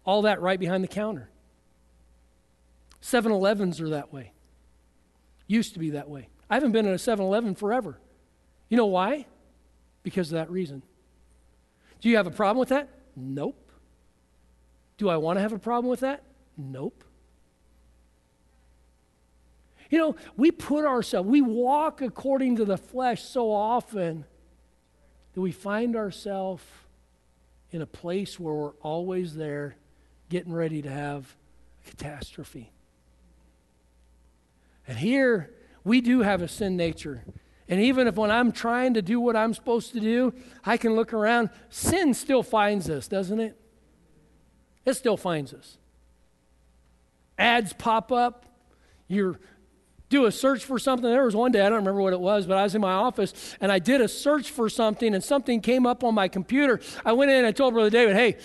all 0.04 0.24
that 0.24 0.42
right 0.42 0.60
behind 0.60 0.84
the 0.84 0.88
counter. 0.88 1.30
7 3.02 3.32
Elevens 3.32 3.80
are 3.80 3.90
that 3.90 4.12
way. 4.12 4.32
Used 5.50 5.74
to 5.74 5.80
be 5.80 5.90
that 5.90 6.08
way. 6.08 6.30
I 6.48 6.54
haven't 6.54 6.74
been 6.74 6.86
in 6.86 6.94
a 6.94 7.00
7 7.00 7.26
Eleven 7.26 7.56
forever. 7.56 7.98
You 8.70 8.78
know 8.78 8.86
why? 8.86 9.26
Because 10.04 10.32
of 10.32 10.36
that 10.36 10.52
reason. 10.52 10.84
Do 12.02 12.08
you 12.08 12.18
have 12.18 12.28
a 12.28 12.32
problem 12.32 12.60
with 12.60 12.70
that? 12.70 12.88
Nope. 13.16 13.72
Do 14.98 15.10
I 15.10 15.18
want 15.18 15.38
to 15.38 15.42
have 15.42 15.52
a 15.52 15.58
problem 15.58 15.90
with 15.90 16.02
that? 16.02 16.22
Nope. 16.56 17.04
You 19.90 19.98
know, 19.98 20.16
we 20.38 20.52
put 20.52 20.86
ourselves, 20.86 21.28
we 21.28 21.42
walk 21.42 22.04
according 22.04 22.58
to 22.58 22.66
the 22.66 22.78
flesh 22.78 23.24
so 23.24 23.52
often 23.52 24.26
that 25.34 25.42
we 25.42 25.52
find 25.52 25.96
ourselves 25.96 26.64
in 27.72 27.82
a 27.82 27.88
place 27.88 28.40
where 28.40 28.54
we're 28.54 28.74
always 28.82 29.34
there 29.34 29.78
getting 30.30 30.54
ready 30.54 30.84
to 30.84 30.92
have 30.92 31.36
a 31.84 31.90
catastrophe. 31.90 32.72
And 34.90 34.98
here, 34.98 35.52
we 35.84 36.02
do 36.02 36.22
have 36.22 36.42
a 36.42 36.48
sin 36.48 36.76
nature. 36.76 37.24
And 37.70 37.80
even 37.80 38.08
if 38.08 38.16
when 38.16 38.32
I'm 38.32 38.52
trying 38.52 38.96
to 38.96 39.04
do 39.04 39.20
what 39.20 39.36
I'm 39.36 39.54
supposed 39.54 39.94
to 39.94 40.00
do, 40.00 40.34
I 40.66 40.78
can 40.78 40.96
look 40.96 41.14
around, 41.14 41.52
sin 41.70 42.16
still 42.16 42.42
finds 42.42 42.90
us, 42.90 43.08
doesn't 43.08 43.40
it? 43.40 43.56
It 44.86 44.96
still 44.96 45.16
finds 45.16 45.54
us. 45.54 45.78
Ads 47.38 47.74
pop 47.74 48.12
up. 48.12 48.48
You're 49.08 49.40
do 50.10 50.26
a 50.26 50.32
search 50.32 50.66
for 50.66 50.80
something. 50.80 51.08
There 51.08 51.24
was 51.24 51.36
one 51.36 51.52
day, 51.52 51.62
I 51.62 51.70
don't 51.70 51.78
remember 51.78 52.02
what 52.02 52.14
it 52.14 52.20
was, 52.20 52.48
but 52.48 52.58
I 52.58 52.64
was 52.64 52.74
in 52.74 52.82
my 52.82 52.94
office 52.94 53.56
and 53.62 53.72
I 53.72 53.78
did 53.78 54.02
a 54.02 54.08
search 54.08 54.50
for 54.50 54.68
something 54.68 55.14
and 55.14 55.24
something 55.24 55.62
came 55.62 55.86
up 55.86 56.04
on 56.04 56.16
my 56.16 56.28
computer. 56.28 56.80
I 57.06 57.14
went 57.14 57.30
in 57.30 57.38
and 57.38 57.46
I 57.46 57.52
told 57.52 57.76
Brother 57.76 57.92
David, 57.92 58.16
hey, 58.16 58.38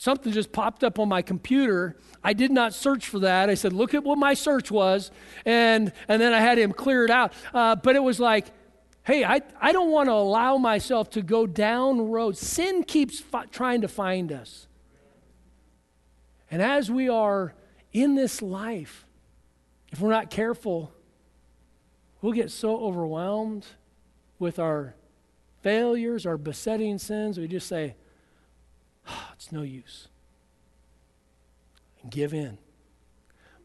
something 0.00 0.32
just 0.32 0.50
popped 0.50 0.82
up 0.82 0.98
on 0.98 1.10
my 1.10 1.20
computer. 1.20 1.94
I 2.24 2.32
did 2.32 2.50
not 2.50 2.72
search 2.72 3.06
for 3.06 3.18
that. 3.18 3.50
I 3.50 3.54
said, 3.54 3.74
look 3.74 3.92
at 3.92 4.02
what 4.02 4.16
my 4.16 4.32
search 4.32 4.70
was. 4.70 5.10
And, 5.44 5.92
and 6.08 6.22
then 6.22 6.32
I 6.32 6.40
had 6.40 6.56
him 6.56 6.72
clear 6.72 7.04
it 7.04 7.10
out. 7.10 7.34
Uh, 7.52 7.76
but 7.76 7.96
it 7.96 8.02
was 8.02 8.18
like, 8.18 8.46
hey, 9.02 9.24
I, 9.24 9.42
I 9.60 9.72
don't 9.72 9.90
want 9.90 10.08
to 10.08 10.14
allow 10.14 10.56
myself 10.56 11.10
to 11.10 11.22
go 11.22 11.46
down 11.46 12.08
road. 12.08 12.38
Sin 12.38 12.82
keeps 12.82 13.20
fi- 13.20 13.44
trying 13.44 13.82
to 13.82 13.88
find 13.88 14.32
us. 14.32 14.66
And 16.50 16.62
as 16.62 16.90
we 16.90 17.10
are 17.10 17.52
in 17.92 18.14
this 18.14 18.40
life, 18.40 19.04
if 19.92 20.00
we're 20.00 20.08
not 20.08 20.30
careful, 20.30 20.94
we'll 22.22 22.32
get 22.32 22.50
so 22.50 22.78
overwhelmed 22.78 23.66
with 24.38 24.58
our 24.58 24.94
failures, 25.60 26.24
our 26.24 26.38
besetting 26.38 26.96
sins, 26.96 27.38
we 27.38 27.46
just 27.46 27.68
say, 27.68 27.96
it's 29.34 29.52
no 29.52 29.62
use. 29.62 30.08
And 32.02 32.10
give 32.10 32.32
in. 32.32 32.58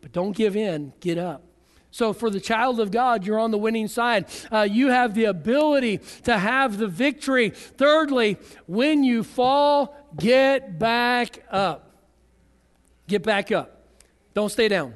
But 0.02 0.12
don't 0.12 0.36
give 0.36 0.56
in, 0.56 0.94
get 1.00 1.18
up. 1.18 1.44
So, 1.92 2.12
for 2.12 2.30
the 2.30 2.42
child 2.42 2.82
of 2.82 2.92
God, 2.92 3.26
you're 3.26 3.40
on 3.40 3.52
the 3.52 3.58
winning 3.58 3.88
side. 3.88 4.26
Uh, 4.52 4.68
you 4.70 4.90
have 4.90 5.14
the 5.14 5.26
ability 5.26 6.02
to 6.24 6.38
have 6.38 6.78
the 6.78 6.88
victory. 6.88 7.52
Thirdly, 7.52 8.38
when 8.68 9.06
you 9.06 9.24
fall, 9.24 9.96
get 10.18 10.78
back 10.78 11.42
up. 11.50 11.96
Get 13.08 13.24
back 13.24 13.52
up. 13.54 13.86
Don't 14.34 14.50
stay 14.50 14.68
down. 14.68 14.94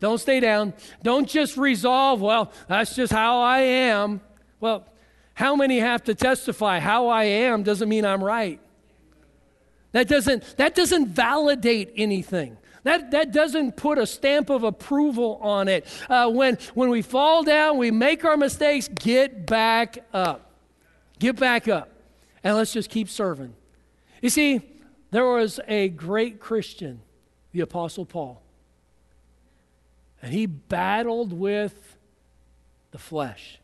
Don't 0.00 0.18
stay 0.18 0.38
down. 0.38 0.74
Don't 1.02 1.26
just 1.26 1.56
resolve, 1.56 2.20
well, 2.20 2.52
that's 2.68 2.94
just 2.94 3.12
how 3.12 3.40
I 3.40 3.60
am. 3.60 4.20
Well, 4.60 4.86
how 5.34 5.56
many 5.56 5.78
have 5.78 6.04
to 6.04 6.14
testify 6.14 6.78
how 6.78 7.08
I 7.08 7.24
am 7.24 7.62
doesn't 7.62 7.88
mean 7.88 8.04
I'm 8.04 8.22
right? 8.22 8.60
That 9.92 10.08
doesn't, 10.08 10.56
that 10.56 10.74
doesn't 10.74 11.08
validate 11.08 11.92
anything. 11.96 12.56
That, 12.84 13.10
that 13.10 13.32
doesn't 13.32 13.76
put 13.76 13.98
a 13.98 14.06
stamp 14.06 14.50
of 14.50 14.62
approval 14.62 15.38
on 15.42 15.68
it. 15.68 15.86
Uh, 16.08 16.30
when, 16.30 16.58
when 16.74 16.90
we 16.90 17.02
fall 17.02 17.42
down, 17.42 17.78
we 17.78 17.90
make 17.90 18.24
our 18.24 18.36
mistakes, 18.36 18.88
get 18.88 19.46
back 19.46 19.98
up. 20.12 20.52
Get 21.18 21.36
back 21.36 21.68
up. 21.68 21.90
And 22.44 22.56
let's 22.56 22.72
just 22.72 22.90
keep 22.90 23.08
serving. 23.08 23.54
You 24.22 24.30
see, 24.30 24.60
there 25.10 25.26
was 25.26 25.58
a 25.66 25.88
great 25.88 26.40
Christian, 26.40 27.00
the 27.52 27.60
Apostle 27.60 28.04
Paul, 28.04 28.42
and 30.22 30.32
he 30.32 30.46
battled 30.46 31.32
with 31.32 31.96
the 32.90 32.98
flesh. 32.98 33.58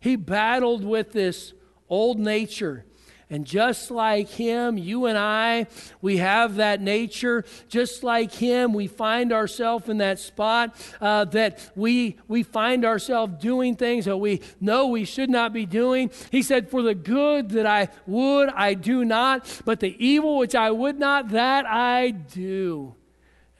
He 0.00 0.16
battled 0.16 0.84
with 0.84 1.12
this 1.12 1.52
old 1.88 2.18
nature 2.18 2.84
and 3.30 3.44
just 3.44 3.90
like 3.90 4.28
him, 4.28 4.78
you 4.78 5.04
and 5.04 5.18
I, 5.18 5.66
we 6.00 6.16
have 6.16 6.56
that 6.56 6.80
nature. 6.80 7.44
Just 7.68 8.02
like 8.02 8.32
him, 8.32 8.72
we 8.72 8.86
find 8.86 9.32
ourselves 9.34 9.88
in 9.88 9.98
that 9.98 10.18
spot 10.18 10.74
uh, 11.00 11.26
that 11.26 11.70
we, 11.76 12.16
we 12.26 12.42
find 12.42 12.86
ourselves 12.86 13.34
doing 13.38 13.76
things 13.76 14.06
that 14.06 14.16
we 14.16 14.40
know 14.60 14.86
we 14.86 15.04
should 15.04 15.28
not 15.28 15.52
be 15.52 15.66
doing. 15.66 16.10
He 16.30 16.40
said, 16.40 16.70
For 16.70 16.82
the 16.82 16.94
good 16.94 17.50
that 17.50 17.66
I 17.66 17.88
would, 18.06 18.48
I 18.48 18.72
do 18.72 19.04
not, 19.04 19.60
but 19.66 19.80
the 19.80 19.94
evil 20.04 20.38
which 20.38 20.54
I 20.54 20.70
would 20.70 20.98
not, 20.98 21.28
that 21.30 21.66
I 21.66 22.10
do. 22.10 22.94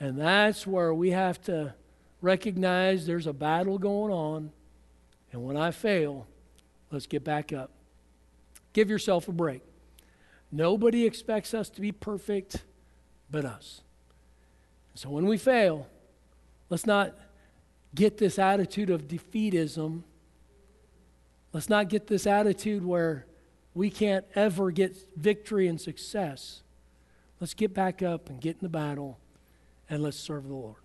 And 0.01 0.19
that's 0.19 0.66
where 0.66 0.95
we 0.95 1.11
have 1.11 1.43
to 1.43 1.75
recognize 2.23 3.07
there's 3.07 3.27
a 3.27 3.33
battle 3.35 3.79
going 3.79 4.12
on. 4.12 4.53
And 5.31 5.45
when 5.45 5.59
I 5.59 5.73
fail, 5.73 6.27
let's 6.91 7.07
get 7.07 7.23
back 7.23 7.53
up. 7.53 7.71
Give 8.79 8.91
yourself 8.91 9.26
a 9.26 9.33
break. 9.33 9.62
Nobody 10.53 11.05
expects 11.05 11.53
us 11.53 11.68
to 11.70 11.81
be 11.81 11.91
perfect 11.91 12.62
but 13.29 13.45
us. 13.45 13.81
So 14.95 15.11
when 15.11 15.26
we 15.26 15.37
fail, 15.37 15.89
let's 16.70 16.87
not 16.87 17.12
get 17.93 18.18
this 18.18 18.39
attitude 18.39 18.89
of 18.89 19.09
defeatism. 19.09 20.05
Let's 21.53 21.68
not 21.68 21.89
get 21.89 22.07
this 22.07 22.24
attitude 22.24 22.87
where 22.87 23.26
we 23.74 23.91
can't 23.91 24.24
ever 24.37 24.70
get 24.70 24.97
victory 25.16 25.66
and 25.66 25.81
success. 25.81 26.62
Let's 27.41 27.55
get 27.55 27.74
back 27.74 28.01
up 28.01 28.31
and 28.31 28.41
get 28.41 28.59
in 28.59 28.61
the 28.62 28.68
battle 28.68 29.18
and 29.91 30.05
let's 30.05 30.16
serve 30.16 30.47
the 30.47 30.55
Lord. 30.55 30.76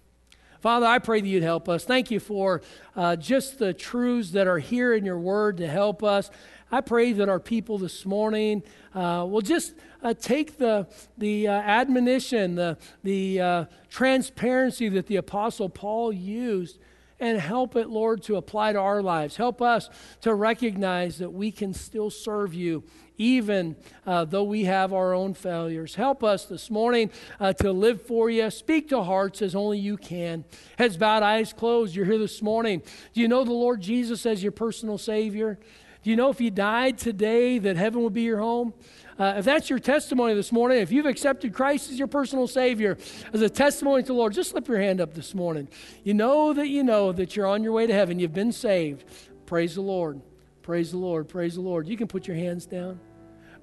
Father, 0.62 0.86
I 0.86 0.98
pray 0.98 1.20
that 1.20 1.28
you'd 1.28 1.44
help 1.44 1.68
us. 1.68 1.84
Thank 1.84 2.10
you 2.10 2.22
for 2.22 2.62
uh, 2.96 3.18
just 3.18 3.60
the 3.60 3.74
truths 3.74 4.32
that 4.32 4.48
are 4.48 4.60
here 4.60 4.94
in 4.94 5.04
your 5.04 5.20
word 5.20 5.58
to 5.58 5.68
help 5.68 6.02
us. 6.04 6.32
I 6.74 6.82
pray 6.82 7.14
that 7.14 7.30
our 7.30 7.40
people 7.40 7.78
this 7.78 8.04
morning 8.04 8.64
uh, 8.96 9.28
will 9.30 9.44
just 9.44 9.76
uh, 10.02 10.16
take 10.16 10.58
the, 10.58 10.88
the 11.20 11.48
uh, 11.48 11.52
admonition, 11.52 12.56
the, 12.56 12.80
the 13.04 13.42
uh, 13.42 13.66
transparency 13.90 14.90
that 14.90 15.06
the 15.06 15.18
Apostle 15.18 15.70
Paul 15.70 16.12
used 16.12 16.80
and 17.20 17.40
help 17.40 17.76
it, 17.76 17.90
Lord, 17.90 18.24
to 18.24 18.38
apply 18.38 18.74
to 18.74 18.80
our 18.80 19.04
lives. 19.04 19.36
Help 19.36 19.62
us 19.62 19.88
to 20.22 20.34
recognize 20.34 21.20
that 21.20 21.30
we 21.30 21.52
can 21.52 21.76
still 21.76 22.10
serve 22.10 22.56
you 22.56 22.84
even 23.18 23.76
uh, 24.06 24.26
though 24.26 24.44
we 24.44 24.66
have 24.66 24.94
our 24.94 25.14
own 25.14 25.34
failures. 25.34 25.96
Help 25.96 26.24
us 26.24 26.46
this 26.46 26.70
morning 26.70 27.12
uh, 27.40 27.54
to 27.54 27.72
live 27.72 28.02
for 28.02 28.30
you. 28.30 28.50
Speak 28.50 28.90
to 28.90 29.04
hearts 29.04 29.42
as 29.42 29.56
only 29.56 29.80
you 29.80 29.98
can. 29.98 30.44
Heads 30.78 30.98
bowed, 30.98 31.24
eyes 31.24 31.54
closed. 31.54 31.96
You're 31.96 32.06
here 32.06 32.18
this 32.18 32.42
morning. 32.42 32.82
Do 33.14 33.22
you 33.22 33.28
know 33.28 33.44
the 33.44 33.52
Lord 33.52 33.82
Jesus 33.82 34.26
as 34.26 34.42
your 34.42 34.52
personal 34.52 34.98
Savior? 34.98 35.60
Do 36.04 36.10
you 36.10 36.18
know 36.18 36.30
if 36.30 36.42
you 36.42 36.52
died 36.52 36.98
today 36.98 37.60
that 37.60 37.78
heaven 37.78 38.04
would 38.04 38.14
be 38.14 38.24
your 38.24 38.40
home? 38.40 38.74
Uh, 39.18 39.36
if 39.38 39.46
that's 39.46 39.70
your 39.70 39.80
testimony 39.80 40.34
this 40.34 40.52
morning, 40.52 40.80
if 40.80 40.92
you've 40.92 41.06
accepted 41.06 41.54
Christ 41.54 41.92
as 41.92 41.98
your 41.98 42.10
personal 42.10 42.46
Savior, 42.46 42.98
as 43.32 43.42
a 43.42 43.50
testimony 43.50 44.04
to 44.04 44.08
the 44.08 44.14
Lord, 44.14 44.34
just 44.34 44.52
slip 44.52 44.68
your 44.68 44.80
hand 44.80 45.00
up 45.00 45.14
this 45.14 45.34
morning. 45.34 45.70
You 46.04 46.14
know 46.14 46.52
that 46.54 46.68
you 46.68 46.84
know 46.84 47.14
that 47.14 47.36
you're 47.36 47.48
on 47.48 47.64
your 47.64 47.72
way 47.72 47.88
to 47.88 47.94
heaven. 47.94 48.20
You've 48.20 48.34
been 48.34 48.52
saved. 48.52 49.06
Praise 49.46 49.76
the 49.76 49.82
Lord. 49.82 50.22
Praise 50.62 50.92
the 50.92 50.98
Lord. 50.98 51.30
Praise 51.30 51.56
the 51.56 51.62
Lord. 51.62 51.88
You 51.88 51.96
can 51.96 52.08
put 52.08 52.28
your 52.28 52.36
hands 52.36 52.66
down. 52.66 53.00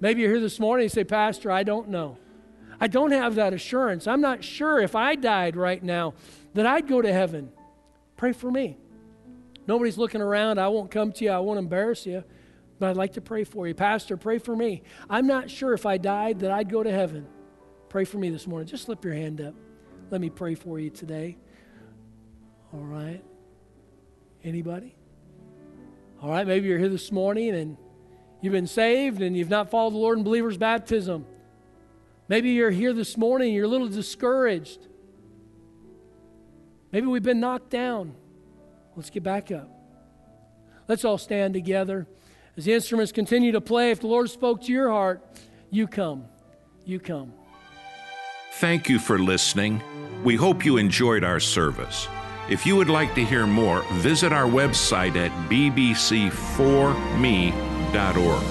Maybe 0.00 0.22
you're 0.22 0.30
here 0.30 0.40
this 0.40 0.58
morning 0.58 0.84
and 0.84 0.92
say, 0.92 1.04
Pastor, 1.04 1.50
I 1.50 1.62
don't 1.62 1.88
know. 1.88 2.16
I 2.80 2.86
don't 2.86 3.12
have 3.12 3.34
that 3.34 3.52
assurance. 3.52 4.06
I'm 4.06 4.22
not 4.22 4.42
sure 4.42 4.80
if 4.80 4.94
I 4.94 5.14
died 5.14 5.56
right 5.56 5.82
now 5.82 6.14
that 6.54 6.64
I'd 6.64 6.88
go 6.88 7.02
to 7.02 7.12
heaven. 7.12 7.52
Pray 8.16 8.32
for 8.32 8.50
me. 8.50 8.78
Nobody's 9.70 9.96
looking 9.96 10.20
around. 10.20 10.58
I 10.58 10.66
won't 10.66 10.90
come 10.90 11.12
to 11.12 11.24
you. 11.24 11.30
I 11.30 11.38
won't 11.38 11.60
embarrass 11.60 12.04
you. 12.04 12.24
But 12.80 12.90
I'd 12.90 12.96
like 12.96 13.12
to 13.12 13.20
pray 13.20 13.44
for 13.44 13.68
you. 13.68 13.74
Pastor, 13.74 14.16
pray 14.16 14.38
for 14.38 14.56
me. 14.56 14.82
I'm 15.08 15.28
not 15.28 15.48
sure 15.48 15.74
if 15.74 15.86
I 15.86 15.96
died 15.96 16.40
that 16.40 16.50
I'd 16.50 16.68
go 16.68 16.82
to 16.82 16.90
heaven. 16.90 17.24
Pray 17.88 18.04
for 18.04 18.18
me 18.18 18.30
this 18.30 18.48
morning. 18.48 18.66
Just 18.66 18.86
slip 18.86 19.04
your 19.04 19.14
hand 19.14 19.40
up. 19.40 19.54
Let 20.10 20.20
me 20.20 20.28
pray 20.28 20.56
for 20.56 20.80
you 20.80 20.90
today. 20.90 21.36
All 22.72 22.80
right. 22.80 23.22
Anybody? 24.42 24.96
All 26.20 26.30
right, 26.30 26.48
maybe 26.48 26.66
you're 26.66 26.80
here 26.80 26.88
this 26.88 27.12
morning 27.12 27.54
and 27.54 27.76
you've 28.40 28.52
been 28.52 28.66
saved 28.66 29.22
and 29.22 29.36
you've 29.36 29.50
not 29.50 29.70
followed 29.70 29.92
the 29.92 29.98
Lord 29.98 30.18
in 30.18 30.24
believer's 30.24 30.58
baptism. 30.58 31.24
Maybe 32.26 32.50
you're 32.50 32.72
here 32.72 32.92
this 32.92 33.16
morning 33.16 33.50
and 33.50 33.54
you're 33.54 33.66
a 33.66 33.68
little 33.68 33.86
discouraged. 33.86 34.88
Maybe 36.90 37.06
we've 37.06 37.22
been 37.22 37.38
knocked 37.38 37.70
down. 37.70 38.16
Let's 39.00 39.08
get 39.08 39.22
back 39.22 39.50
up. 39.50 39.66
Let's 40.86 41.06
all 41.06 41.16
stand 41.16 41.54
together. 41.54 42.06
As 42.58 42.66
the 42.66 42.74
instruments 42.74 43.12
continue 43.12 43.50
to 43.52 43.60
play, 43.62 43.92
if 43.92 44.00
the 44.00 44.08
Lord 44.08 44.28
spoke 44.28 44.60
to 44.64 44.72
your 44.72 44.90
heart, 44.90 45.22
you 45.70 45.86
come. 45.86 46.26
You 46.84 47.00
come. 47.00 47.32
Thank 48.56 48.90
you 48.90 48.98
for 48.98 49.18
listening. 49.18 49.82
We 50.22 50.36
hope 50.36 50.66
you 50.66 50.76
enjoyed 50.76 51.24
our 51.24 51.40
service. 51.40 52.08
If 52.50 52.66
you 52.66 52.76
would 52.76 52.90
like 52.90 53.14
to 53.14 53.24
hear 53.24 53.46
more, 53.46 53.84
visit 53.94 54.34
our 54.34 54.44
website 54.44 55.16
at 55.16 55.30
bbc4me.org. 55.48 58.42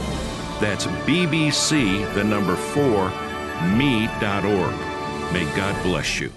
That's 0.60 0.88
bbc, 0.88 2.14
the 2.16 2.24
number 2.24 2.56
4, 2.56 3.12
me.org. 3.78 4.74
May 5.32 5.46
God 5.56 5.84
bless 5.84 6.20
you. 6.20 6.32